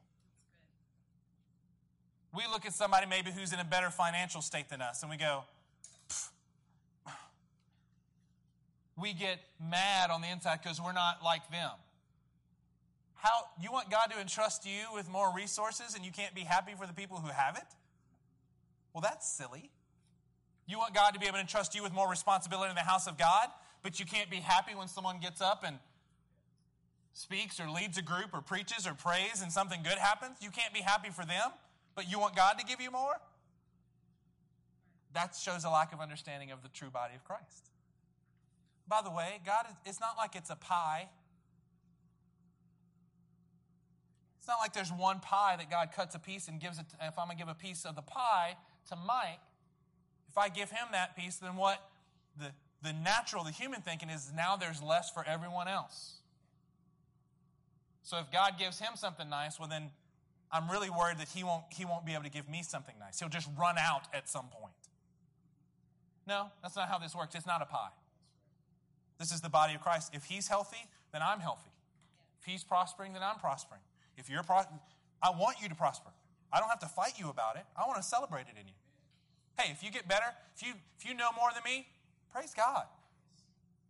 We 2.34 2.44
look 2.50 2.64
at 2.64 2.72
somebody 2.72 3.06
maybe 3.06 3.30
who's 3.30 3.52
in 3.52 3.58
a 3.58 3.64
better 3.64 3.90
financial 3.90 4.40
state 4.40 4.68
than 4.68 4.80
us, 4.80 5.02
and 5.02 5.10
we 5.10 5.16
go, 5.16 5.44
we 9.00 9.12
get 9.12 9.38
mad 9.60 10.10
on 10.10 10.20
the 10.20 10.28
inside 10.28 10.60
because 10.62 10.80
we're 10.80 10.92
not 10.92 11.22
like 11.24 11.50
them. 11.50 11.70
How 13.14 13.46
you 13.60 13.72
want 13.72 13.90
God 13.90 14.06
to 14.12 14.20
entrust 14.20 14.66
you 14.66 14.94
with 14.94 15.10
more 15.10 15.32
resources 15.34 15.94
and 15.94 16.04
you 16.04 16.12
can't 16.12 16.34
be 16.34 16.42
happy 16.42 16.72
for 16.78 16.86
the 16.86 16.92
people 16.92 17.18
who 17.18 17.28
have 17.28 17.56
it? 17.56 17.64
Well, 18.92 19.00
that's 19.00 19.28
silly. 19.28 19.70
You 20.66 20.78
want 20.78 20.94
God 20.94 21.14
to 21.14 21.20
be 21.20 21.26
able 21.26 21.36
to 21.36 21.40
entrust 21.40 21.74
you 21.74 21.82
with 21.82 21.92
more 21.92 22.08
responsibility 22.08 22.70
in 22.70 22.76
the 22.76 22.82
house 22.82 23.06
of 23.06 23.18
God, 23.18 23.48
but 23.82 23.98
you 23.98 24.06
can't 24.06 24.30
be 24.30 24.36
happy 24.36 24.74
when 24.74 24.88
someone 24.88 25.18
gets 25.20 25.40
up 25.40 25.64
and 25.66 25.78
speaks 27.12 27.58
or 27.58 27.68
leads 27.70 27.98
a 27.98 28.02
group 28.02 28.30
or 28.32 28.40
preaches 28.40 28.86
or 28.86 28.94
prays 28.94 29.42
and 29.42 29.50
something 29.50 29.82
good 29.82 29.98
happens. 29.98 30.38
You 30.40 30.50
can't 30.50 30.72
be 30.72 30.80
happy 30.80 31.10
for 31.10 31.24
them, 31.24 31.50
but 31.94 32.10
you 32.10 32.18
want 32.18 32.36
God 32.36 32.58
to 32.58 32.64
give 32.64 32.80
you 32.80 32.90
more? 32.90 33.14
That 35.14 35.34
shows 35.34 35.64
a 35.64 35.70
lack 35.70 35.92
of 35.92 36.00
understanding 36.00 36.50
of 36.50 36.62
the 36.62 36.68
true 36.68 36.90
body 36.90 37.14
of 37.14 37.24
Christ. 37.24 37.70
By 38.88 39.02
the 39.02 39.10
way, 39.10 39.40
God, 39.44 39.66
it's 39.84 40.00
not 40.00 40.16
like 40.16 40.34
it's 40.34 40.50
a 40.50 40.56
pie. 40.56 41.08
It's 44.38 44.48
not 44.48 44.58
like 44.60 44.72
there's 44.72 44.92
one 44.92 45.20
pie 45.20 45.56
that 45.58 45.70
God 45.70 45.90
cuts 45.94 46.14
a 46.14 46.18
piece 46.18 46.48
and 46.48 46.58
gives 46.58 46.78
it. 46.78 46.86
To, 46.88 46.96
if 47.06 47.18
I'm 47.18 47.26
going 47.26 47.36
to 47.36 47.44
give 47.44 47.50
a 47.50 47.54
piece 47.54 47.84
of 47.84 47.96
the 47.96 48.02
pie 48.02 48.56
to 48.88 48.96
Mike, 48.96 49.40
if 50.30 50.38
I 50.38 50.48
give 50.48 50.70
him 50.70 50.88
that 50.92 51.16
piece, 51.16 51.36
then 51.36 51.56
what 51.56 51.86
the, 52.38 52.52
the 52.82 52.94
natural, 52.94 53.44
the 53.44 53.50
human 53.50 53.82
thinking 53.82 54.08
is 54.08 54.32
now 54.34 54.56
there's 54.56 54.82
less 54.82 55.10
for 55.10 55.22
everyone 55.26 55.68
else. 55.68 56.14
So 58.02 58.16
if 58.18 58.32
God 58.32 58.54
gives 58.58 58.78
him 58.78 58.92
something 58.94 59.28
nice, 59.28 59.58
well, 59.58 59.68
then 59.68 59.90
I'm 60.50 60.70
really 60.70 60.88
worried 60.88 61.18
that 61.18 61.28
he 61.28 61.44
won't, 61.44 61.64
he 61.70 61.84
won't 61.84 62.06
be 62.06 62.14
able 62.14 62.24
to 62.24 62.30
give 62.30 62.48
me 62.48 62.62
something 62.62 62.94
nice. 62.98 63.20
He'll 63.20 63.28
just 63.28 63.50
run 63.58 63.76
out 63.76 64.04
at 64.14 64.30
some 64.30 64.46
point. 64.46 64.72
No, 66.26 66.46
that's 66.62 66.74
not 66.76 66.88
how 66.88 66.98
this 66.98 67.14
works. 67.14 67.34
It's 67.34 67.46
not 67.46 67.60
a 67.60 67.66
pie. 67.66 67.90
This 69.18 69.32
is 69.32 69.40
the 69.40 69.48
body 69.48 69.74
of 69.74 69.80
Christ. 69.80 70.10
If 70.14 70.24
he's 70.24 70.48
healthy, 70.48 70.86
then 71.12 71.22
I'm 71.22 71.40
healthy. 71.40 71.70
If 72.40 72.46
he's 72.46 72.62
prospering, 72.62 73.12
then 73.12 73.22
I'm 73.22 73.38
prospering. 73.38 73.80
If 74.16 74.30
you're 74.30 74.42
pro- 74.42 74.62
I 75.22 75.30
want 75.30 75.60
you 75.60 75.68
to 75.68 75.74
prosper. 75.74 76.10
I 76.52 76.60
don't 76.60 76.68
have 76.68 76.78
to 76.80 76.86
fight 76.86 77.18
you 77.18 77.28
about 77.28 77.56
it. 77.56 77.64
I 77.76 77.86
want 77.86 77.96
to 77.96 78.02
celebrate 78.02 78.42
it 78.42 78.56
in 78.58 78.66
you. 78.66 78.74
Hey, 79.58 79.70
if 79.72 79.82
you 79.82 79.90
get 79.90 80.08
better, 80.08 80.26
if 80.56 80.66
you 80.66 80.74
if 80.98 81.04
you 81.04 81.14
know 81.14 81.30
more 81.36 81.50
than 81.52 81.62
me, 81.64 81.86
praise 82.32 82.54
God. 82.54 82.84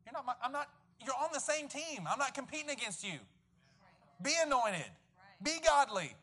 You're 0.05 0.15
not 0.15 0.27
my, 0.27 0.33
I'm 0.43 0.53
not 0.53 0.69
you're 1.05 1.15
on 1.15 1.29
the 1.33 1.41
same 1.41 1.69
team. 1.69 2.09
I'm 2.11 2.19
not 2.19 2.35
competing 2.35 2.71
against 2.71 3.05
you. 3.05 3.19
Be 4.23 4.33
anointed. 4.45 4.91
Be 5.43 5.59
godly. 5.65 6.15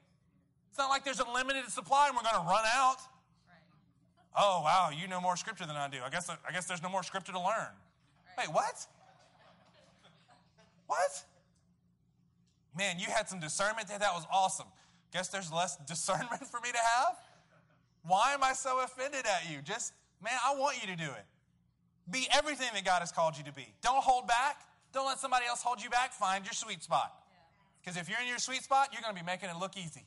It's 0.69 0.77
not 0.77 0.89
like 0.89 1.05
there's 1.05 1.21
a 1.21 1.29
limited 1.31 1.69
supply 1.69 2.07
and 2.07 2.17
we're 2.17 2.23
going 2.23 2.35
to 2.43 2.51
run 2.51 2.65
out. 2.75 2.97
Oh, 4.37 4.61
wow, 4.65 4.89
you 4.93 5.07
know 5.07 5.21
more 5.21 5.37
scripture 5.37 5.65
than 5.65 5.77
I 5.77 5.87
do. 5.87 5.99
I 6.05 6.09
guess 6.09 6.29
I 6.29 6.51
guess 6.51 6.65
there's 6.65 6.83
no 6.83 6.89
more 6.89 7.03
scripture 7.03 7.31
to 7.31 7.39
learn. 7.39 7.71
Wait, 8.37 8.51
what? 8.51 8.85
What? 10.87 11.23
Man, 12.77 12.99
you 12.99 13.07
had 13.07 13.29
some 13.29 13.39
discernment 13.39 13.87
there. 13.87 13.99
That 13.99 14.13
was 14.13 14.25
awesome. 14.31 14.67
Guess 15.13 15.29
there's 15.29 15.51
less 15.51 15.77
discernment 15.87 16.45
for 16.47 16.59
me 16.61 16.71
to 16.71 16.77
have? 16.77 17.15
Why 18.03 18.33
am 18.33 18.43
I 18.43 18.53
so 18.53 18.83
offended 18.83 19.25
at 19.25 19.49
you? 19.51 19.61
Just, 19.63 19.93
man, 20.23 20.33
I 20.45 20.55
want 20.55 20.81
you 20.81 20.87
to 20.87 20.95
do 20.95 21.09
it. 21.09 21.25
Be 22.11 22.27
everything 22.31 22.67
that 22.73 22.85
God 22.85 22.99
has 22.99 23.11
called 23.11 23.37
you 23.37 23.43
to 23.45 23.53
be. 23.53 23.73
Don't 23.81 24.03
hold 24.03 24.27
back. 24.27 24.61
Don't 24.93 25.07
let 25.07 25.17
somebody 25.17 25.45
else 25.47 25.63
hold 25.63 25.83
you 25.83 25.89
back. 25.89 26.13
Find 26.13 26.45
your 26.45 26.53
sweet 26.53 26.83
spot. 26.83 27.13
Because 27.81 27.99
if 27.99 28.09
you're 28.09 28.19
in 28.19 28.27
your 28.27 28.37
sweet 28.37 28.63
spot, 28.63 28.89
you're 28.91 29.01
going 29.01 29.15
to 29.15 29.19
be 29.19 29.25
making 29.25 29.49
it 29.49 29.57
look 29.59 29.75
easy. 29.77 30.05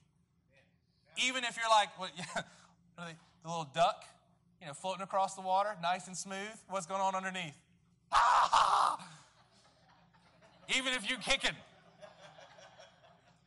Even 1.17 1.43
if 1.43 1.57
you're 1.57 1.69
like, 1.69 1.89
what, 1.99 2.11
the 2.97 3.49
little 3.49 3.69
duck, 3.75 4.05
you 4.61 4.67
know, 4.67 4.75
floating 4.75 5.03
across 5.03 5.35
the 5.35 5.41
water, 5.41 5.71
nice 5.83 6.07
and 6.07 6.17
smooth. 6.17 6.37
What's 6.69 6.87
going 6.87 7.01
on 7.01 7.15
underneath? 7.15 7.55
Ah! 8.11 9.18
Even 10.77 10.93
if 10.93 11.09
you're 11.09 11.19
kicking. 11.19 11.57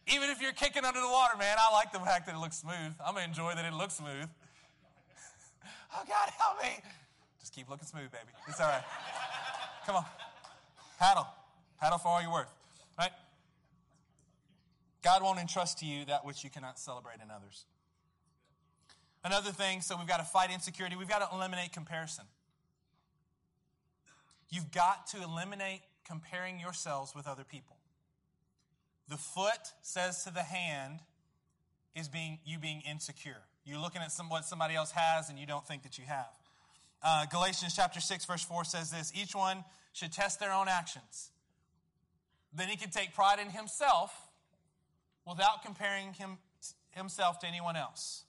Even 0.08 0.30
if 0.30 0.42
you're 0.42 0.54
kicking 0.54 0.84
under 0.84 1.00
the 1.00 1.08
water, 1.08 1.38
man, 1.38 1.58
I 1.60 1.72
like 1.74 1.94
the 1.94 2.00
fact 2.00 2.26
that 2.26 2.36
it 2.36 2.40
looks 2.40 2.58
smooth. 2.58 2.94
I'm 3.06 3.14
going 3.14 3.24
to 3.24 3.30
enjoy 3.30 3.54
that 3.56 3.66
it 3.66 3.74
looks 3.74 3.96
smooth. 3.96 4.28
oh, 5.96 6.04
God, 6.08 6.30
help 6.38 6.62
me. 6.62 6.84
Just 7.40 7.54
keep 7.54 7.70
looking 7.70 7.88
smooth, 7.88 8.12
baby. 8.12 8.34
It's 8.48 8.60
all 8.60 8.68
right. 8.68 8.84
Come 9.86 9.98
on. 9.98 10.06
Paddle. 11.00 11.28
Paddle 11.80 12.00
for 12.00 12.08
all 12.10 12.22
you're 12.22 12.32
worth. 12.32 12.52
Right? 12.98 13.12
God 15.04 15.24
won't 15.24 15.40
entrust 15.40 15.80
to 15.80 15.86
you 15.86 16.06
that 16.06 16.26
which 16.26 16.44
you 16.44 16.50
cannot 16.50 16.78
celebrate 16.78 17.18
in 17.24 17.32
others. 17.32 17.66
Another 19.24 19.52
thing, 19.52 19.82
so 19.82 19.98
we've 19.98 20.08
got 20.08 20.18
to 20.18 20.24
fight 20.24 20.52
insecurity. 20.52 20.96
We've 20.96 21.08
got 21.10 21.28
to 21.28 21.36
eliminate 21.36 21.72
comparison. 21.72 22.26
You've 24.50 24.72
got 24.72 25.08
to 25.08 25.22
eliminate 25.22 25.82
comparing 26.06 26.60
yourselves 26.60 27.14
with 27.16 27.28
other 27.28 27.44
people. 27.44 27.78
The 29.10 29.18
foot 29.18 29.74
says 29.82 30.24
to 30.24 30.34
the 30.34 30.44
hand 30.44 31.00
is 31.96 32.08
being 32.08 32.40
you 32.46 32.60
being 32.60 32.82
insecure. 32.90 33.42
You're 33.66 33.80
looking 33.80 34.02
at 34.02 34.12
some, 34.12 34.30
what 34.30 34.46
somebody 34.46 34.76
else 34.76 34.92
has 34.92 35.30
and 35.30 35.38
you 35.38 35.46
don't 35.46 35.68
think 35.68 35.84
that 35.84 35.98
you 35.98 36.06
have. 36.06 36.30
Uh, 37.04 37.26
Galatians 37.26 37.76
chapter 37.76 38.00
6, 38.00 38.26
verse 38.26 38.44
4 38.44 38.64
says 38.64 38.92
this 38.92 39.12
Each 39.16 39.36
one 39.36 39.64
should 39.94 40.12
test 40.12 40.40
their 40.40 40.52
own 40.52 40.68
actions. 40.68 41.32
Then 42.54 42.68
he 42.68 42.78
can 42.78 42.90
take 42.90 43.14
pride 43.14 43.40
in 43.40 43.50
himself 43.50 44.14
without 45.28 45.64
comparing 45.64 46.14
him, 46.14 46.38
himself 46.92 47.40
to 47.40 47.48
anyone 47.48 47.76
else. 47.76 48.24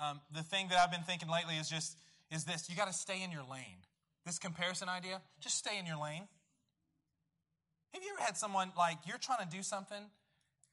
Um, 0.00 0.20
the 0.34 0.42
thing 0.42 0.68
that 0.68 0.78
I've 0.78 0.92
been 0.92 1.02
thinking 1.02 1.28
lately 1.28 1.56
is 1.56 1.68
just 1.68 1.96
is 2.30 2.44
this 2.44 2.68
you 2.68 2.76
got 2.76 2.86
to 2.86 2.92
stay 2.92 3.22
in 3.22 3.32
your 3.32 3.42
lane. 3.42 3.82
This 4.28 4.38
comparison 4.38 4.90
idea, 4.90 5.22
just 5.40 5.56
stay 5.56 5.78
in 5.78 5.86
your 5.86 5.96
lane. 5.96 6.28
Have 7.94 8.02
you 8.02 8.10
ever 8.12 8.22
had 8.22 8.36
someone 8.36 8.72
like 8.76 8.98
you're 9.06 9.16
trying 9.16 9.48
to 9.48 9.56
do 9.56 9.62
something 9.62 10.04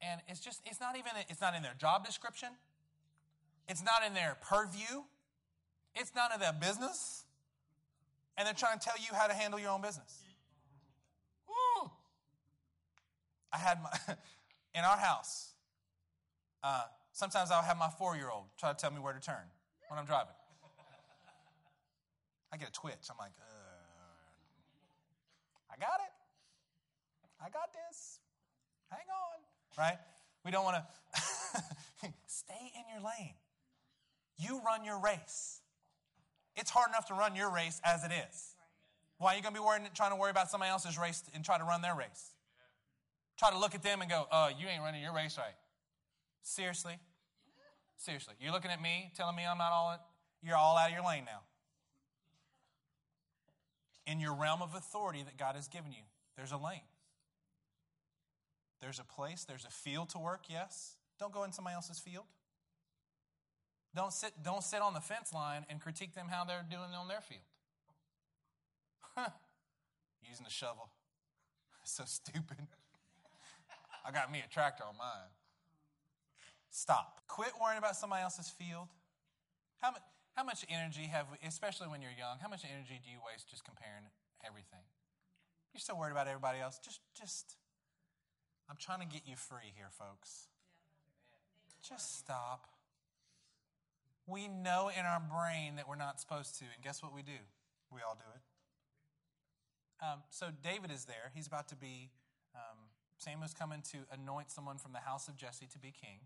And 0.01 0.19
it's 0.27 0.41
just, 0.41 0.59
it's 0.65 0.81
not 0.81 0.97
even, 0.97 1.13
it's 1.29 1.39
not 1.39 1.55
in 1.55 1.63
their 1.63 1.73
job 1.79 2.05
description. 2.05 2.49
It's 3.69 3.81
not 3.81 4.05
in 4.05 4.13
their 4.13 4.35
purview. 4.41 5.03
It's 5.95 6.13
none 6.13 6.33
of 6.33 6.41
their 6.41 6.51
business. 6.51 7.23
And 8.37 8.45
they're 8.45 8.53
trying 8.53 8.77
to 8.77 8.83
tell 8.83 8.97
you 8.99 9.15
how 9.15 9.27
to 9.27 9.33
handle 9.33 9.57
your 9.57 9.69
own 9.69 9.81
business. 9.81 10.19
Woo. 11.47 11.89
I 13.53 13.57
had 13.57 13.81
my, 13.81 13.89
in 14.75 14.83
our 14.83 14.97
house, 14.97 15.51
uh, 16.61 16.83
sometimes 17.13 17.51
I'll 17.51 17.63
have 17.63 17.77
my 17.77 17.89
four 17.97 18.17
year 18.17 18.29
old 18.29 18.47
try 18.59 18.73
to 18.73 18.77
tell 18.77 18.91
me 18.91 18.99
where 18.99 19.13
to 19.13 19.21
turn 19.21 19.47
when 19.87 19.97
I'm 19.97 20.05
driving. 20.05 20.35
I 22.55 22.57
get 22.57 22.69
a 22.69 22.71
twitch. 22.71 23.11
I'm 23.11 23.17
like, 23.19 23.33
uh, 23.37 23.43
I 25.69 25.75
got 25.75 25.99
it. 25.99 26.13
I 27.43 27.49
got 27.49 27.73
this. 27.73 28.19
Hang 28.89 29.03
on. 29.11 29.43
Right? 29.77 29.97
We 30.45 30.51
don't 30.51 30.63
want 30.63 30.77
to 30.77 32.13
stay 32.27 32.71
in 32.73 32.83
your 32.93 33.03
lane. 33.03 33.33
You 34.37 34.61
run 34.65 34.85
your 34.85 35.01
race. 35.01 35.59
It's 36.55 36.71
hard 36.71 36.91
enough 36.91 37.07
to 37.07 37.13
run 37.13 37.35
your 37.35 37.53
race 37.53 37.81
as 37.83 38.05
it 38.05 38.11
is. 38.29 38.55
Why 39.17 39.33
are 39.33 39.35
you 39.35 39.43
going 39.43 39.53
to 39.53 39.59
be 39.59 39.65
worrying, 39.65 39.85
trying 39.93 40.11
to 40.11 40.15
worry 40.15 40.31
about 40.31 40.49
somebody 40.49 40.71
else's 40.71 40.97
race 40.97 41.23
and 41.33 41.43
try 41.43 41.57
to 41.57 41.65
run 41.65 41.81
their 41.81 41.95
race? 41.95 42.31
Try 43.37 43.51
to 43.51 43.59
look 43.59 43.75
at 43.75 43.83
them 43.83 43.99
and 43.99 44.09
go, 44.09 44.27
"Oh, 44.31 44.47
you 44.57 44.65
ain't 44.67 44.81
running 44.81 45.01
your 45.01 45.13
race 45.13 45.37
right." 45.37 45.55
Seriously, 46.41 46.93
seriously, 47.97 48.35
you're 48.39 48.53
looking 48.53 48.71
at 48.71 48.81
me, 48.81 49.11
telling 49.13 49.35
me 49.35 49.43
I'm 49.45 49.57
not 49.57 49.73
all. 49.73 49.99
You're 50.41 50.55
all 50.55 50.77
out 50.77 50.87
of 50.87 50.95
your 50.95 51.05
lane 51.05 51.25
now. 51.25 51.41
In 54.05 54.19
your 54.19 54.33
realm 54.33 54.61
of 54.61 54.75
authority 54.75 55.23
that 55.23 55.37
God 55.37 55.55
has 55.55 55.67
given 55.67 55.91
you, 55.91 56.03
there's 56.37 56.51
a 56.51 56.57
lane. 56.57 56.81
There's 58.81 58.99
a 58.99 59.03
place, 59.03 59.45
there's 59.45 59.65
a 59.65 59.71
field 59.71 60.09
to 60.09 60.19
work, 60.19 60.43
yes. 60.49 60.95
Don't 61.19 61.33
go 61.33 61.43
in 61.43 61.51
somebody 61.51 61.75
else's 61.75 61.97
field. 61.97 62.25
Don't 63.95 64.11
sit, 64.11 64.31
don't 64.43 64.63
sit 64.63 64.81
on 64.81 64.93
the 64.93 64.99
fence 64.99 65.33
line 65.33 65.65
and 65.69 65.79
critique 65.79 66.13
them 66.13 66.27
how 66.29 66.43
they're 66.43 66.65
doing 66.69 66.93
on 66.95 67.07
their 67.07 67.21
field. 67.21 67.41
Using 70.29 70.45
a 70.45 70.49
shovel. 70.49 70.89
so 71.83 72.03
stupid. 72.05 72.67
I 74.05 74.11
got 74.11 74.31
me 74.31 74.43
a 74.45 74.53
tractor 74.53 74.83
on 74.83 74.97
mine. 74.97 75.31
Stop. 76.69 77.21
Quit 77.27 77.53
worrying 77.59 77.77
about 77.77 77.95
somebody 77.95 78.21
else's 78.21 78.49
field. 78.49 78.87
How 79.79 79.91
much, 79.91 80.01
how 80.36 80.43
much 80.43 80.65
energy 80.67 81.07
have 81.07 81.27
we, 81.31 81.39
especially 81.47 81.88
when 81.88 82.01
you're 82.01 82.15
young, 82.15 82.39
how 82.43 82.47
much 82.47 82.63
energy 82.67 82.99
do 82.99 83.09
you 83.09 83.23
waste 83.23 83.49
just 83.49 83.63
comparing 83.63 84.11
everything? 84.45 84.83
You're 85.73 85.79
so 85.79 85.95
worried 85.95 86.11
about 86.11 86.27
everybody 86.27 86.59
else. 86.59 86.79
Just, 86.83 86.99
just, 87.17 87.55
I'm 88.69 88.75
trying 88.79 88.99
to 88.99 89.07
get 89.07 89.23
you 89.25 89.36
free 89.36 89.71
here, 89.75 89.91
folks. 89.91 90.47
Just 91.88 92.19
stop. 92.19 92.67
We 94.27 94.47
know 94.47 94.91
in 94.91 95.05
our 95.05 95.21
brain 95.21 95.75
that 95.75 95.88
we're 95.88 95.95
not 95.95 96.19
supposed 96.19 96.59
to, 96.59 96.65
and 96.65 96.83
guess 96.83 97.01
what 97.01 97.13
we 97.13 97.21
do? 97.21 97.39
We 97.91 98.01
all 98.01 98.15
do 98.15 98.27
it. 98.36 98.41
Um, 100.03 100.19
so 100.29 100.47
David 100.63 100.91
is 100.91 101.05
there. 101.05 101.31
He's 101.33 101.47
about 101.47 101.69
to 101.69 101.75
be, 101.75 102.09
um, 102.55 102.91
Samuel's 103.17 103.53
coming 103.53 103.81
to 103.91 103.99
anoint 104.11 104.51
someone 104.51 104.77
from 104.77 104.91
the 104.91 104.99
house 104.99 105.27
of 105.27 105.38
Jesse 105.38 105.67
to 105.71 105.79
be 105.79 105.91
king. 105.91 106.19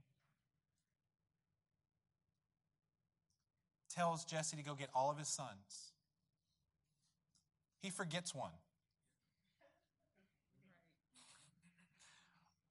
Tells 3.93 4.23
Jesse 4.25 4.55
to 4.57 4.63
go 4.63 4.75
get 4.75 4.89
all 4.93 5.09
of 5.11 5.17
his 5.17 5.27
sons. 5.27 5.93
He 7.81 7.89
forgets 7.89 8.35
one. 8.35 8.51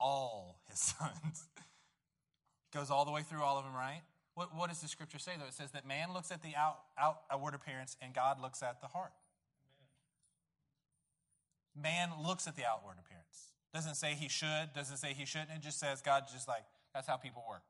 all 0.01 0.61
his 0.69 0.79
sons. 0.99 1.49
Goes 2.73 2.91
all 2.91 3.05
the 3.05 3.11
way 3.11 3.23
through 3.23 3.43
all 3.43 3.59
of 3.59 3.65
them, 3.65 3.75
right? 3.75 4.03
What, 4.35 4.55
what 4.55 4.69
does 4.69 4.81
the 4.81 4.89
scripture 4.89 5.19
say, 5.19 5.33
though? 5.39 5.47
It 5.47 5.55
says 5.55 5.73
that 5.73 5.87
man 5.87 6.13
looks 6.13 6.31
at 6.31 6.43
the 6.43 6.55
out, 6.57 6.79
out, 6.99 7.23
outward 7.31 7.55
appearance 7.55 7.97
and 8.01 8.15
God 8.15 8.41
looks 8.41 8.63
at 8.63 8.81
the 8.81 8.87
heart. 8.87 9.13
Man 11.81 12.11
looks 12.25 12.47
at 12.47 12.57
the 12.57 12.65
outward 12.65 12.97
appearance. 13.05 13.53
Doesn't 13.73 13.97
say 13.97 14.15
he 14.15 14.29
should, 14.29 14.71
doesn't 14.75 14.97
say 14.99 15.15
he 15.15 15.25
shouldn't. 15.25 15.51
It 15.57 15.61
just 15.61 15.79
says 15.79 16.03
God 16.03 16.25
just 16.33 16.49
like, 16.49 16.65
that's 16.95 17.07
how 17.07 17.17
people 17.17 17.45
work. 17.49 17.63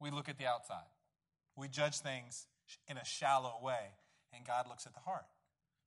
We 0.00 0.10
look 0.10 0.28
at 0.28 0.38
the 0.38 0.46
outside. 0.46 0.86
We 1.56 1.68
judge 1.68 1.98
things 1.98 2.46
in 2.88 2.96
a 2.96 3.04
shallow 3.04 3.54
way, 3.62 3.94
and 4.34 4.44
God 4.46 4.66
looks 4.68 4.86
at 4.86 4.94
the 4.94 5.00
heart. 5.00 5.26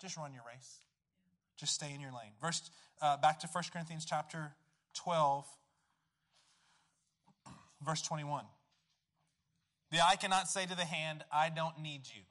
Just 0.01 0.17
run 0.17 0.33
your 0.33 0.43
race. 0.47 0.79
Just 1.57 1.75
stay 1.75 1.93
in 1.93 2.01
your 2.01 2.11
lane. 2.11 2.33
Verse, 2.41 2.69
uh, 3.01 3.17
back 3.17 3.39
to 3.41 3.47
1 3.47 3.63
Corinthians 3.71 4.05
chapter 4.05 4.53
12, 4.95 5.45
verse 7.85 8.01
21. 8.01 8.45
The 9.91 9.99
eye 9.99 10.15
cannot 10.15 10.47
say 10.47 10.65
to 10.65 10.75
the 10.75 10.85
hand, 10.85 11.23
I 11.31 11.49
don't 11.49 11.79
need 11.79 12.01
you. 12.05 12.21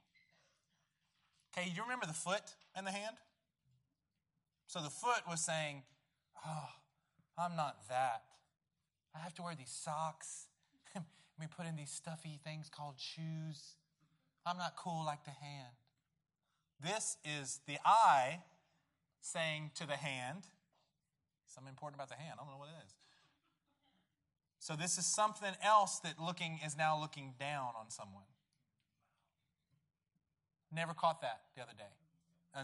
Okay, 1.56 1.70
you 1.74 1.82
remember 1.82 2.06
the 2.06 2.12
foot 2.12 2.54
and 2.74 2.86
the 2.86 2.90
hand? 2.90 3.16
So 4.66 4.80
the 4.80 4.90
foot 4.90 5.22
was 5.28 5.44
saying, 5.44 5.82
Oh, 6.46 6.68
I'm 7.36 7.56
not 7.56 7.88
that. 7.88 8.22
I 9.14 9.18
have 9.18 9.34
to 9.34 9.42
wear 9.42 9.54
these 9.54 9.70
socks. 9.70 10.46
Let 10.94 11.04
me 11.38 11.46
put 11.54 11.66
in 11.66 11.76
these 11.76 11.90
stuffy 11.90 12.38
things 12.42 12.70
called 12.70 12.94
shoes. 12.98 13.74
I'm 14.50 14.58
not 14.58 14.74
cool 14.74 15.04
like 15.06 15.24
the 15.24 15.30
hand. 15.30 15.74
This 16.82 17.16
is 17.24 17.60
the 17.68 17.78
eye 17.84 18.42
saying 19.20 19.70
to 19.76 19.86
the 19.86 19.96
hand, 19.96 20.42
Something 21.46 21.70
important 21.70 21.96
about 21.96 22.08
the 22.08 22.14
hand. 22.14 22.38
I 22.38 22.44
don't 22.44 22.52
know 22.52 22.58
what 22.58 22.68
it 22.68 22.84
is. 22.86 22.94
So 24.60 24.76
this 24.76 24.98
is 24.98 25.06
something 25.06 25.50
else 25.64 25.98
that 26.00 26.14
looking 26.20 26.60
is 26.64 26.76
now 26.76 27.00
looking 27.00 27.34
down 27.40 27.72
on 27.78 27.90
someone. 27.90 28.28
Never 30.72 30.94
caught 30.94 31.22
that 31.22 31.40
the 31.56 31.62
other 31.62 31.72
day 31.76 31.90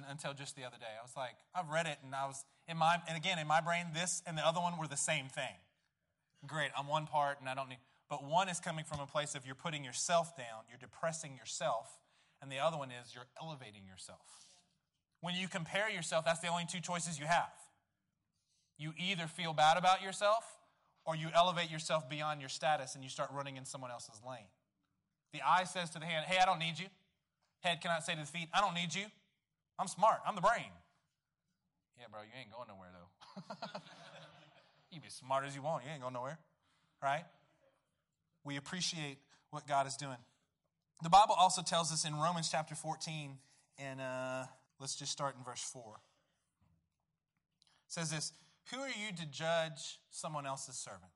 until 0.08 0.34
just 0.34 0.54
the 0.56 0.64
other 0.64 0.76
day. 0.78 0.94
I 0.98 1.02
was 1.02 1.16
like, 1.16 1.34
I've 1.54 1.68
read 1.68 1.86
it 1.86 1.98
and 2.04 2.14
I 2.14 2.26
was 2.26 2.44
in 2.68 2.76
my 2.76 2.98
and 3.08 3.16
again 3.16 3.38
in 3.38 3.46
my 3.46 3.60
brain 3.60 3.86
this 3.92 4.22
and 4.26 4.38
the 4.38 4.46
other 4.46 4.60
one 4.60 4.78
were 4.78 4.86
the 4.86 4.96
same 4.96 5.26
thing. 5.26 5.58
Great, 6.46 6.70
I'm 6.78 6.86
one 6.86 7.06
part 7.06 7.40
and 7.40 7.48
I 7.48 7.54
don't 7.54 7.68
need 7.68 7.78
but 8.08 8.24
one 8.24 8.48
is 8.48 8.60
coming 8.60 8.84
from 8.84 9.00
a 9.00 9.06
place 9.06 9.34
of 9.34 9.44
you're 9.46 9.54
putting 9.54 9.84
yourself 9.84 10.36
down, 10.36 10.64
you're 10.68 10.78
depressing 10.78 11.36
yourself, 11.36 11.98
and 12.40 12.50
the 12.50 12.58
other 12.58 12.76
one 12.76 12.90
is 12.90 13.14
you're 13.14 13.26
elevating 13.42 13.86
yourself. 13.86 14.20
When 15.20 15.34
you 15.34 15.48
compare 15.48 15.90
yourself, 15.90 16.24
that's 16.24 16.40
the 16.40 16.48
only 16.48 16.66
two 16.70 16.80
choices 16.80 17.18
you 17.18 17.26
have. 17.26 17.50
You 18.78 18.92
either 18.98 19.26
feel 19.26 19.52
bad 19.52 19.76
about 19.76 20.02
yourself 20.02 20.44
or 21.04 21.16
you 21.16 21.28
elevate 21.34 21.70
yourself 21.70 22.08
beyond 22.08 22.40
your 22.40 22.50
status 22.50 22.94
and 22.94 23.02
you 23.02 23.10
start 23.10 23.30
running 23.32 23.56
in 23.56 23.64
someone 23.64 23.90
else's 23.90 24.20
lane. 24.28 24.50
The 25.32 25.40
eye 25.46 25.64
says 25.64 25.90
to 25.90 25.98
the 25.98 26.04
hand, 26.04 26.26
Hey, 26.26 26.38
I 26.40 26.44
don't 26.44 26.58
need 26.58 26.78
you. 26.78 26.86
Head 27.60 27.80
cannot 27.80 28.04
say 28.04 28.14
to 28.14 28.20
the 28.20 28.26
feet, 28.26 28.48
I 28.52 28.60
don't 28.60 28.74
need 28.74 28.94
you. 28.94 29.06
I'm 29.78 29.88
smart. 29.88 30.18
I'm 30.26 30.34
the 30.34 30.40
brain. 30.40 30.70
Yeah, 31.98 32.06
bro, 32.10 32.20
you 32.22 32.32
ain't 32.38 32.52
going 32.52 32.68
nowhere, 32.68 32.90
though. 32.92 33.68
you 34.90 35.00
be 35.00 35.08
smart 35.08 35.44
as 35.46 35.56
you 35.56 35.62
want. 35.62 35.84
You 35.84 35.90
ain't 35.90 36.02
going 36.02 36.14
nowhere, 36.14 36.38
right? 37.02 37.24
We 38.46 38.56
appreciate 38.56 39.18
what 39.50 39.66
God 39.66 39.88
is 39.88 39.96
doing. 39.96 40.18
The 41.02 41.10
Bible 41.10 41.34
also 41.36 41.62
tells 41.62 41.92
us 41.92 42.04
in 42.04 42.14
Romans 42.14 42.48
chapter 42.48 42.76
14, 42.76 43.32
and 43.76 44.00
uh, 44.00 44.44
let's 44.80 44.94
just 44.94 45.10
start 45.10 45.34
in 45.36 45.44
verse 45.44 45.62
4. 45.72 45.82
It 47.88 47.92
says 47.92 48.10
this 48.10 48.32
who 48.70 48.78
are 48.78 48.88
you 48.88 49.14
to 49.16 49.26
judge 49.26 49.98
someone 50.10 50.46
else's 50.46 50.76
servant? 50.76 51.10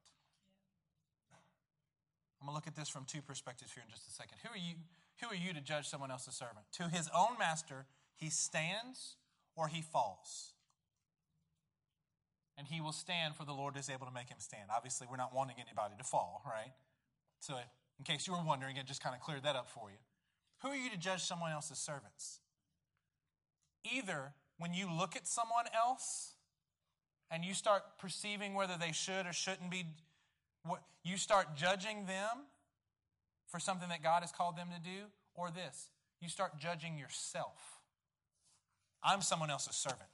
I'm 2.40 2.46
going 2.46 2.52
to 2.52 2.56
look 2.56 2.66
at 2.66 2.74
this 2.74 2.88
from 2.88 3.04
two 3.04 3.22
perspectives 3.22 3.72
here 3.72 3.82
in 3.86 3.90
just 3.90 4.08
a 4.08 4.10
second. 4.10 4.38
Who 4.42 4.50
are 4.50 4.58
you, 4.58 4.74
who 5.20 5.28
are 5.28 5.34
you 5.34 5.52
to 5.54 5.60
judge 5.60 5.86
someone 5.88 6.10
else's 6.10 6.34
servant? 6.34 6.66
To 6.78 6.88
his 6.88 7.08
own 7.14 7.38
master, 7.38 7.86
he 8.16 8.28
stands 8.30 9.16
or 9.56 9.68
he 9.68 9.82
falls. 9.82 10.52
And 12.56 12.66
he 12.66 12.80
will 12.80 12.92
stand, 12.92 13.36
for 13.36 13.44
the 13.44 13.52
Lord 13.52 13.76
is 13.76 13.88
able 13.88 14.06
to 14.06 14.12
make 14.12 14.28
him 14.28 14.38
stand. 14.38 14.64
Obviously, 14.74 15.06
we're 15.10 15.16
not 15.16 15.34
wanting 15.34 15.56
anybody 15.58 15.94
to 15.98 16.04
fall, 16.04 16.42
right? 16.46 16.72
So, 17.40 17.54
in 17.98 18.04
case 18.04 18.26
you 18.26 18.34
were 18.34 18.44
wondering, 18.44 18.76
it 18.76 18.86
just 18.86 19.02
kind 19.02 19.14
of 19.14 19.20
cleared 19.20 19.42
that 19.42 19.56
up 19.56 19.68
for 19.68 19.90
you. 19.90 19.96
Who 20.62 20.68
are 20.68 20.76
you 20.76 20.90
to 20.90 20.96
judge 20.96 21.22
someone 21.22 21.52
else's 21.52 21.78
servants? 21.78 22.40
Either 23.94 24.34
when 24.58 24.74
you 24.74 24.88
look 24.92 25.16
at 25.16 25.26
someone 25.26 25.64
else 25.74 26.34
and 27.30 27.44
you 27.44 27.54
start 27.54 27.82
perceiving 27.98 28.54
whether 28.54 28.74
they 28.78 28.92
should 28.92 29.26
or 29.26 29.32
shouldn't 29.32 29.70
be, 29.70 29.86
what, 30.64 30.82
you 31.02 31.16
start 31.16 31.56
judging 31.56 32.04
them 32.04 32.44
for 33.48 33.58
something 33.58 33.88
that 33.88 34.02
God 34.02 34.22
has 34.22 34.32
called 34.32 34.56
them 34.56 34.68
to 34.74 34.80
do, 34.80 35.06
or 35.34 35.50
this, 35.50 35.88
you 36.20 36.28
start 36.28 36.58
judging 36.58 36.98
yourself. 36.98 37.80
I'm 39.02 39.22
someone 39.22 39.50
else's 39.50 39.76
servant. 39.76 40.00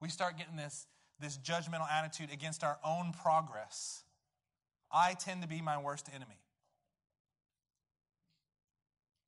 We 0.00 0.08
start 0.10 0.38
getting 0.38 0.54
this, 0.54 0.86
this 1.18 1.36
judgmental 1.36 1.90
attitude 1.90 2.32
against 2.32 2.62
our 2.62 2.78
own 2.84 3.12
progress. 3.12 4.04
I 4.92 5.14
tend 5.14 5.42
to 5.42 5.48
be 5.48 5.60
my 5.60 5.78
worst 5.78 6.08
enemy. 6.14 6.40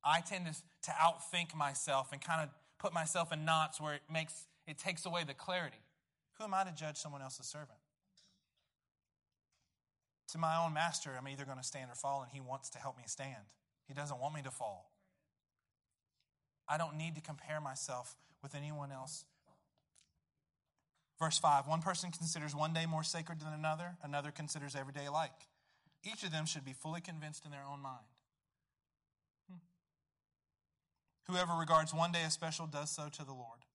I 0.03 0.21
tend 0.21 0.47
to, 0.47 0.53
to 0.53 0.91
outthink 0.91 1.55
myself 1.55 2.11
and 2.11 2.21
kind 2.21 2.41
of 2.41 2.49
put 2.79 2.93
myself 2.93 3.31
in 3.31 3.45
knots 3.45 3.79
where 3.79 3.93
it 3.93 4.01
makes 4.11 4.47
it 4.67 4.77
takes 4.77 5.05
away 5.05 5.23
the 5.23 5.33
clarity. 5.33 5.83
Who 6.37 6.43
am 6.45 6.53
I 6.53 6.63
to 6.63 6.71
judge 6.71 6.97
someone 6.97 7.21
else's 7.21 7.45
servant? 7.45 7.79
To 10.29 10.37
my 10.37 10.63
own 10.63 10.73
master, 10.73 11.11
I'm 11.17 11.27
either 11.27 11.45
going 11.45 11.57
to 11.57 11.63
stand 11.63 11.91
or 11.91 11.95
fall, 11.95 12.21
and 12.21 12.31
he 12.31 12.39
wants 12.39 12.69
to 12.71 12.79
help 12.79 12.97
me 12.97 13.03
stand. 13.05 13.43
He 13.87 13.93
doesn't 13.93 14.19
want 14.19 14.33
me 14.33 14.41
to 14.43 14.51
fall. 14.51 14.91
I 16.67 16.77
don't 16.77 16.95
need 16.95 17.15
to 17.15 17.21
compare 17.21 17.59
myself 17.59 18.15
with 18.41 18.55
anyone 18.55 18.91
else. 18.91 19.25
Verse 21.19 21.37
5 21.37 21.67
One 21.67 21.81
person 21.81 22.11
considers 22.11 22.55
one 22.55 22.73
day 22.73 22.85
more 22.85 23.03
sacred 23.03 23.41
than 23.41 23.53
another, 23.53 23.97
another 24.03 24.31
considers 24.31 24.75
every 24.75 24.93
day 24.93 25.05
alike. 25.05 25.47
Each 26.03 26.23
of 26.23 26.31
them 26.31 26.45
should 26.45 26.65
be 26.65 26.73
fully 26.73 27.01
convinced 27.01 27.45
in 27.45 27.51
their 27.51 27.65
own 27.69 27.81
mind. 27.81 28.05
Hmm. 29.49 29.57
Whoever 31.31 31.53
regards 31.53 31.93
one 31.93 32.11
day 32.11 32.23
as 32.25 32.33
special 32.33 32.67
does 32.67 32.89
so 32.89 33.09
to 33.09 33.23
the 33.23 33.33
Lord. 33.33 33.65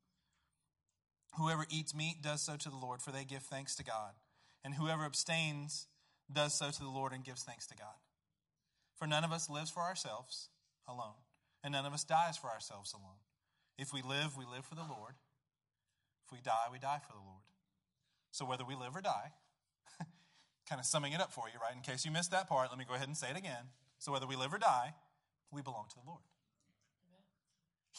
Whoever 1.37 1.67
eats 1.71 1.95
meat 1.95 2.23
does 2.23 2.43
so 2.43 2.57
to 2.57 2.71
the 2.71 2.77
Lord, 2.77 3.03
for 3.03 3.13
they 3.13 3.25
give 3.25 3.43
thanks 3.43 3.77
to 3.77 3.85
God. 3.85 4.15
And 4.65 4.75
whoever 4.75 5.05
abstains 5.05 5.87
does 6.33 6.55
so 6.55 6.71
to 6.71 6.81
the 6.81 6.89
Lord 6.89 7.13
and 7.13 7.25
gives 7.25 7.43
thanks 7.43 7.67
to 7.69 7.77
God. 7.77 7.95
For 8.97 9.07
none 9.07 9.25
of 9.25 9.33
us 9.33 9.51
lives 9.51 9.71
for 9.71 9.81
ourselves 9.81 10.49
alone, 10.89 11.23
and 11.63 11.73
none 11.73 11.87
of 11.87 11.93
us 11.93 12.05
dies 12.05 12.37
for 12.37 12.49
ourselves 12.49 12.93
alone. 12.93 13.21
If 13.79 13.93
we 13.93 14.03
live, 14.03 14.37
we 14.37 14.45
live 14.45 14.65
for 14.65 14.75
the 14.75 14.81
Lord. 14.89 15.15
If 16.25 16.33
we 16.33 16.41
die, 16.41 16.67
we 16.73 16.79
die 16.79 17.01
for 17.07 17.13
the 17.13 17.25
Lord. 17.25 17.45
So 18.31 18.45
whether 18.45 18.65
we 18.65 18.75
live 18.75 18.97
or 18.97 19.03
die, 19.03 19.33
kind 20.69 20.81
of 20.81 20.87
summing 20.87 21.13
it 21.13 21.21
up 21.21 21.33
for 21.33 21.45
you, 21.53 21.59
right? 21.61 21.75
In 21.75 21.83
case 21.83 22.05
you 22.05 22.11
missed 22.11 22.31
that 22.33 22.49
part, 22.49 22.71
let 22.71 22.79
me 22.79 22.85
go 22.87 22.95
ahead 22.95 23.09
and 23.09 23.17
say 23.17 23.31
it 23.31 23.37
again. 23.37 23.71
So 23.99 24.13
whether 24.13 24.27
we 24.27 24.37
live 24.37 24.53
or 24.53 24.59
die, 24.59 24.95
we 25.51 25.63
belong 25.63 25.87
to 25.91 25.97
the 25.97 26.07
Lord. 26.07 26.23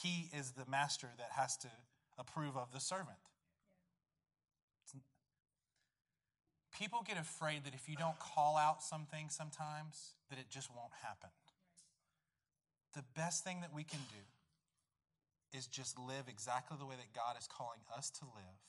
He 0.01 0.30
is 0.38 0.51
the 0.51 0.70
master 0.70 1.09
that 1.18 1.32
has 1.32 1.57
to 1.57 1.70
approve 2.18 2.55
of 2.55 2.72
the 2.72 2.80
servant. 2.80 3.18
People 6.78 7.01
get 7.07 7.18
afraid 7.18 7.63
that 7.65 7.74
if 7.74 7.89
you 7.89 7.95
don't 7.95 8.20
call 8.20 8.55
out 8.55 8.84
something 8.84 9.30
sometimes, 9.30 10.13
that 10.30 10.38
it 10.38 10.45
just 10.49 10.70
won't 10.70 10.93
happen. 11.01 11.30
The 12.93 13.03
best 13.15 13.43
thing 13.43 13.61
that 13.61 13.74
we 13.74 13.84
can 13.84 13.99
do 14.11 15.57
is 15.57 15.65
just 15.65 15.97
live 15.97 16.28
exactly 16.28 16.78
the 16.80 16.86
way 16.86 16.93
that 16.95 17.15
God 17.15 17.36
is 17.39 17.47
calling 17.47 17.80
us 17.97 18.11
to 18.20 18.26
live. 18.26 18.61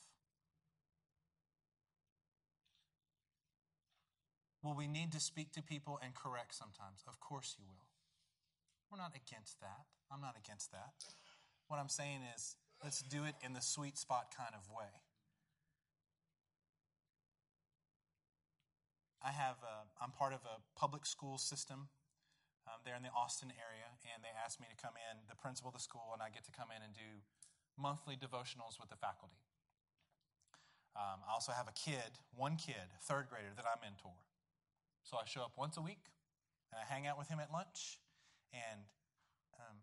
Will 4.61 4.75
we 4.75 4.87
need 4.87 5.11
to 5.13 5.19
speak 5.19 5.51
to 5.53 5.63
people 5.63 5.99
and 6.03 6.13
correct 6.13 6.53
sometimes? 6.53 7.03
Of 7.07 7.19
course 7.19 7.55
you 7.57 7.65
will. 7.65 7.87
We're 8.91 8.97
not 8.97 9.15
against 9.15 9.59
that. 9.61 9.87
I'm 10.11 10.21
not 10.21 10.35
against 10.35 10.71
that. 10.71 10.93
What 11.67 11.79
I'm 11.79 11.89
saying 11.89 12.21
is, 12.35 12.57
let's 12.83 13.01
do 13.01 13.23
it 13.23 13.35
in 13.45 13.53
the 13.53 13.61
sweet 13.61 13.97
spot 13.97 14.33
kind 14.35 14.55
of 14.57 14.67
way. 14.67 14.89
I 19.21 19.31
have, 19.31 19.59
a, 19.63 19.85
I'm 20.01 20.11
part 20.11 20.33
of 20.33 20.39
a 20.47 20.63
public 20.79 21.05
school 21.05 21.37
system 21.37 21.91
um, 22.67 22.79
there 22.83 22.95
in 22.95 23.03
the 23.03 23.11
Austin 23.11 23.51
area, 23.51 23.87
and 24.15 24.23
they 24.23 24.31
asked 24.31 24.59
me 24.59 24.67
to 24.71 24.79
come 24.79 24.95
in, 24.95 25.27
the 25.27 25.35
principal 25.35 25.69
of 25.69 25.75
the 25.75 25.83
school, 25.83 26.15
and 26.15 26.23
I 26.23 26.31
get 26.31 26.47
to 26.47 26.55
come 26.55 26.71
in 26.71 26.81
and 26.81 26.95
do 26.95 27.21
monthly 27.77 28.15
devotionals 28.15 28.79
with 28.79 28.89
the 28.89 28.99
faculty. 28.99 29.43
Um, 30.95 31.21
I 31.27 31.35
also 31.35 31.51
have 31.51 31.67
a 31.67 31.75
kid, 31.75 32.19
one 32.33 32.55
kid, 32.55 32.95
third 33.03 33.27
grader, 33.29 33.51
that 33.55 33.67
I 33.67 33.75
mentor. 33.83 34.15
So 35.03 35.17
I 35.17 35.25
show 35.25 35.41
up 35.41 35.53
once 35.57 35.77
a 35.77 35.81
week, 35.81 36.11
and 36.71 36.79
I 36.79 36.85
hang 36.85 37.07
out 37.07 37.17
with 37.17 37.27
him 37.29 37.39
at 37.39 37.51
lunch, 37.51 37.99
and 38.53 38.85
um, 39.57 39.77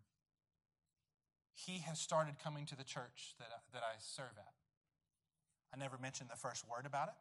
he 1.54 1.82
has 1.82 1.98
started 1.98 2.38
coming 2.38 2.66
to 2.66 2.76
the 2.76 2.84
church 2.84 3.34
that 3.38 3.48
I, 3.50 3.58
that 3.72 3.82
I 3.82 3.98
serve 3.98 4.36
at. 4.38 4.54
I 5.74 5.76
never 5.76 5.98
mentioned 5.98 6.30
the 6.30 6.38
first 6.38 6.62
word 6.68 6.86
about 6.86 7.08
it. 7.08 7.18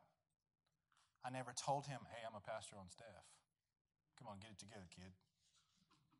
I 1.25 1.33
never 1.33 1.51
told 1.57 1.89
him, 1.89 2.05
hey, 2.13 2.21
I'm 2.21 2.37
a 2.37 2.43
pastor 2.43 2.77
on 2.77 2.85
staff. 2.93 3.25
Come 4.19 4.29
on, 4.29 4.37
get 4.37 4.53
it 4.53 4.59
together, 4.61 4.85
kid. 4.93 5.17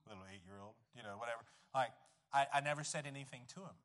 Little 0.10 0.26
eight 0.26 0.42
year 0.42 0.58
old, 0.58 0.74
you 0.98 1.06
know, 1.06 1.22
whatever. 1.22 1.46
Like, 1.74 1.94
I, 2.34 2.50
I 2.50 2.60
never 2.62 2.84
said 2.84 3.06
anything 3.06 3.46
to 3.54 3.62
him. 3.62 3.78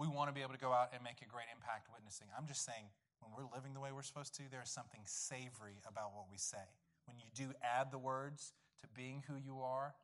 We 0.00 0.08
want 0.08 0.32
to 0.32 0.34
be 0.34 0.40
able 0.40 0.56
to 0.56 0.60
go 0.60 0.72
out 0.72 0.96
and 0.96 1.04
make 1.04 1.20
a 1.20 1.28
great 1.28 1.52
impact 1.52 1.92
witnessing. 1.92 2.32
I'm 2.32 2.48
just 2.48 2.64
saying, 2.64 2.88
when 3.20 3.32
we're 3.36 3.48
living 3.52 3.72
the 3.72 3.80
way 3.80 3.92
we're 3.92 4.06
supposed 4.06 4.34
to, 4.36 4.44
there's 4.50 4.70
something 4.70 5.00
savory 5.04 5.80
about 5.86 6.12
what 6.16 6.26
we 6.30 6.36
say. 6.36 6.64
When 7.06 7.16
you 7.20 7.28
do 7.32 7.52
add 7.60 7.92
the 7.92 8.00
words 8.00 8.52
to 8.82 8.88
being 8.92 9.22
who 9.28 9.36
you 9.36 9.60
are, 9.60 9.94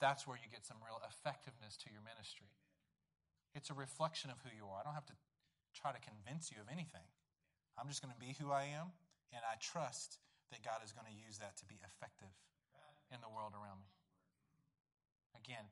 that's 0.00 0.26
where 0.26 0.36
you 0.36 0.48
get 0.52 0.64
some 0.64 0.76
real 0.84 1.00
effectiveness 1.04 1.76
to 1.84 1.92
your 1.92 2.04
ministry. 2.04 2.52
It's 3.56 3.70
a 3.72 3.76
reflection 3.76 4.28
of 4.28 4.36
who 4.44 4.52
you 4.52 4.68
are. 4.68 4.80
I 4.80 4.84
don't 4.84 4.96
have 4.96 5.08
to 5.08 5.16
try 5.72 5.92
to 5.92 6.00
convince 6.00 6.52
you 6.52 6.60
of 6.60 6.68
anything. 6.68 7.04
I'm 7.76 7.88
just 7.88 8.00
going 8.00 8.12
to 8.12 8.20
be 8.20 8.36
who 8.40 8.52
I 8.52 8.68
am, 8.72 8.92
and 9.32 9.40
I 9.44 9.56
trust 9.60 10.20
that 10.52 10.64
God 10.64 10.80
is 10.84 10.92
going 10.92 11.08
to 11.08 11.16
use 11.16 11.40
that 11.40 11.56
to 11.60 11.64
be 11.68 11.80
effective 11.84 12.32
in 13.12 13.20
the 13.20 13.28
world 13.28 13.52
around 13.52 13.80
me. 13.80 13.90
Again, 15.36 15.64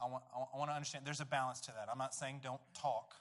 I 0.00 0.06
want, 0.06 0.24
I 0.32 0.56
want 0.56 0.70
to 0.70 0.76
understand 0.76 1.04
there's 1.04 1.24
a 1.24 1.28
balance 1.28 1.60
to 1.62 1.72
that. 1.72 1.88
I'm 1.90 1.98
not 1.98 2.14
saying 2.14 2.40
don't 2.42 2.60
talk. 2.74 3.16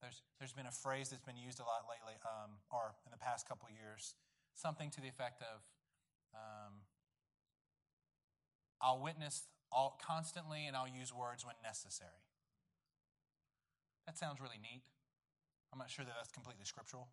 There's, 0.00 0.22
there's 0.38 0.52
been 0.52 0.66
a 0.66 0.74
phrase 0.74 1.10
that's 1.10 1.26
been 1.26 1.36
used 1.36 1.58
a 1.58 1.66
lot 1.66 1.90
lately, 1.90 2.14
um, 2.22 2.62
or 2.70 2.94
in 3.04 3.10
the 3.10 3.18
past 3.18 3.48
couple 3.48 3.66
years, 3.68 4.14
something 4.54 4.90
to 4.90 5.00
the 5.00 5.08
effect 5.08 5.42
of 5.42 5.66
um, 6.34 6.86
I'll 8.80 9.02
witness 9.02 9.48
all, 9.72 9.98
constantly 9.98 10.66
and 10.66 10.76
I'll 10.76 10.88
use 10.88 11.12
words 11.12 11.44
when 11.44 11.54
necessary. 11.62 12.22
That 14.06 14.16
sounds 14.16 14.40
really 14.40 14.58
neat. 14.62 14.82
I'm 15.72 15.78
not 15.78 15.90
sure 15.90 16.04
that 16.04 16.14
that's 16.16 16.32
completely 16.32 16.64
scriptural, 16.64 17.08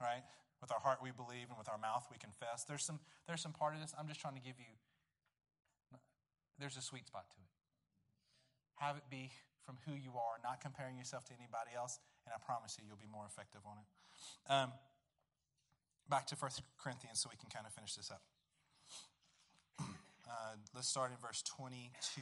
right? 0.00 0.22
With 0.60 0.72
our 0.72 0.80
heart 0.80 0.98
we 1.02 1.10
believe, 1.10 1.50
and 1.50 1.58
with 1.58 1.68
our 1.68 1.76
mouth 1.76 2.06
we 2.10 2.16
confess. 2.16 2.64
There's 2.64 2.84
some, 2.84 3.00
there's 3.26 3.42
some 3.42 3.52
part 3.52 3.74
of 3.74 3.80
this. 3.80 3.92
I'm 3.98 4.08
just 4.08 4.20
trying 4.20 4.34
to 4.34 4.40
give 4.40 4.56
you, 4.58 4.72
there's 6.58 6.76
a 6.76 6.82
sweet 6.82 7.06
spot 7.06 7.26
to 7.30 7.36
it. 7.36 7.50
Have 8.76 8.96
it 8.96 9.04
be 9.10 9.30
from 9.68 9.76
who 9.84 9.92
you 9.92 10.16
are, 10.16 10.40
not 10.40 10.64
comparing 10.64 10.96
yourself 10.96 11.28
to 11.28 11.36
anybody 11.36 11.76
else, 11.76 12.00
and 12.24 12.32
I 12.32 12.40
promise 12.40 12.80
you, 12.80 12.88
you'll 12.88 12.96
be 12.96 13.12
more 13.12 13.28
effective 13.28 13.60
on 13.68 13.76
it. 13.76 13.88
Um, 14.48 14.72
back 16.08 16.24
to 16.32 16.36
1 16.40 16.50
Corinthians 16.80 17.20
so 17.20 17.28
we 17.28 17.36
can 17.36 17.52
kind 17.52 17.68
of 17.68 17.76
finish 17.76 17.92
this 17.92 18.08
up. 18.08 18.24
Uh, 20.28 20.60
let's 20.74 20.86
start 20.86 21.10
in 21.10 21.16
verse 21.24 21.40
22. 21.40 22.20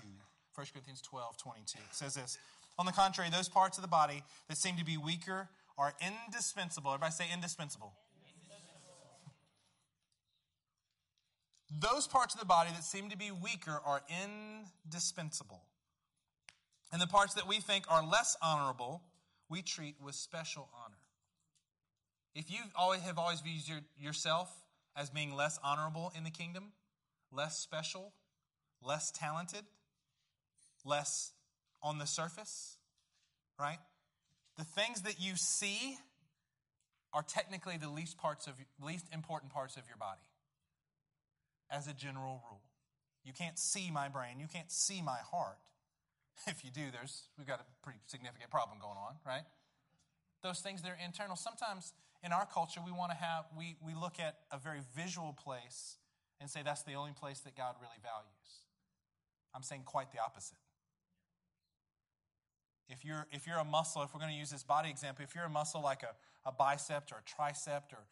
1 0.55 0.67
Corinthians 0.73 1.03
12, 1.03 1.37
22. 1.39 1.79
It 1.79 1.95
says 1.95 2.15
this 2.15 2.39
on 2.79 2.87
the 2.87 2.93
contrary, 2.93 3.31
those 3.31 3.49
parts 3.49 3.79
of 3.79 3.83
the 3.83 3.89
body 3.89 4.23
that 4.49 4.57
seem 4.57 4.77
to 4.77 4.85
be 4.85 4.97
weaker 4.97 5.49
are 5.77 5.93
indispensable. 6.01 6.93
Everybody 6.93 7.13
say 7.13 7.25
indispensable. 7.33 7.95
Those 11.81 12.07
parts 12.07 12.33
of 12.33 12.41
the 12.41 12.47
body 12.47 12.71
that 12.71 12.85
seem 12.85 13.11
to 13.11 13.17
be 13.17 13.31
weaker 13.33 13.81
are 13.85 14.03
indispensable. 14.23 15.63
And 16.93 17.01
the 17.01 17.07
parts 17.07 17.35
that 17.35 17.49
we 17.49 17.57
think 17.57 17.85
are 17.91 18.07
less 18.07 18.37
honorable, 18.41 19.03
we 19.49 19.63
treat 19.63 19.97
with 20.01 20.15
special 20.15 20.69
honor. 20.85 20.97
If 22.35 22.51
you 22.51 22.59
always 22.77 23.01
have 23.01 23.19
always 23.19 23.41
viewed 23.41 23.67
your, 23.67 23.81
yourself 23.99 24.53
as 24.95 25.11
being 25.11 25.35
less 25.35 25.59
honorable 25.65 26.13
in 26.17 26.25
the 26.25 26.31
kingdom, 26.31 26.73
less 27.33 27.59
special, 27.59 28.13
less 28.83 29.11
talented, 29.11 29.65
less 30.85 31.33
on 31.83 31.99
the 31.99 32.07
surface, 32.07 32.77
right? 33.59 33.79
The 34.57 34.65
things 34.65 35.03
that 35.03 35.21
you 35.21 35.37
see 35.37 35.97
are 37.13 37.23
technically 37.23 37.77
the 37.79 37.89
least 37.89 38.19
parts 38.19 38.47
of 38.47 38.55
least 38.83 39.07
important 39.13 39.53
parts 39.53 39.77
of 39.77 39.85
your 39.89 39.97
body. 39.97 40.21
As 41.71 41.89
a 41.89 41.93
general 41.93 42.43
rule. 42.51 42.61
You 43.25 43.33
can't 43.33 43.59
see 43.59 43.91
my 43.91 44.09
brain, 44.09 44.39
you 44.39 44.47
can't 44.47 44.71
see 44.71 45.03
my 45.03 45.19
heart. 45.33 45.59
If 46.47 46.65
you 46.65 46.71
do, 46.71 46.91
there's 46.93 47.29
we've 47.39 47.47
got 47.47 47.61
a 47.61 47.67
pretty 47.83 47.99
significant 48.07 48.51
problem 48.51 48.79
going 48.79 48.99
on, 48.99 49.17
right? 49.27 49.45
Those 50.43 50.61
things 50.61 50.83
that 50.83 50.91
are 50.91 50.99
internal. 51.03 51.35
Sometimes 51.35 51.93
in 52.23 52.33
our 52.33 52.47
culture 52.47 52.81
we 52.85 52.93
want 52.93 53.11
to 53.11 53.17
have 53.17 53.47
we, 53.57 53.77
we 53.85 53.95
look 53.95 54.21
at 54.21 54.37
a 54.53 54.59
very 54.59 54.81
visual 54.95 55.33
place 55.33 55.97
and 56.41 56.51
say 56.51 56.61
that's 56.63 56.83
the 56.83 56.95
only 56.95 57.13
place 57.13 57.41
that 57.41 57.57
God 57.57 57.77
really 57.81 57.99
values. 58.03 58.67
I'm 59.55 59.63
saying 59.63 59.83
quite 59.87 60.13
the 60.13 60.19
opposite. 60.21 60.59
If 62.89 63.05
you're, 63.05 63.27
if 63.33 63.47
you're 63.47 63.59
a 63.59 63.65
muscle, 63.65 64.03
if 64.03 64.15
we're 64.15 64.21
going 64.21 64.33
to 64.33 64.39
use 64.39 64.51
this 64.51 64.63
body 64.63 64.91
example, 64.91 65.25
if 65.25 65.35
you're 65.35 65.45
a 65.45 65.51
muscle 65.51 65.83
like 65.83 66.03
a, 66.03 66.15
a 66.49 66.53
bicep 66.53 67.11
or 67.11 67.19
a 67.19 67.25
tricep 67.25 67.93
or, 67.93 68.05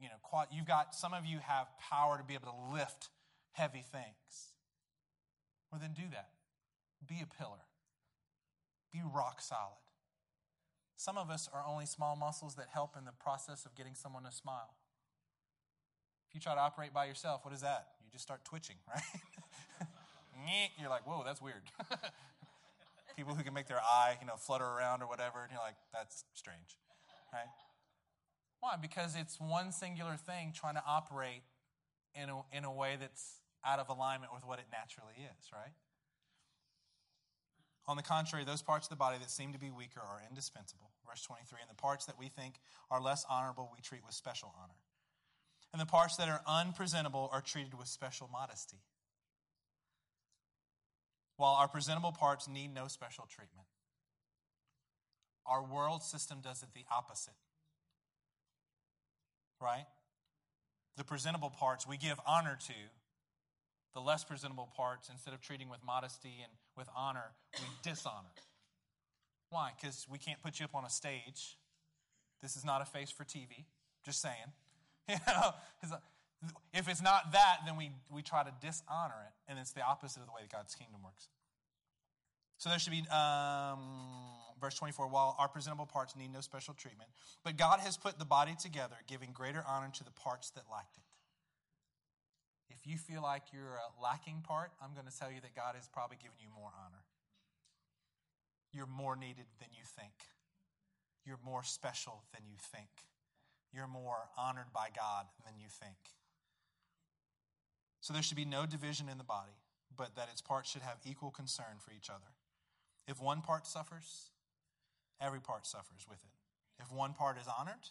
you 0.00 0.08
know, 0.08 0.16
quad, 0.22 0.48
you've 0.50 0.66
got, 0.66 0.94
some 0.94 1.14
of 1.14 1.24
you 1.24 1.38
have 1.38 1.66
power 1.78 2.18
to 2.18 2.24
be 2.24 2.34
able 2.34 2.46
to 2.46 2.72
lift 2.74 3.10
heavy 3.52 3.84
things. 3.92 4.52
Well, 5.70 5.80
then 5.80 5.92
do 5.94 6.02
that. 6.12 6.30
Be 7.06 7.22
a 7.22 7.26
pillar. 7.26 7.66
Be 8.92 9.00
rock 9.04 9.40
solid. 9.40 9.82
Some 10.96 11.18
of 11.18 11.30
us 11.30 11.48
are 11.52 11.62
only 11.68 11.84
small 11.84 12.16
muscles 12.16 12.54
that 12.54 12.68
help 12.72 12.96
in 12.96 13.04
the 13.04 13.12
process 13.12 13.66
of 13.66 13.74
getting 13.74 13.94
someone 13.94 14.24
to 14.24 14.32
smile. 14.32 14.74
If 16.28 16.34
you 16.34 16.40
try 16.40 16.54
to 16.54 16.60
operate 16.60 16.94
by 16.94 17.04
yourself, 17.04 17.44
what 17.44 17.52
is 17.52 17.60
that? 17.60 17.88
You 18.02 18.10
just 18.10 18.24
start 18.24 18.44
twitching, 18.44 18.76
right? 18.88 19.02
You're 20.80 20.90
like, 20.90 21.06
whoa, 21.06 21.22
that's 21.24 21.42
weird. 21.42 21.62
people 23.16 23.34
who 23.34 23.42
can 23.42 23.54
make 23.54 23.66
their 23.66 23.80
eye, 23.80 24.16
you 24.20 24.26
know, 24.26 24.36
flutter 24.36 24.64
around 24.64 25.02
or 25.02 25.08
whatever, 25.08 25.42
and 25.42 25.50
you're 25.50 25.60
like, 25.60 25.76
that's 25.92 26.24
strange, 26.34 26.78
right? 27.32 27.48
Why? 28.60 28.76
Because 28.80 29.16
it's 29.16 29.40
one 29.40 29.72
singular 29.72 30.16
thing 30.16 30.52
trying 30.54 30.74
to 30.74 30.82
operate 30.86 31.42
in 32.14 32.28
a, 32.28 32.40
in 32.52 32.64
a 32.64 32.72
way 32.72 32.96
that's 33.00 33.40
out 33.64 33.78
of 33.78 33.88
alignment 33.88 34.32
with 34.32 34.44
what 34.46 34.58
it 34.58 34.66
naturally 34.70 35.14
is, 35.16 35.50
right? 35.52 35.72
On 37.88 37.96
the 37.96 38.02
contrary, 38.02 38.44
those 38.44 38.62
parts 38.62 38.86
of 38.86 38.90
the 38.90 38.96
body 38.96 39.18
that 39.18 39.30
seem 39.30 39.52
to 39.52 39.58
be 39.58 39.70
weaker 39.70 40.00
are 40.00 40.20
indispensable. 40.28 40.90
Verse 41.06 41.22
23 41.22 41.60
And 41.60 41.70
the 41.70 41.80
parts 41.80 42.06
that 42.06 42.18
we 42.18 42.28
think 42.28 42.58
are 42.90 43.00
less 43.00 43.24
honorable, 43.30 43.70
we 43.72 43.80
treat 43.80 44.04
with 44.04 44.14
special 44.14 44.52
honor. 44.60 44.74
And 45.72 45.80
the 45.80 45.86
parts 45.86 46.16
that 46.16 46.28
are 46.28 46.40
unpresentable 46.46 47.28
are 47.32 47.40
treated 47.40 47.74
with 47.74 47.86
special 47.86 48.28
modesty. 48.32 48.78
While 51.36 51.54
our 51.54 51.68
presentable 51.68 52.12
parts 52.12 52.48
need 52.48 52.74
no 52.74 52.88
special 52.88 53.26
treatment, 53.28 53.68
our 55.46 55.62
world 55.62 56.02
system 56.02 56.38
does 56.42 56.62
it 56.62 56.70
the 56.74 56.84
opposite. 56.90 57.34
Right? 59.60 59.86
The 60.96 61.04
presentable 61.04 61.50
parts 61.50 61.86
we 61.86 61.98
give 61.98 62.18
honor 62.26 62.58
to, 62.66 62.72
the 63.96 64.02
less 64.02 64.22
presentable 64.24 64.68
parts, 64.76 65.08
instead 65.08 65.32
of 65.32 65.40
treating 65.40 65.70
with 65.70 65.80
modesty 65.84 66.34
and 66.42 66.52
with 66.76 66.86
honor, 66.94 67.32
we 67.54 67.64
dishonor. 67.82 68.36
Why? 69.48 69.70
Because 69.80 70.06
we 70.10 70.18
can't 70.18 70.40
put 70.42 70.60
you 70.60 70.66
up 70.66 70.74
on 70.74 70.84
a 70.84 70.90
stage. 70.90 71.56
This 72.42 72.56
is 72.56 72.64
not 72.64 72.82
a 72.82 72.84
face 72.84 73.10
for 73.10 73.24
TV. 73.24 73.64
Just 74.04 74.20
saying. 74.20 74.34
You 75.08 75.14
know, 75.28 75.52
if 76.74 76.88
it's 76.88 77.00
not 77.00 77.30
that, 77.32 77.58
then 77.64 77.76
we, 77.76 77.92
we 78.10 78.22
try 78.22 78.42
to 78.42 78.52
dishonor 78.60 79.14
it, 79.24 79.32
and 79.48 79.56
it's 79.56 79.70
the 79.70 79.82
opposite 79.82 80.18
of 80.18 80.26
the 80.26 80.32
way 80.32 80.40
that 80.42 80.50
God's 80.50 80.74
kingdom 80.74 81.00
works. 81.04 81.28
So 82.58 82.68
there 82.68 82.78
should 82.80 82.90
be, 82.90 83.06
um, 83.08 83.78
verse 84.60 84.74
24, 84.74 85.06
while 85.06 85.36
our 85.38 85.48
presentable 85.48 85.86
parts 85.86 86.16
need 86.16 86.32
no 86.32 86.40
special 86.40 86.74
treatment, 86.74 87.08
but 87.44 87.56
God 87.56 87.78
has 87.80 87.96
put 87.96 88.18
the 88.18 88.24
body 88.24 88.56
together, 88.60 88.96
giving 89.06 89.30
greater 89.32 89.62
honor 89.66 89.90
to 89.94 90.04
the 90.04 90.10
parts 90.10 90.50
that 90.50 90.64
lacked 90.70 90.96
it. 90.96 91.05
If 92.70 92.86
you 92.86 92.98
feel 92.98 93.22
like 93.22 93.52
you're 93.52 93.78
a 93.78 94.02
lacking 94.02 94.42
part, 94.46 94.72
I'm 94.82 94.92
going 94.94 95.06
to 95.06 95.16
tell 95.16 95.30
you 95.30 95.40
that 95.40 95.54
God 95.54 95.74
has 95.76 95.88
probably 95.88 96.16
given 96.16 96.38
you 96.40 96.48
more 96.54 96.70
honor. 96.84 97.04
You're 98.72 98.86
more 98.86 99.16
needed 99.16 99.46
than 99.60 99.68
you 99.72 99.84
think. 99.84 100.12
You're 101.24 101.40
more 101.44 101.62
special 101.62 102.24
than 102.34 102.42
you 102.46 102.56
think. 102.58 102.90
You're 103.72 103.86
more 103.86 104.28
honored 104.36 104.72
by 104.74 104.88
God 104.94 105.26
than 105.44 105.54
you 105.58 105.66
think. 105.68 105.96
So 108.00 108.12
there 108.12 108.22
should 108.22 108.36
be 108.36 108.44
no 108.44 108.66
division 108.66 109.08
in 109.08 109.18
the 109.18 109.24
body, 109.24 109.58
but 109.96 110.14
that 110.16 110.28
its 110.30 110.40
parts 110.40 110.70
should 110.70 110.82
have 110.82 110.98
equal 111.04 111.30
concern 111.30 111.78
for 111.80 111.92
each 111.92 112.10
other. 112.10 112.30
If 113.08 113.20
one 113.20 113.40
part 113.42 113.66
suffers, 113.66 114.30
every 115.20 115.40
part 115.40 115.66
suffers 115.66 116.06
with 116.08 116.22
it. 116.22 116.82
If 116.82 116.92
one 116.92 117.14
part 117.14 117.38
is 117.38 117.46
honored, 117.58 117.90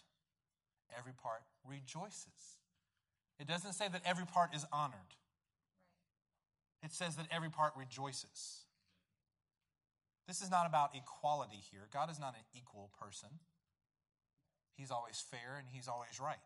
every 0.96 1.12
part 1.12 1.42
rejoices. 1.68 2.55
It 3.38 3.46
doesn't 3.46 3.74
say 3.74 3.88
that 3.88 4.02
every 4.04 4.26
part 4.26 4.54
is 4.54 4.64
honored, 4.72 5.14
it 6.82 6.92
says 6.92 7.16
that 7.16 7.26
every 7.30 7.50
part 7.50 7.72
rejoices. 7.76 8.62
This 10.26 10.42
is 10.42 10.50
not 10.50 10.66
about 10.66 10.90
equality 10.94 11.62
here. 11.70 11.82
God 11.92 12.10
is 12.10 12.18
not 12.18 12.34
an 12.34 12.42
equal 12.52 12.90
person. 13.00 13.28
He's 14.74 14.90
always 14.90 15.24
fair 15.30 15.56
and 15.56 15.68
he's 15.70 15.86
always 15.86 16.18
right. 16.20 16.36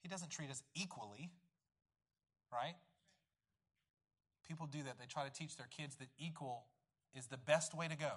He 0.00 0.08
doesn't 0.08 0.30
treat 0.30 0.50
us 0.50 0.62
equally, 0.74 1.30
right? 2.52 2.74
People 4.48 4.66
do 4.66 4.82
that. 4.84 4.98
They 4.98 5.06
try 5.06 5.24
to 5.24 5.32
teach 5.32 5.56
their 5.56 5.68
kids 5.70 5.96
that 5.96 6.08
equal 6.18 6.64
is 7.14 7.26
the 7.26 7.36
best 7.36 7.74
way 7.76 7.88
to 7.88 7.96
go. 7.96 8.12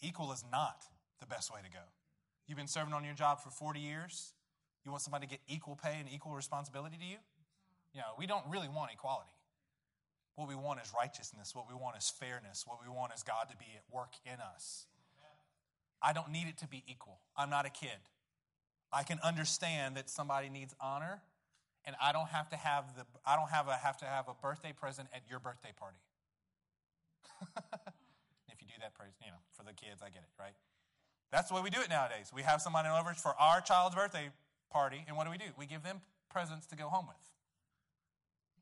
Equal 0.00 0.32
is 0.32 0.44
not 0.50 0.84
the 1.20 1.26
best 1.26 1.52
way 1.52 1.60
to 1.64 1.70
go. 1.70 1.84
You've 2.46 2.58
been 2.58 2.66
serving 2.66 2.94
on 2.94 3.04
your 3.04 3.14
job 3.14 3.40
for 3.40 3.50
40 3.50 3.80
years. 3.80 4.32
You 4.86 4.92
want 4.92 5.02
somebody 5.02 5.26
to 5.26 5.30
get 5.30 5.40
equal 5.48 5.74
pay 5.74 5.98
and 5.98 6.08
equal 6.08 6.32
responsibility 6.32 6.96
to 6.96 7.04
you? 7.04 7.18
You 7.92 8.00
know, 8.02 8.14
we 8.16 8.26
don't 8.26 8.44
really 8.48 8.68
want 8.68 8.92
equality. 8.94 9.34
What 10.36 10.46
we 10.46 10.54
want 10.54 10.78
is 10.80 10.92
righteousness. 10.96 11.56
What 11.56 11.66
we 11.68 11.74
want 11.74 11.96
is 11.96 12.08
fairness. 12.08 12.64
What 12.64 12.78
we 12.86 12.88
want 12.88 13.12
is 13.12 13.24
God 13.24 13.50
to 13.50 13.56
be 13.56 13.66
at 13.74 13.82
work 13.92 14.12
in 14.24 14.38
us. 14.54 14.86
I 16.00 16.12
don't 16.12 16.30
need 16.30 16.46
it 16.46 16.58
to 16.58 16.68
be 16.68 16.84
equal. 16.86 17.18
I'm 17.36 17.50
not 17.50 17.66
a 17.66 17.70
kid. 17.70 17.98
I 18.92 19.02
can 19.02 19.18
understand 19.24 19.96
that 19.96 20.08
somebody 20.08 20.48
needs 20.48 20.72
honor, 20.80 21.20
and 21.84 21.96
I 22.00 22.12
don't 22.12 22.28
have 22.28 22.48
to 22.50 22.56
have 22.56 22.94
the 22.94 23.02
I 23.26 23.34
don't 23.34 23.50
have 23.50 23.66
a 23.66 23.74
have 23.74 23.96
to 23.98 24.04
have 24.04 24.28
a 24.28 24.34
birthday 24.40 24.72
present 24.72 25.08
at 25.12 25.22
your 25.28 25.40
birthday 25.40 25.72
party. 25.76 25.98
if 28.52 28.62
you 28.62 28.68
do 28.68 28.78
that, 28.82 28.94
praise 28.94 29.10
you 29.20 29.32
know 29.32 29.42
for 29.56 29.64
the 29.64 29.72
kids, 29.72 30.00
I 30.00 30.10
get 30.10 30.22
it, 30.22 30.30
right? 30.38 30.54
That's 31.32 31.48
the 31.48 31.56
way 31.56 31.62
we 31.62 31.70
do 31.70 31.80
it 31.80 31.90
nowadays. 31.90 32.30
We 32.32 32.42
have 32.42 32.62
somebody 32.62 32.88
over 32.88 33.14
for 33.14 33.34
our 33.40 33.60
child's 33.60 33.96
birthday 33.96 34.30
party, 34.70 35.04
and 35.06 35.16
what 35.16 35.24
do 35.24 35.30
we 35.30 35.38
do? 35.38 35.52
We 35.58 35.66
give 35.66 35.82
them 35.82 36.00
presents 36.30 36.66
to 36.66 36.76
go 36.76 36.88
home 36.88 37.06
with. 37.06 37.16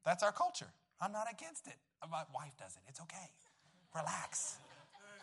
That's 0.04 0.22
our 0.22 0.32
culture. 0.32 0.68
I'm 1.00 1.12
not 1.12 1.26
against 1.32 1.66
it. 1.66 1.76
My 2.10 2.22
wife 2.34 2.52
does 2.58 2.76
it. 2.76 2.82
It's 2.88 3.00
okay. 3.00 3.30
Relax. 3.94 4.58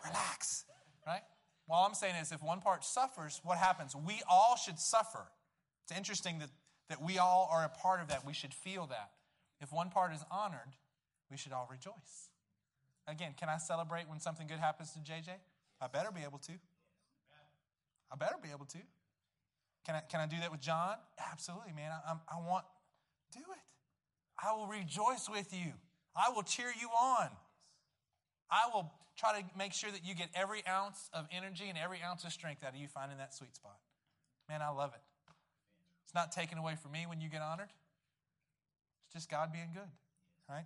Relax. 0.04 0.64
Right? 1.06 1.22
All 1.68 1.86
I'm 1.86 1.94
saying 1.94 2.16
is 2.20 2.32
if 2.32 2.42
one 2.42 2.60
part 2.60 2.84
suffers, 2.84 3.40
what 3.44 3.58
happens? 3.58 3.94
We 3.96 4.20
all 4.28 4.56
should 4.56 4.78
suffer. 4.78 5.26
It's 5.84 5.96
interesting 5.96 6.38
that, 6.40 6.50
that 6.88 7.02
we 7.02 7.18
all 7.18 7.48
are 7.50 7.64
a 7.64 7.68
part 7.68 8.00
of 8.00 8.08
that. 8.08 8.26
We 8.26 8.32
should 8.32 8.52
feel 8.52 8.86
that. 8.86 9.10
If 9.60 9.72
one 9.72 9.90
part 9.90 10.12
is 10.12 10.24
honored, 10.30 10.76
we 11.30 11.36
should 11.36 11.52
all 11.52 11.68
rejoice. 11.70 12.30
Again, 13.06 13.34
can 13.38 13.48
I 13.48 13.56
celebrate 13.56 14.08
when 14.08 14.20
something 14.20 14.46
good 14.46 14.58
happens 14.58 14.92
to 14.92 14.98
JJ? 14.98 15.30
I 15.80 15.86
better 15.86 16.10
be 16.12 16.22
able 16.22 16.38
to. 16.38 16.52
I 18.12 18.16
better 18.16 18.36
be 18.42 18.50
able 18.50 18.66
to. 18.66 18.78
Can 19.84 19.96
I, 19.96 20.00
can 20.08 20.20
I 20.20 20.26
do 20.26 20.36
that 20.40 20.50
with 20.50 20.60
John? 20.60 20.96
Absolutely, 21.30 21.72
man. 21.72 21.90
I, 21.90 22.12
I 22.28 22.36
want, 22.46 22.64
do 23.32 23.40
it. 23.40 23.62
I 24.42 24.52
will 24.54 24.66
rejoice 24.66 25.28
with 25.30 25.52
you. 25.52 25.72
I 26.14 26.30
will 26.34 26.42
cheer 26.42 26.72
you 26.80 26.88
on. 26.88 27.28
I 28.50 28.68
will 28.72 28.92
try 29.16 29.40
to 29.40 29.46
make 29.56 29.72
sure 29.72 29.90
that 29.90 30.04
you 30.04 30.14
get 30.14 30.28
every 30.34 30.62
ounce 30.68 31.08
of 31.12 31.26
energy 31.32 31.68
and 31.68 31.78
every 31.78 31.98
ounce 32.02 32.24
of 32.24 32.32
strength 32.32 32.62
out 32.64 32.70
of 32.70 32.76
you 32.76 32.88
finding 32.88 33.18
that 33.18 33.34
sweet 33.34 33.54
spot. 33.54 33.78
Man, 34.48 34.62
I 34.62 34.70
love 34.70 34.92
it. 34.94 35.00
It's 36.04 36.14
not 36.14 36.32
taken 36.32 36.58
away 36.58 36.74
from 36.80 36.92
me 36.92 37.06
when 37.08 37.20
you 37.20 37.28
get 37.28 37.40
honored. 37.40 37.70
It's 39.06 39.14
just 39.14 39.30
God 39.30 39.52
being 39.52 39.70
good, 39.72 39.88
right? 40.48 40.64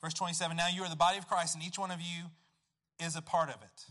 Verse 0.00 0.14
27 0.14 0.56
Now 0.56 0.68
you 0.68 0.82
are 0.82 0.90
the 0.90 0.96
body 0.96 1.18
of 1.18 1.28
Christ, 1.28 1.54
and 1.54 1.64
each 1.64 1.78
one 1.78 1.90
of 1.90 2.00
you 2.00 2.24
is 3.04 3.16
a 3.16 3.22
part 3.22 3.48
of 3.48 3.56
it. 3.62 3.86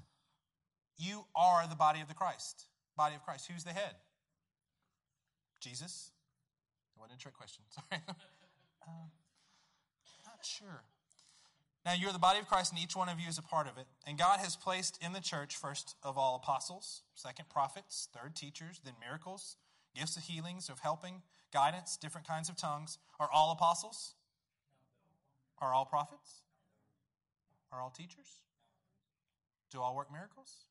You 1.01 1.25
are 1.35 1.65
the 1.67 1.75
body 1.75 1.99
of 2.01 2.07
the 2.07 2.13
Christ. 2.13 2.65
Body 2.95 3.15
of 3.15 3.23
Christ. 3.23 3.49
Who's 3.51 3.63
the 3.63 3.71
head? 3.71 3.95
Jesus? 5.59 6.11
Wasn't 6.99 7.19
a 7.19 7.21
trick 7.21 7.33
question. 7.33 7.63
Sorry. 7.69 8.01
um, 8.87 9.09
not 10.25 10.45
sure. 10.45 10.83
Now, 11.83 11.93
you're 11.93 12.13
the 12.13 12.19
body 12.19 12.37
of 12.37 12.47
Christ, 12.47 12.71
and 12.71 12.79
each 12.79 12.95
one 12.95 13.09
of 13.09 13.19
you 13.19 13.27
is 13.27 13.39
a 13.39 13.41
part 13.41 13.67
of 13.67 13.79
it. 13.79 13.87
And 14.05 14.15
God 14.15 14.39
has 14.39 14.55
placed 14.55 14.99
in 15.03 15.13
the 15.13 15.19
church, 15.19 15.55
first 15.55 15.95
of 16.03 16.19
all, 16.19 16.35
apostles, 16.35 17.01
second, 17.15 17.49
prophets, 17.49 18.07
third, 18.13 18.35
teachers, 18.35 18.79
then 18.85 18.93
miracles, 18.99 19.55
gifts 19.95 20.15
of 20.15 20.23
healings, 20.23 20.69
of 20.69 20.81
helping, 20.81 21.23
guidance, 21.51 21.97
different 21.97 22.27
kinds 22.27 22.49
of 22.49 22.55
tongues. 22.55 22.99
Are 23.19 23.29
all 23.33 23.51
apostles? 23.51 24.13
Are 25.59 25.73
all 25.73 25.85
prophets? 25.85 26.41
Are 27.71 27.81
all 27.81 27.89
teachers? 27.89 28.41
Do 29.71 29.81
all 29.81 29.95
work 29.95 30.11
miracles? 30.11 30.65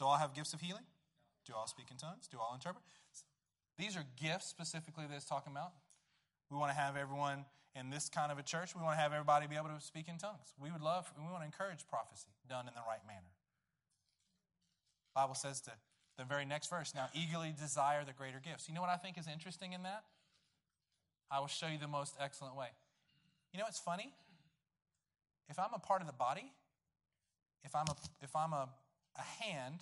Do 0.00 0.06
all 0.06 0.16
have 0.16 0.32
gifts 0.34 0.54
of 0.54 0.62
healing? 0.62 0.88
Do 1.44 1.52
all 1.54 1.66
speak 1.66 1.90
in 1.90 1.98
tongues? 1.98 2.26
Do 2.26 2.38
all 2.40 2.54
interpret? 2.54 2.82
These 3.76 3.96
are 3.96 4.04
gifts 4.16 4.46
specifically 4.46 5.04
that 5.06 5.14
it's 5.14 5.26
talking 5.26 5.52
about. 5.52 5.72
We 6.50 6.56
want 6.56 6.72
to 6.72 6.76
have 6.76 6.96
everyone 6.96 7.44
in 7.76 7.90
this 7.90 8.08
kind 8.08 8.32
of 8.32 8.38
a 8.38 8.42
church, 8.42 8.74
we 8.74 8.82
want 8.82 8.96
to 8.96 9.02
have 9.02 9.12
everybody 9.12 9.46
be 9.46 9.54
able 9.54 9.68
to 9.68 9.80
speak 9.80 10.08
in 10.08 10.18
tongues. 10.18 10.54
We 10.58 10.72
would 10.72 10.80
love, 10.80 11.12
we 11.16 11.22
want 11.22 11.42
to 11.42 11.46
encourage 11.46 11.86
prophecy 11.86 12.32
done 12.48 12.66
in 12.66 12.74
the 12.74 12.82
right 12.88 13.04
manner. 13.06 13.30
Bible 15.14 15.34
says 15.34 15.60
to 15.62 15.72
the 16.18 16.24
very 16.24 16.44
next 16.44 16.68
verse, 16.68 16.94
now 16.94 17.06
eagerly 17.14 17.54
desire 17.58 18.04
the 18.04 18.12
greater 18.12 18.40
gifts. 18.42 18.68
You 18.68 18.74
know 18.74 18.80
what 18.80 18.90
I 18.90 18.96
think 18.96 19.18
is 19.18 19.28
interesting 19.28 19.72
in 19.72 19.84
that? 19.84 20.02
I 21.30 21.38
will 21.38 21.46
show 21.46 21.68
you 21.68 21.78
the 21.78 21.86
most 21.86 22.16
excellent 22.18 22.56
way. 22.56 22.68
You 23.52 23.58
know 23.58 23.66
what's 23.66 23.78
funny? 23.78 24.12
If 25.48 25.58
I'm 25.58 25.74
a 25.74 25.78
part 25.78 26.00
of 26.00 26.08
the 26.08 26.12
body, 26.12 26.52
if 27.62 27.74
I'm 27.76 27.86
a, 27.86 27.96
if 28.20 28.34
I'm 28.34 28.52
a, 28.52 28.68
a 29.16 29.44
hand, 29.44 29.80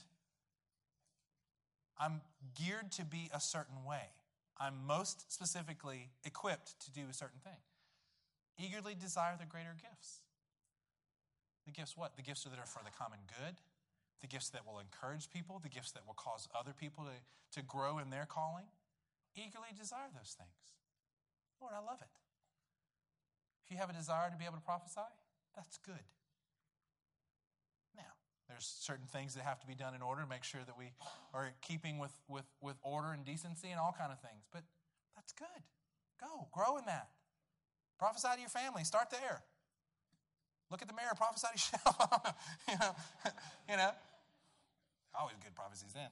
I'm 1.98 2.20
geared 2.54 2.92
to 2.92 3.04
be 3.04 3.30
a 3.34 3.40
certain 3.40 3.84
way. 3.86 4.10
I'm 4.58 4.86
most 4.86 5.32
specifically 5.32 6.10
equipped 6.24 6.80
to 6.84 6.90
do 6.90 7.02
a 7.10 7.14
certain 7.14 7.40
thing. 7.42 7.58
Eagerly 8.58 8.94
desire 8.94 9.36
the 9.38 9.46
greater 9.46 9.76
gifts. 9.80 10.20
The 11.66 11.72
gifts 11.72 11.96
what? 11.96 12.16
The 12.16 12.22
gifts 12.22 12.44
that 12.44 12.58
are 12.58 12.66
for 12.66 12.82
the 12.84 12.90
common 12.90 13.18
good, 13.38 13.54
the 14.20 14.26
gifts 14.26 14.50
that 14.50 14.66
will 14.66 14.80
encourage 14.80 15.30
people, 15.30 15.60
the 15.62 15.68
gifts 15.68 15.92
that 15.92 16.06
will 16.06 16.14
cause 16.14 16.48
other 16.58 16.72
people 16.72 17.04
to, 17.04 17.60
to 17.60 17.66
grow 17.66 17.98
in 17.98 18.10
their 18.10 18.26
calling. 18.26 18.66
Eagerly 19.36 19.70
desire 19.78 20.10
those 20.14 20.34
things. 20.34 20.74
Lord, 21.60 21.74
I 21.76 21.84
love 21.84 22.00
it. 22.00 22.10
If 23.64 23.70
you 23.70 23.76
have 23.76 23.90
a 23.90 23.92
desire 23.92 24.30
to 24.30 24.36
be 24.36 24.44
able 24.44 24.56
to 24.56 24.64
prophesy, 24.64 25.06
that's 25.54 25.78
good. 25.78 26.02
There's 28.48 28.64
certain 28.80 29.06
things 29.06 29.34
that 29.34 29.44
have 29.44 29.60
to 29.60 29.66
be 29.66 29.74
done 29.74 29.94
in 29.94 30.00
order 30.00 30.22
to 30.22 30.28
make 30.28 30.42
sure 30.42 30.62
that 30.64 30.78
we 30.78 30.92
are 31.34 31.52
keeping 31.60 31.98
with, 31.98 32.12
with, 32.28 32.46
with 32.60 32.76
order 32.82 33.12
and 33.12 33.24
decency 33.24 33.68
and 33.68 33.78
all 33.78 33.94
kind 33.96 34.10
of 34.10 34.20
things. 34.20 34.48
But 34.52 34.62
that's 35.14 35.32
good. 35.32 35.62
Go, 36.20 36.48
grow 36.52 36.78
in 36.78 36.84
that. 36.86 37.08
Prophesy 37.98 38.28
to 38.34 38.40
your 38.40 38.48
family. 38.48 38.84
Start 38.84 39.10
there. 39.10 39.42
Look 40.70 40.82
at 40.82 40.88
the 40.88 40.94
mirror, 40.94 41.12
prophesy 41.16 41.48
to 41.48 41.52
yourself. 41.54 42.34
you 42.68 42.76
know, 42.80 42.92
you 43.68 43.76
know. 43.76 43.90
Always 45.18 45.36
good 45.42 45.54
prophecies 45.54 45.92
then. 45.94 46.10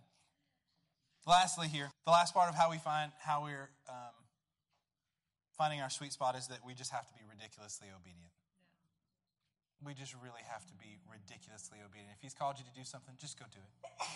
Lastly, 1.27 1.69
here, 1.69 1.91
the 2.05 2.11
last 2.13 2.35
part 2.35 2.49
of 2.49 2.55
how 2.55 2.71
we 2.71 2.79
find 2.79 3.13
how 3.19 3.45
we're 3.45 3.71
um, 3.89 4.15
finding 5.57 5.81
our 5.81 5.91
sweet 5.91 6.13
spot 6.13 6.37
is 6.37 6.49
that 6.49 6.59
we 6.65 6.75
just 6.75 6.93
have 6.93 7.07
to 7.09 7.15
be 7.15 7.21
ridiculously 7.29 7.89
obedient. 7.95 8.31
We 9.85 9.95
just 9.95 10.15
really 10.23 10.43
have 10.51 10.67
to 10.67 10.75
be 10.75 10.99
ridiculously 11.11 11.79
obedient. 11.85 12.13
If 12.17 12.23
He's 12.23 12.35
called 12.35 12.57
you 12.59 12.65
to 12.65 12.75
do 12.75 12.85
something, 12.85 13.15
just 13.19 13.39
go 13.39 13.45
do 13.53 13.61
it. 13.61 14.07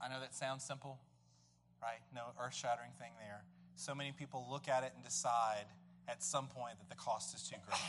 I 0.00 0.08
know 0.08 0.20
that 0.20 0.34
sounds 0.34 0.64
simple, 0.64 0.98
right? 1.80 2.00
No 2.14 2.32
earth 2.40 2.54
shattering 2.54 2.92
thing 2.98 3.12
there. 3.18 3.44
So 3.76 3.94
many 3.94 4.12
people 4.12 4.46
look 4.50 4.68
at 4.68 4.84
it 4.84 4.92
and 4.94 5.04
decide 5.04 5.66
at 6.08 6.22
some 6.22 6.46
point 6.46 6.78
that 6.78 6.88
the 6.88 6.96
cost 6.96 7.34
is 7.34 7.42
too 7.48 7.56
great, 7.66 7.80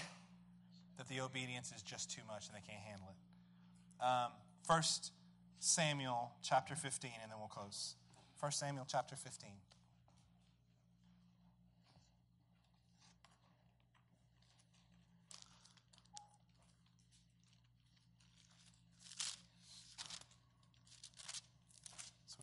that 0.97 1.07
the 1.07 1.21
obedience 1.21 1.71
is 1.75 1.81
just 1.81 2.11
too 2.11 2.21
much 2.27 2.47
and 2.47 2.55
they 2.55 2.65
can't 2.65 2.83
handle 2.83 3.07
it. 3.09 4.03
Um, 4.03 4.31
First 4.67 5.11
Samuel 5.59 6.31
chapter 6.41 6.75
15, 6.75 7.11
and 7.21 7.31
then 7.31 7.39
we'll 7.39 7.47
close. 7.47 7.95
First 8.39 8.59
Samuel 8.59 8.85
chapter 8.87 9.15
15. 9.15 9.49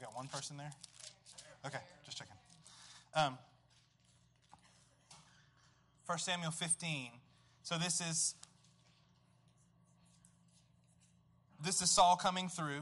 Got 0.02 0.16
one 0.16 0.26
person 0.26 0.56
there? 0.56 0.72
Okay, 1.64 1.78
just 2.04 2.18
checking. 2.18 2.34
Um, 3.14 3.38
1 6.06 6.18
Samuel 6.18 6.50
15. 6.50 7.10
So 7.62 7.78
this 7.78 8.00
is 8.00 8.34
this 11.64 11.80
is 11.80 11.90
Saul 11.90 12.16
coming 12.16 12.48
through. 12.48 12.80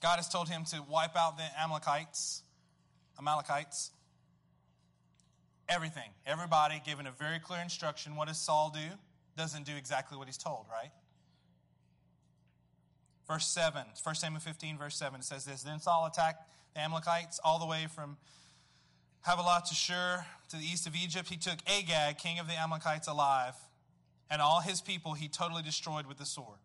God 0.00 0.16
has 0.16 0.28
told 0.28 0.48
him 0.48 0.64
to 0.66 0.82
wipe 0.88 1.16
out 1.16 1.36
the 1.36 1.44
Amalekites, 1.60 2.42
Amalekites. 3.18 3.90
Everything, 5.68 6.08
everybody 6.26 6.80
given 6.86 7.06
a 7.06 7.10
very 7.10 7.38
clear 7.38 7.60
instruction. 7.60 8.16
What 8.16 8.28
does 8.28 8.38
Saul 8.38 8.72
do? 8.74 8.96
Doesn't 9.36 9.66
do 9.66 9.76
exactly 9.76 10.16
what 10.16 10.26
he's 10.26 10.38
told, 10.38 10.64
right? 10.72 10.90
Verse 13.28 13.46
7, 13.46 13.82
1 14.02 14.14
Samuel 14.14 14.40
15, 14.40 14.78
verse 14.78 14.96
7 14.96 15.20
it 15.20 15.24
says 15.24 15.44
this 15.44 15.62
Then 15.62 15.80
Saul 15.80 16.06
attacked 16.06 16.48
the 16.74 16.80
Amalekites 16.80 17.38
all 17.44 17.58
the 17.58 17.66
way 17.66 17.86
from 17.94 18.16
Havilah 19.26 19.62
to 19.68 19.74
Shur 19.74 20.24
to 20.48 20.56
the 20.56 20.64
east 20.64 20.86
of 20.86 20.96
Egypt. 20.96 21.28
He 21.28 21.36
took 21.36 21.58
Agag, 21.66 22.16
king 22.16 22.38
of 22.38 22.46
the 22.46 22.58
Amalekites, 22.58 23.06
alive, 23.06 23.54
and 24.30 24.40
all 24.40 24.60
his 24.60 24.80
people 24.80 25.12
he 25.12 25.28
totally 25.28 25.62
destroyed 25.62 26.06
with 26.06 26.16
the 26.16 26.24
sword. 26.24 26.58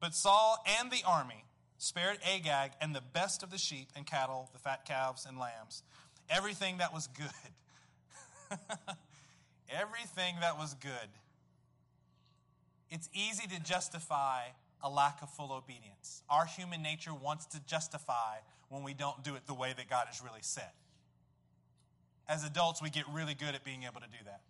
But 0.00 0.16
Saul 0.16 0.62
and 0.80 0.90
the 0.90 1.04
army 1.06 1.44
spared 1.78 2.18
Agag 2.28 2.72
and 2.80 2.92
the 2.92 3.00
best 3.00 3.44
of 3.44 3.52
the 3.52 3.58
sheep 3.58 3.88
and 3.94 4.04
cattle, 4.04 4.50
the 4.52 4.58
fat 4.58 4.84
calves 4.84 5.24
and 5.24 5.38
lambs, 5.38 5.84
everything 6.28 6.78
that 6.78 6.92
was 6.92 7.06
good. 7.06 7.28
everything 9.70 10.34
that 10.40 10.58
was 10.58 10.74
good. 10.74 10.90
It's 12.90 13.08
easy 13.14 13.46
to 13.46 13.62
justify 13.62 14.42
a 14.82 14.90
lack 14.90 15.22
of 15.22 15.30
full 15.30 15.52
obedience. 15.52 16.22
Our 16.28 16.44
human 16.44 16.82
nature 16.82 17.14
wants 17.14 17.46
to 17.46 17.60
justify 17.66 18.38
when 18.68 18.82
we 18.82 18.94
don't 18.94 19.22
do 19.22 19.34
it 19.34 19.46
the 19.46 19.54
way 19.54 19.72
that 19.76 19.88
God 19.88 20.06
has 20.08 20.22
really 20.22 20.40
said. 20.42 20.70
As 22.28 22.44
adults, 22.44 22.80
we 22.80 22.90
get 22.90 23.04
really 23.12 23.34
good 23.34 23.54
at 23.54 23.64
being 23.64 23.82
able 23.84 24.00
to 24.00 24.06
do 24.06 24.24
that. 24.24 24.40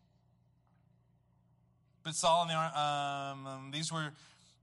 But 2.02 2.14
Saul 2.14 2.46
and 2.48 2.50
the, 2.50 2.80
um, 2.80 3.70
these 3.72 3.92
were 3.92 4.12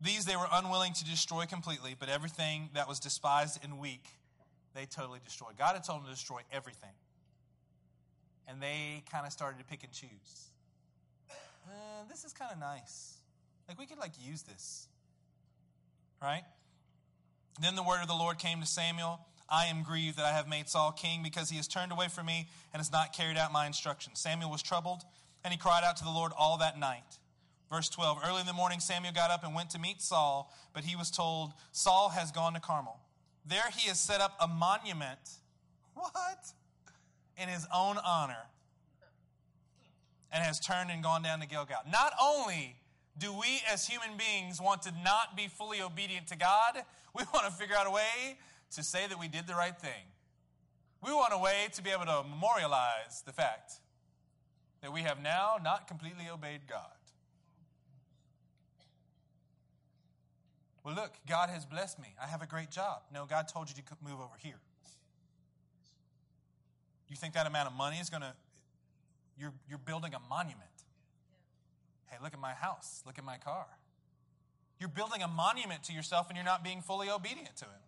these 0.01 0.25
they 0.25 0.35
were 0.35 0.47
unwilling 0.51 0.93
to 0.93 1.05
destroy 1.05 1.45
completely, 1.45 1.95
but 1.97 2.09
everything 2.09 2.69
that 2.73 2.87
was 2.87 2.99
despised 2.99 3.59
and 3.63 3.79
weak, 3.79 4.05
they 4.73 4.85
totally 4.85 5.19
destroyed. 5.23 5.57
God 5.57 5.73
had 5.73 5.83
told 5.83 5.99
them 5.99 6.05
to 6.05 6.11
destroy 6.11 6.41
everything. 6.51 6.93
And 8.47 8.61
they 8.61 9.03
kind 9.11 9.25
of 9.25 9.31
started 9.31 9.59
to 9.59 9.65
pick 9.65 9.83
and 9.83 9.91
choose. 9.91 10.49
Uh, 11.67 12.03
this 12.09 12.23
is 12.23 12.33
kind 12.33 12.51
of 12.51 12.59
nice. 12.59 13.17
Like 13.67 13.77
we 13.77 13.85
could 13.85 13.99
like 13.99 14.13
use 14.25 14.41
this. 14.41 14.87
Right? 16.21 16.43
Then 17.61 17.75
the 17.75 17.83
word 17.83 18.01
of 18.01 18.07
the 18.07 18.13
Lord 18.13 18.37
came 18.39 18.59
to 18.61 18.65
Samuel. 18.65 19.19
I 19.49 19.65
am 19.65 19.83
grieved 19.83 20.17
that 20.17 20.25
I 20.25 20.31
have 20.31 20.47
made 20.47 20.69
Saul 20.69 20.91
king 20.91 21.23
because 21.23 21.49
he 21.49 21.57
has 21.57 21.67
turned 21.67 21.91
away 21.91 22.07
from 22.07 22.27
me 22.27 22.47
and 22.73 22.79
has 22.79 22.91
not 22.91 23.13
carried 23.13 23.37
out 23.37 23.51
my 23.51 23.65
instructions. 23.65 24.19
Samuel 24.19 24.51
was 24.51 24.61
troubled, 24.61 25.03
and 25.43 25.51
he 25.51 25.57
cried 25.57 25.83
out 25.83 25.97
to 25.97 26.03
the 26.03 26.11
Lord 26.11 26.31
all 26.37 26.57
that 26.57 26.79
night. 26.79 27.17
Verse 27.71 27.89
12 27.89 28.19
Early 28.25 28.41
in 28.41 28.47
the 28.47 28.53
morning, 28.53 28.79
Samuel 28.79 29.13
got 29.13 29.31
up 29.31 29.43
and 29.43 29.55
went 29.55 29.71
to 29.71 29.79
meet 29.79 30.01
Saul, 30.01 30.53
but 30.73 30.83
he 30.83 30.95
was 30.95 31.11
told, 31.11 31.53
Saul 31.71 32.09
has 32.09 32.31
gone 32.31 32.53
to 32.53 32.59
Carmel. 32.59 32.99
There 33.45 33.63
he 33.75 33.87
has 33.89 33.99
set 33.99 34.21
up 34.21 34.35
a 34.39 34.47
monument. 34.47 35.19
What? 35.95 36.53
In 37.35 37.49
his 37.49 37.67
own 37.75 37.97
honor. 38.05 38.47
And 40.31 40.41
has 40.41 40.57
turned 40.57 40.91
and 40.91 41.03
gone 41.03 41.23
down 41.23 41.41
to 41.41 41.47
Gilgal. 41.47 41.79
Not 41.91 42.13
only 42.21 42.77
do 43.19 43.33
we 43.33 43.61
as 43.71 43.85
human 43.87 44.17
beings 44.17 44.61
want 44.61 44.81
to 44.83 44.93
not 45.03 45.35
be 45.35 45.47
fully 45.47 45.81
obedient 45.81 46.27
to 46.27 46.37
God, 46.37 46.83
we 47.15 47.23
want 47.33 47.45
to 47.45 47.51
figure 47.51 47.75
out 47.75 47.87
a 47.87 47.91
way 47.91 48.37
to 48.71 48.83
say 48.83 49.07
that 49.07 49.19
we 49.19 49.27
did 49.27 49.47
the 49.47 49.55
right 49.55 49.77
thing. 49.77 50.05
We 51.03 51.11
want 51.11 51.33
a 51.33 51.37
way 51.37 51.67
to 51.73 51.81
be 51.81 51.91
able 51.91 52.05
to 52.05 52.23
memorialize 52.29 53.23
the 53.25 53.31
fact 53.31 53.73
that 54.81 54.93
we 54.93 55.01
have 55.01 55.21
now 55.21 55.57
not 55.63 55.87
completely 55.87 56.25
obeyed 56.31 56.61
God. 56.67 56.81
Well, 60.83 60.95
look, 60.95 61.13
God 61.27 61.49
has 61.49 61.65
blessed 61.65 61.99
me. 61.99 62.15
I 62.21 62.27
have 62.27 62.41
a 62.41 62.47
great 62.47 62.71
job. 62.71 63.01
No, 63.13 63.25
God 63.25 63.47
told 63.47 63.69
you 63.69 63.75
to 63.75 63.83
move 64.03 64.19
over 64.19 64.35
here. 64.39 64.59
You 67.09 67.15
think 67.15 67.33
that 67.33 67.47
amount 67.47 67.67
of 67.67 67.75
money 67.75 67.97
is 67.97 68.09
going 68.09 68.21
to, 68.21 68.33
you're, 69.37 69.53
you're 69.67 69.79
building 69.79 70.13
a 70.13 70.19
monument. 70.29 70.68
Hey, 72.09 72.17
look 72.21 72.33
at 72.33 72.39
my 72.39 72.53
house. 72.53 73.03
Look 73.05 73.17
at 73.17 73.23
my 73.23 73.37
car. 73.37 73.65
You're 74.79 74.89
building 74.89 75.21
a 75.21 75.27
monument 75.27 75.83
to 75.83 75.93
yourself 75.93 76.29
and 76.29 76.37
you're 76.37 76.45
not 76.45 76.63
being 76.63 76.81
fully 76.81 77.09
obedient 77.09 77.55
to 77.57 77.65
Him. 77.65 77.81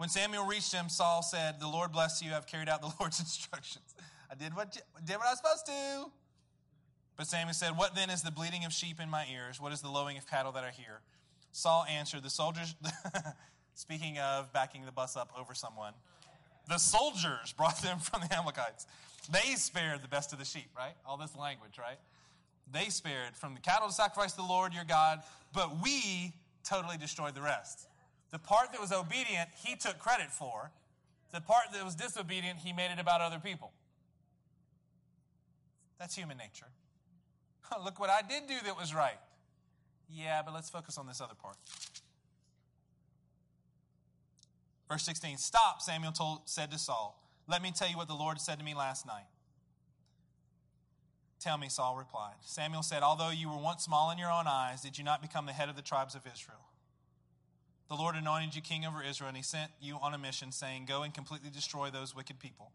When 0.00 0.08
Samuel 0.08 0.46
reached 0.46 0.72
him, 0.72 0.88
Saul 0.88 1.22
said, 1.22 1.60
The 1.60 1.68
Lord 1.68 1.92
bless 1.92 2.22
you. 2.22 2.32
I've 2.32 2.46
carried 2.46 2.70
out 2.70 2.80
the 2.80 2.90
Lord's 3.00 3.20
instructions. 3.20 3.94
I 4.30 4.34
did 4.34 4.56
what, 4.56 4.72
did 4.72 5.16
what 5.16 5.26
I 5.26 5.30
was 5.32 5.36
supposed 5.36 5.66
to. 5.66 6.10
But 7.18 7.26
Samuel 7.26 7.52
said, 7.52 7.76
What 7.76 7.94
then 7.94 8.08
is 8.08 8.22
the 8.22 8.30
bleating 8.30 8.64
of 8.64 8.72
sheep 8.72 8.98
in 8.98 9.10
my 9.10 9.26
ears? 9.30 9.60
What 9.60 9.74
is 9.74 9.82
the 9.82 9.90
lowing 9.90 10.16
of 10.16 10.26
cattle 10.26 10.52
that 10.52 10.64
I 10.64 10.70
hear? 10.70 11.02
Saul 11.52 11.84
answered, 11.84 12.22
The 12.22 12.30
soldiers, 12.30 12.74
speaking 13.74 14.18
of 14.18 14.50
backing 14.54 14.86
the 14.86 14.90
bus 14.90 15.18
up 15.18 15.34
over 15.38 15.52
someone, 15.52 15.92
the 16.66 16.78
soldiers 16.78 17.52
brought 17.54 17.82
them 17.82 17.98
from 17.98 18.22
the 18.22 18.34
Amalekites. 18.34 18.86
They 19.30 19.54
spared 19.54 20.02
the 20.02 20.08
best 20.08 20.32
of 20.32 20.38
the 20.38 20.44
sheep, 20.44 20.70
right? 20.76 20.94
All 21.06 21.16
this 21.16 21.36
language, 21.36 21.78
right? 21.78 21.98
They 22.72 22.88
spared 22.88 23.36
from 23.36 23.54
the 23.54 23.60
cattle 23.60 23.88
to 23.88 23.94
sacrifice 23.94 24.32
to 24.32 24.38
the 24.38 24.42
Lord 24.48 24.74
your 24.74 24.84
God, 24.84 25.22
but 25.52 25.82
we 25.82 26.32
totally 26.64 26.96
destroyed 26.96 27.34
the 27.34 27.42
rest. 27.42 27.86
The 28.30 28.38
part 28.38 28.72
that 28.72 28.80
was 28.80 28.92
obedient, 28.92 29.48
he 29.64 29.76
took 29.76 29.98
credit 29.98 30.30
for. 30.30 30.70
The 31.32 31.40
part 31.40 31.66
that 31.72 31.84
was 31.84 31.94
disobedient, 31.94 32.58
he 32.58 32.72
made 32.72 32.90
it 32.92 33.00
about 33.00 33.20
other 33.20 33.38
people. 33.38 33.72
That's 35.98 36.14
human 36.14 36.36
nature. 36.36 36.66
Look 37.84 38.00
what 38.00 38.10
I 38.10 38.22
did 38.22 38.46
do 38.48 38.54
that 38.64 38.76
was 38.76 38.94
right. 38.94 39.18
Yeah, 40.08 40.42
but 40.44 40.54
let's 40.54 40.70
focus 40.70 40.98
on 40.98 41.06
this 41.06 41.20
other 41.20 41.34
part. 41.40 41.56
Verse 44.88 45.04
16 45.04 45.38
Stop, 45.38 45.82
Samuel 45.82 46.12
told, 46.12 46.40
said 46.46 46.70
to 46.72 46.78
Saul. 46.78 47.16
Let 47.46 47.62
me 47.62 47.72
tell 47.74 47.88
you 47.88 47.96
what 47.96 48.08
the 48.08 48.14
Lord 48.14 48.40
said 48.40 48.58
to 48.58 48.64
me 48.64 48.74
last 48.74 49.06
night. 49.06 49.26
Tell 51.40 51.56
me, 51.56 51.68
Saul 51.70 51.96
replied. 51.96 52.34
Samuel 52.42 52.82
said, 52.82 53.02
Although 53.02 53.30
you 53.30 53.48
were 53.48 53.56
once 53.56 53.84
small 53.84 54.10
in 54.10 54.18
your 54.18 54.30
own 54.30 54.46
eyes, 54.46 54.82
did 54.82 54.98
you 54.98 55.04
not 55.04 55.22
become 55.22 55.46
the 55.46 55.52
head 55.52 55.70
of 55.70 55.76
the 55.76 55.82
tribes 55.82 56.14
of 56.14 56.22
Israel? 56.32 56.68
The 57.88 57.96
Lord 57.96 58.14
anointed 58.14 58.54
you 58.54 58.62
king 58.62 58.84
over 58.84 59.02
Israel, 59.02 59.28
and 59.28 59.36
he 59.36 59.42
sent 59.42 59.72
you 59.80 59.96
on 60.00 60.14
a 60.14 60.18
mission, 60.18 60.52
saying, 60.52 60.84
Go 60.84 61.02
and 61.02 61.12
completely 61.12 61.50
destroy 61.50 61.90
those 61.90 62.14
wicked 62.14 62.38
people, 62.38 62.70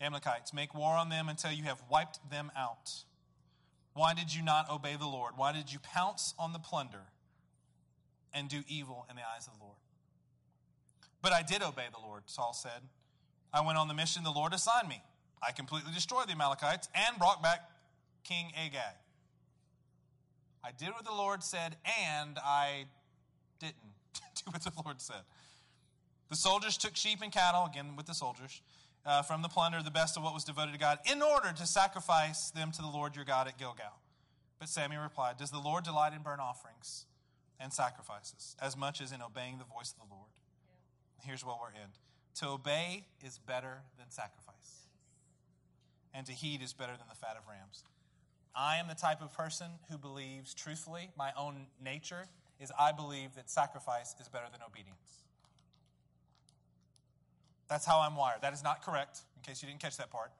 Amalekites. 0.00 0.54
Make 0.54 0.74
war 0.74 0.94
on 0.96 1.10
them 1.10 1.28
until 1.28 1.52
you 1.52 1.64
have 1.64 1.82
wiped 1.90 2.18
them 2.30 2.50
out. 2.56 3.04
Why 3.92 4.14
did 4.14 4.34
you 4.34 4.42
not 4.42 4.70
obey 4.70 4.96
the 4.98 5.06
Lord? 5.06 5.34
Why 5.36 5.52
did 5.52 5.72
you 5.72 5.78
pounce 5.78 6.34
on 6.38 6.52
the 6.52 6.58
plunder 6.58 7.04
and 8.32 8.48
do 8.48 8.62
evil 8.68 9.06
in 9.10 9.16
the 9.16 9.22
eyes 9.22 9.46
of 9.46 9.58
the 9.58 9.64
Lord? 9.64 9.76
But 11.20 11.32
I 11.32 11.42
did 11.42 11.62
obey 11.62 11.86
the 11.92 12.00
Lord, 12.00 12.22
Saul 12.26 12.52
said. 12.52 12.82
I 13.52 13.64
went 13.64 13.78
on 13.78 13.88
the 13.88 13.94
mission 13.94 14.24
the 14.24 14.30
Lord 14.30 14.52
assigned 14.52 14.88
me. 14.88 15.02
I 15.46 15.52
completely 15.52 15.92
destroyed 15.92 16.28
the 16.28 16.32
Amalekites 16.32 16.88
and 16.94 17.18
brought 17.18 17.42
back 17.42 17.70
King 18.24 18.52
Agag. 18.56 18.96
I 20.64 20.70
did 20.76 20.90
what 20.90 21.04
the 21.04 21.12
Lord 21.12 21.42
said, 21.42 21.76
and 22.10 22.38
I 22.44 22.86
didn't 23.58 23.76
do 24.34 24.50
what 24.50 24.62
the 24.62 24.72
Lord 24.84 25.00
said. 25.00 25.22
The 26.28 26.36
soldiers 26.36 26.76
took 26.76 26.96
sheep 26.96 27.20
and 27.22 27.32
cattle, 27.32 27.64
again 27.64 27.96
with 27.96 28.06
the 28.06 28.14
soldiers, 28.14 28.60
uh, 29.06 29.22
from 29.22 29.40
the 29.42 29.48
plunder, 29.48 29.82
the 29.82 29.90
best 29.90 30.16
of 30.16 30.22
what 30.22 30.34
was 30.34 30.44
devoted 30.44 30.72
to 30.72 30.78
God, 30.78 30.98
in 31.10 31.22
order 31.22 31.52
to 31.56 31.66
sacrifice 31.66 32.50
them 32.50 32.70
to 32.72 32.82
the 32.82 32.88
Lord 32.88 33.16
your 33.16 33.24
God 33.24 33.48
at 33.48 33.56
Gilgal. 33.58 33.98
But 34.58 34.68
Samuel 34.68 35.02
replied, 35.02 35.38
Does 35.38 35.50
the 35.50 35.58
Lord 35.58 35.84
delight 35.84 36.12
in 36.12 36.22
burnt 36.22 36.40
offerings 36.40 37.06
and 37.60 37.72
sacrifices 37.72 38.56
as 38.60 38.76
much 38.76 39.00
as 39.00 39.12
in 39.12 39.22
obeying 39.22 39.58
the 39.58 39.64
voice 39.64 39.92
of 39.92 40.06
the 40.06 40.14
Lord? 40.14 40.28
Yeah. 40.66 41.26
Here's 41.28 41.44
what 41.44 41.58
we're 41.60 41.70
in. 41.70 41.90
To 42.38 42.50
obey 42.50 43.04
is 43.24 43.38
better 43.38 43.78
than 43.98 44.10
sacrifice, 44.10 44.86
and 46.14 46.24
to 46.26 46.32
heed 46.32 46.62
is 46.62 46.72
better 46.72 46.92
than 46.92 47.06
the 47.08 47.16
fat 47.16 47.36
of 47.36 47.48
rams. 47.48 47.82
I 48.54 48.76
am 48.76 48.86
the 48.86 48.94
type 48.94 49.20
of 49.20 49.32
person 49.32 49.66
who 49.90 49.98
believes, 49.98 50.54
truthfully, 50.54 51.10
my 51.18 51.32
own 51.36 51.66
nature 51.82 52.26
is 52.60 52.70
I 52.78 52.92
believe 52.92 53.34
that 53.34 53.50
sacrifice 53.50 54.14
is 54.20 54.28
better 54.28 54.46
than 54.52 54.60
obedience. 54.64 55.24
That's 57.68 57.84
how 57.84 57.98
I'm 57.98 58.14
wired. 58.14 58.42
That 58.42 58.52
is 58.52 58.62
not 58.62 58.82
correct, 58.82 59.22
in 59.36 59.42
case 59.42 59.60
you 59.60 59.68
didn't 59.68 59.80
catch 59.80 59.96
that 59.96 60.10
part. 60.10 60.30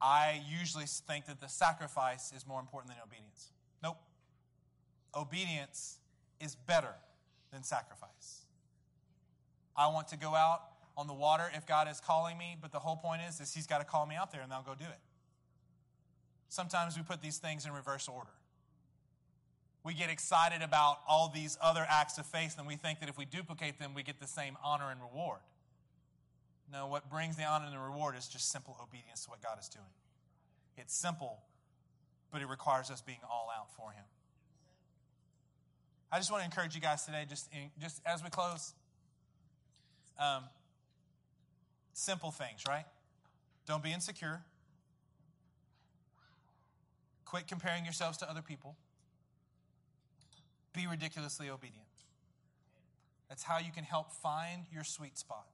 I 0.00 0.42
usually 0.48 0.86
think 0.86 1.26
that 1.26 1.40
the 1.40 1.48
sacrifice 1.48 2.32
is 2.34 2.46
more 2.46 2.60
important 2.60 2.94
than 2.94 3.02
obedience. 3.04 3.52
Nope. 3.82 3.98
Obedience 5.14 5.98
is 6.40 6.54
better 6.54 6.94
than 7.52 7.62
sacrifice. 7.62 8.46
I 9.78 9.86
want 9.86 10.08
to 10.08 10.16
go 10.16 10.34
out 10.34 10.62
on 10.96 11.06
the 11.06 11.14
water 11.14 11.44
if 11.54 11.64
God 11.64 11.88
is 11.88 12.00
calling 12.00 12.36
me, 12.36 12.56
but 12.60 12.72
the 12.72 12.80
whole 12.80 12.96
point 12.96 13.22
is, 13.28 13.40
is 13.40 13.54
He's 13.54 13.68
got 13.68 13.78
to 13.78 13.84
call 13.84 14.04
me 14.04 14.16
out 14.16 14.32
there 14.32 14.42
and 14.42 14.52
I'll 14.52 14.64
go 14.64 14.74
do 14.74 14.84
it. 14.84 14.98
Sometimes 16.48 16.96
we 16.96 17.04
put 17.04 17.22
these 17.22 17.38
things 17.38 17.64
in 17.64 17.72
reverse 17.72 18.08
order. 18.08 18.30
We 19.84 19.94
get 19.94 20.10
excited 20.10 20.60
about 20.60 20.98
all 21.08 21.30
these 21.32 21.56
other 21.62 21.86
acts 21.88 22.18
of 22.18 22.26
faith, 22.26 22.56
and 22.58 22.66
we 22.66 22.74
think 22.74 23.00
that 23.00 23.08
if 23.08 23.16
we 23.16 23.24
duplicate 23.24 23.78
them, 23.78 23.94
we 23.94 24.02
get 24.02 24.18
the 24.18 24.26
same 24.26 24.56
honor 24.62 24.90
and 24.90 25.00
reward. 25.00 25.38
No, 26.72 26.88
what 26.88 27.08
brings 27.08 27.36
the 27.36 27.44
honor 27.44 27.66
and 27.66 27.74
the 27.74 27.78
reward 27.78 28.16
is 28.16 28.26
just 28.26 28.50
simple 28.50 28.76
obedience 28.82 29.24
to 29.24 29.30
what 29.30 29.40
God 29.40 29.58
is 29.60 29.68
doing. 29.68 29.86
It's 30.76 30.94
simple, 30.94 31.38
but 32.32 32.42
it 32.42 32.48
requires 32.48 32.90
us 32.90 33.00
being 33.00 33.20
all 33.30 33.48
out 33.56 33.70
for 33.76 33.92
Him. 33.92 34.04
I 36.10 36.18
just 36.18 36.30
want 36.30 36.42
to 36.42 36.44
encourage 36.44 36.74
you 36.74 36.80
guys 36.80 37.04
today, 37.04 37.24
just, 37.28 37.48
in, 37.52 37.70
just 37.80 38.02
as 38.04 38.22
we 38.22 38.30
close, 38.30 38.74
um, 40.18 40.44
simple 41.92 42.30
things, 42.30 42.62
right? 42.68 42.84
Don't 43.66 43.82
be 43.82 43.92
insecure. 43.92 44.40
Quit 47.24 47.46
comparing 47.46 47.84
yourselves 47.84 48.18
to 48.18 48.30
other 48.30 48.42
people. 48.42 48.76
Be 50.72 50.86
ridiculously 50.86 51.50
obedient. 51.50 51.84
That's 53.28 53.42
how 53.42 53.58
you 53.58 53.72
can 53.72 53.84
help 53.84 54.12
find 54.12 54.64
your 54.72 54.84
sweet 54.84 55.18
spot. 55.18 55.46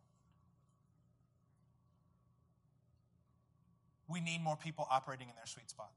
We 4.09 4.21
need 4.21 4.43
more 4.43 4.57
people 4.57 4.87
operating 4.91 5.29
in 5.29 5.35
their 5.35 5.47
sweet 5.47 5.71
spot. 5.71 5.91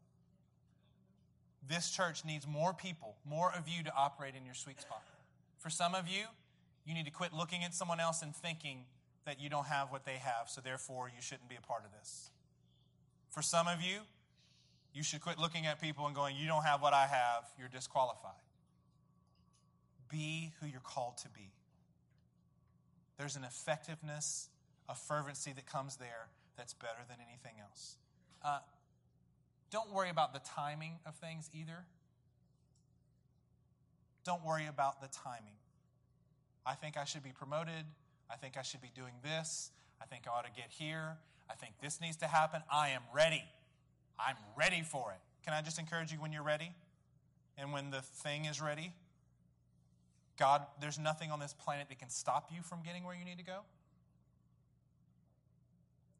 This 1.68 1.91
church 1.91 2.24
needs 2.24 2.47
more 2.47 2.74
people, 2.74 3.18
more 3.26 3.51
of 3.53 3.68
you 3.68 3.84
to 3.84 3.93
operate 3.95 4.34
in 4.36 4.45
your 4.45 4.55
sweet 4.55 4.80
spot. 4.80 5.03
For 5.59 5.70
some 5.70 5.93
of 5.93 6.07
you, 6.07 6.24
you 6.88 6.93
need 6.93 7.05
to 7.05 7.11
quit 7.11 7.33
looking 7.33 7.63
at 7.63 7.73
someone 7.73 7.99
else 7.99 8.21
and 8.21 8.33
thinking 8.33 8.85
that 9.25 9.41
you 9.41 9.49
don't 9.49 9.67
have 9.67 9.91
what 9.91 10.05
they 10.05 10.15
have, 10.15 10.47
so 10.47 10.61
therefore 10.61 11.09
you 11.13 11.21
shouldn't 11.21 11.49
be 11.49 11.57
a 11.57 11.61
part 11.61 11.83
of 11.83 11.91
this. 11.91 12.31
For 13.29 13.41
some 13.41 13.67
of 13.67 13.81
you, 13.81 13.99
you 14.93 15.03
should 15.03 15.19
quit 15.19 15.38
looking 15.38 15.65
at 15.65 15.81
people 15.81 16.07
and 16.07 16.15
going, 16.15 16.38
You 16.38 16.47
don't 16.47 16.63
have 16.63 16.81
what 16.81 16.93
I 16.93 17.05
have, 17.05 17.43
you're 17.59 17.67
disqualified. 17.67 18.31
Be 20.09 20.53
who 20.61 20.67
you're 20.67 20.79
called 20.79 21.17
to 21.17 21.29
be. 21.29 21.51
There's 23.17 23.35
an 23.35 23.43
effectiveness, 23.43 24.47
a 24.88 24.95
fervency 24.95 25.51
that 25.53 25.65
comes 25.65 25.97
there 25.97 26.29
that's 26.55 26.73
better 26.73 27.03
than 27.09 27.17
anything 27.27 27.59
else. 27.61 27.97
Uh, 28.43 28.59
don't 29.69 29.91
worry 29.91 30.09
about 30.09 30.33
the 30.33 30.39
timing 30.39 30.93
of 31.05 31.15
things 31.15 31.49
either. 31.53 31.85
Don't 34.23 34.45
worry 34.45 34.67
about 34.67 35.01
the 35.01 35.09
timing. 35.09 35.57
I 36.68 36.74
think 36.74 36.97
I 36.97 37.05
should 37.05 37.24
be 37.24 37.32
promoted. 37.32 37.86
I 38.30 38.36
think 38.36 38.57
I 38.57 38.61
should 38.61 38.82
be 38.82 38.91
doing 38.93 39.13
this. 39.24 39.72
I 40.01 40.05
think 40.05 40.26
I 40.28 40.38
ought 40.38 40.45
to 40.45 40.51
get 40.51 40.70
here. 40.70 41.18
I 41.49 41.53
think 41.53 41.76
this 41.82 42.01
needs 42.01 42.18
to 42.18 42.28
happen. 42.28 42.61
I 42.72 42.89
am 42.89 43.01
ready. 43.15 43.43
I'm 44.20 44.36
ready 44.57 44.82
for 44.82 45.11
it. 45.11 45.20
Can 45.45 45.53
I 45.53 45.61
just 45.61 45.80
encourage 45.80 46.11
you 46.11 46.20
when 46.20 46.34
you're 46.34 46.43
ready 46.43 46.72
and 47.57 47.72
when 47.72 47.89
the 47.89 48.01
thing 48.01 48.45
is 48.45 48.61
ready? 48.61 48.91
God, 50.38 50.63
there's 50.82 50.99
nothing 50.99 51.32
on 51.32 51.39
this 51.39 51.53
planet 51.53 51.88
that 51.88 51.99
can 51.99 52.09
stop 52.09 52.49
you 52.53 52.61
from 52.61 52.84
getting 52.84 53.05
where 53.05 53.15
you 53.15 53.24
need 53.24 53.38
to 53.38 53.45
go. 53.45 53.59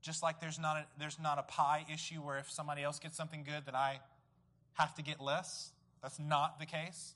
Just 0.02 0.24
like 0.24 0.40
there's 0.40 0.58
not 0.58 0.78
a, 0.78 0.86
there's 0.98 1.20
not 1.20 1.38
a 1.38 1.44
pie 1.44 1.86
issue 1.94 2.22
where 2.22 2.38
if 2.38 2.50
somebody 2.50 2.84
else 2.84 3.00
gets 3.00 3.18
something 3.18 3.44
good, 3.44 3.66
that 3.66 3.76
I 3.76 4.00
have 4.76 4.96
to 4.96 5.02
get 5.02 5.20
less. 5.20 5.72
That's 6.02 6.20
not 6.20 6.58
the 6.58 6.66
case. 6.66 7.16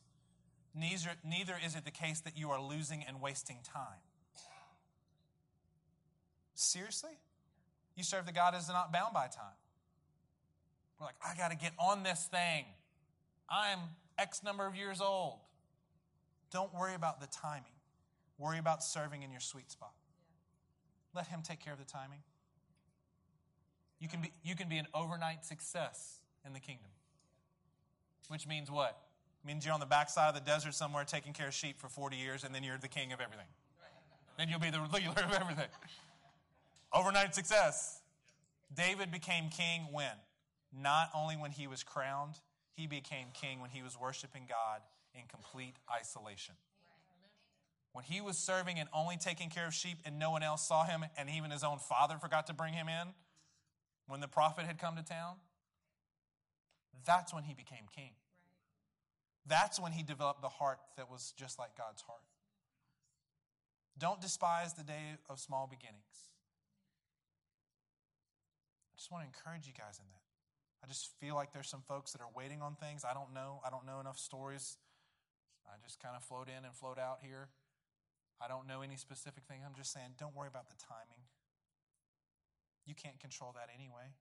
Neither, 0.74 1.12
neither 1.26 1.56
is 1.64 1.76
it 1.76 1.84
the 1.84 1.92
case 1.92 2.22
that 2.22 2.38
you 2.38 2.50
are 2.50 2.62
losing 2.62 3.04
and 3.06 3.22
wasting 3.22 3.58
time. 3.64 4.00
Seriously? 6.56 7.20
You 7.96 8.04
serve 8.04 8.26
the 8.26 8.32
God 8.32 8.56
is 8.56 8.68
not 8.70 8.94
bound 8.94 9.14
by 9.14 9.28
time. 9.28 9.58
We're 11.00 11.08
like, 11.08 11.16
I 11.26 11.36
got 11.36 11.52
to 11.52 11.58
get 11.58 11.74
on 11.78 12.04
this 12.04 12.28
thing. 12.32 12.66
I'm 13.50 13.80
X 14.18 14.44
number 14.44 14.66
of 14.66 14.76
years 14.76 15.02
old. 15.02 15.40
Don't 16.52 16.74
worry 16.74 16.96
about 16.96 17.20
the 17.20 17.28
timing. 17.28 17.74
Worry 18.38 18.60
about 18.60 18.84
serving 18.84 19.24
in 19.24 19.32
your 19.32 19.40
sweet 19.40 19.72
spot. 19.72 19.94
Let 21.14 21.28
Him 21.28 21.42
take 21.44 21.60
care 21.60 21.74
of 21.74 21.80
the 21.80 21.86
timing. 21.86 22.20
You 24.00 24.08
can 24.08 24.22
be, 24.22 24.32
you 24.44 24.56
can 24.56 24.70
be 24.70 24.78
an 24.78 24.88
overnight 24.94 25.46
success 25.46 26.22
in 26.46 26.54
the 26.54 26.60
kingdom. 26.60 26.92
Which 28.30 28.48
means 28.48 28.72
what? 28.72 28.98
Means 29.44 29.66
you're 29.66 29.74
on 29.74 29.80
the 29.80 29.88
backside 29.88 30.30
of 30.30 30.36
the 30.36 30.48
desert 30.50 30.76
somewhere 30.76 31.04
taking 31.04 31.34
care 31.34 31.48
of 31.48 31.54
sheep 31.54 31.80
for 31.80 31.90
40 31.90 32.16
years, 32.16 32.44
and 32.44 32.54
then 32.54 32.64
you're 32.64 32.78
the 32.78 32.88
king 32.88 33.12
of 33.12 33.20
everything. 33.20 33.48
Then 34.38 34.50
you'll 34.50 34.60
be 34.60 34.70
the 34.70 34.80
ruler 34.80 35.24
of 35.26 35.34
everything. 35.34 35.68
Overnight 36.94 37.34
success. 37.34 38.02
David 38.74 39.12
became 39.12 39.50
king 39.50 39.88
when? 39.92 40.14
Not 40.72 41.10
only 41.16 41.36
when 41.36 41.52
he 41.52 41.68
was 41.68 41.84
crowned, 41.84 42.36
he 42.76 42.88
became 42.88 43.28
king 43.34 43.62
when 43.62 43.70
he 43.70 43.82
was 43.82 44.00
worshiping 44.00 44.44
God 44.48 44.82
in 45.14 45.22
complete 45.28 45.76
isolation. 45.92 46.56
When 47.94 48.06
he 48.06 48.22
was 48.22 48.38
serving 48.38 48.80
and 48.80 48.88
only 48.94 49.18
taking 49.18 49.50
care 49.50 49.68
of 49.68 49.74
sheep 49.74 49.98
and 50.06 50.18
no 50.18 50.32
one 50.32 50.44
else 50.44 50.66
saw 50.66 50.86
him, 50.86 51.04
and 51.18 51.30
even 51.30 51.52
his 51.52 51.64
own 51.64 51.78
father 51.78 52.18
forgot 52.18 52.48
to 52.48 52.54
bring 52.54 52.74
him 52.74 52.88
in, 52.88 53.10
when 54.08 54.22
the 54.22 54.28
prophet 54.28 54.66
had 54.66 54.80
come 54.80 54.96
to 54.96 55.04
town, 55.04 55.36
that's 57.06 57.34
when 57.34 57.44
he 57.44 57.54
became 57.54 57.84
king. 57.94 58.12
That's 59.46 59.80
when 59.80 59.92
he 59.92 60.04
developed 60.04 60.42
the 60.42 60.50
heart 60.50 60.80
that 60.98 61.10
was 61.10 61.34
just 61.38 61.58
like 61.58 61.76
God's 61.78 62.02
heart. 62.04 62.22
Don't 63.98 64.22
despise 64.22 64.74
the 64.74 64.84
day 64.84 65.18
of 65.30 65.40
small 65.40 65.68
beginnings. 65.68 66.32
I 68.94 68.98
just 68.98 69.12
want 69.12 69.24
to 69.24 69.28
encourage 69.28 69.68
you 69.68 69.74
guys 69.74 70.00
in 70.00 70.06
that. 70.10 70.22
I 70.84 70.88
just 70.88 71.10
feel 71.20 71.36
like 71.36 71.54
there's 71.54 71.70
some 71.70 71.84
folks 71.88 72.12
that 72.14 72.22
are 72.22 72.30
waiting 72.36 72.62
on 72.62 72.76
things. 72.76 73.04
I 73.06 73.14
don't 73.14 73.34
know. 73.34 73.62
I 73.66 73.70
don't 73.70 73.86
know 73.86 74.00
enough 74.00 74.18
stories. 74.18 74.78
I 75.66 75.78
just 75.84 76.02
kind 76.02 76.16
of 76.16 76.24
float 76.24 76.48
in 76.50 76.66
and 76.66 76.74
float 76.76 76.98
out 76.98 77.20
here. 77.22 77.50
I 78.42 78.48
don't 78.48 78.68
know 78.68 78.82
any 78.82 78.98
specific 78.98 79.44
thing. 79.46 79.62
I'm 79.66 79.76
just 79.76 79.94
saying, 79.94 80.18
don't 80.18 80.36
worry 80.36 80.48
about 80.48 80.70
the 80.70 80.76
timing. 80.82 81.22
You 82.86 82.96
can't 82.96 83.20
control 83.20 83.54
that 83.54 83.70
anyway. 83.74 84.18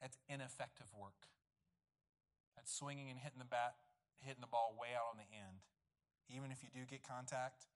That's 0.00 0.18
ineffective 0.28 0.86
work. 0.92 1.30
That's 2.64 2.80
swinging 2.80 3.12
and 3.12 3.20
hitting 3.20 3.36
the 3.36 3.44
bat, 3.44 3.76
hitting 4.24 4.40
the 4.40 4.48
ball 4.48 4.72
way 4.72 4.96
out 4.96 5.12
on 5.12 5.20
the 5.20 5.28
end. 5.28 5.60
Even 6.32 6.48
if 6.48 6.64
you 6.64 6.72
do 6.72 6.88
get 6.88 7.04
contact, 7.04 7.68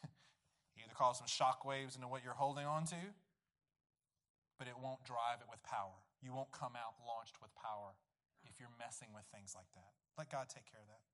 you 0.72 0.88
either 0.88 0.96
cause 0.96 1.20
some 1.20 1.28
shock 1.28 1.68
waves 1.68 2.00
into 2.00 2.08
what 2.08 2.24
you're 2.24 2.40
holding 2.40 2.64
on 2.64 2.88
to, 2.96 3.02
but 4.56 4.72
it 4.72 4.80
won't 4.80 5.04
drive 5.04 5.44
it 5.44 5.52
with 5.52 5.60
power. 5.68 6.00
You 6.24 6.32
won't 6.32 6.48
come 6.48 6.72
out 6.72 6.96
launched 7.04 7.44
with 7.44 7.52
power 7.60 7.92
if 8.48 8.56
you're 8.56 8.72
messing 8.80 9.12
with 9.12 9.28
things 9.28 9.52
like 9.52 9.68
that. 9.76 9.92
Let 10.16 10.32
God 10.32 10.48
take 10.48 10.64
care 10.64 10.80
of 10.80 10.88
that. 10.88 11.04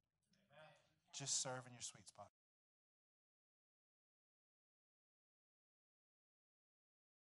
Just 1.10 1.42
serve 1.42 1.66
in 1.66 1.74
your 1.74 1.82
sweet 1.82 2.06
spot. 2.06 2.30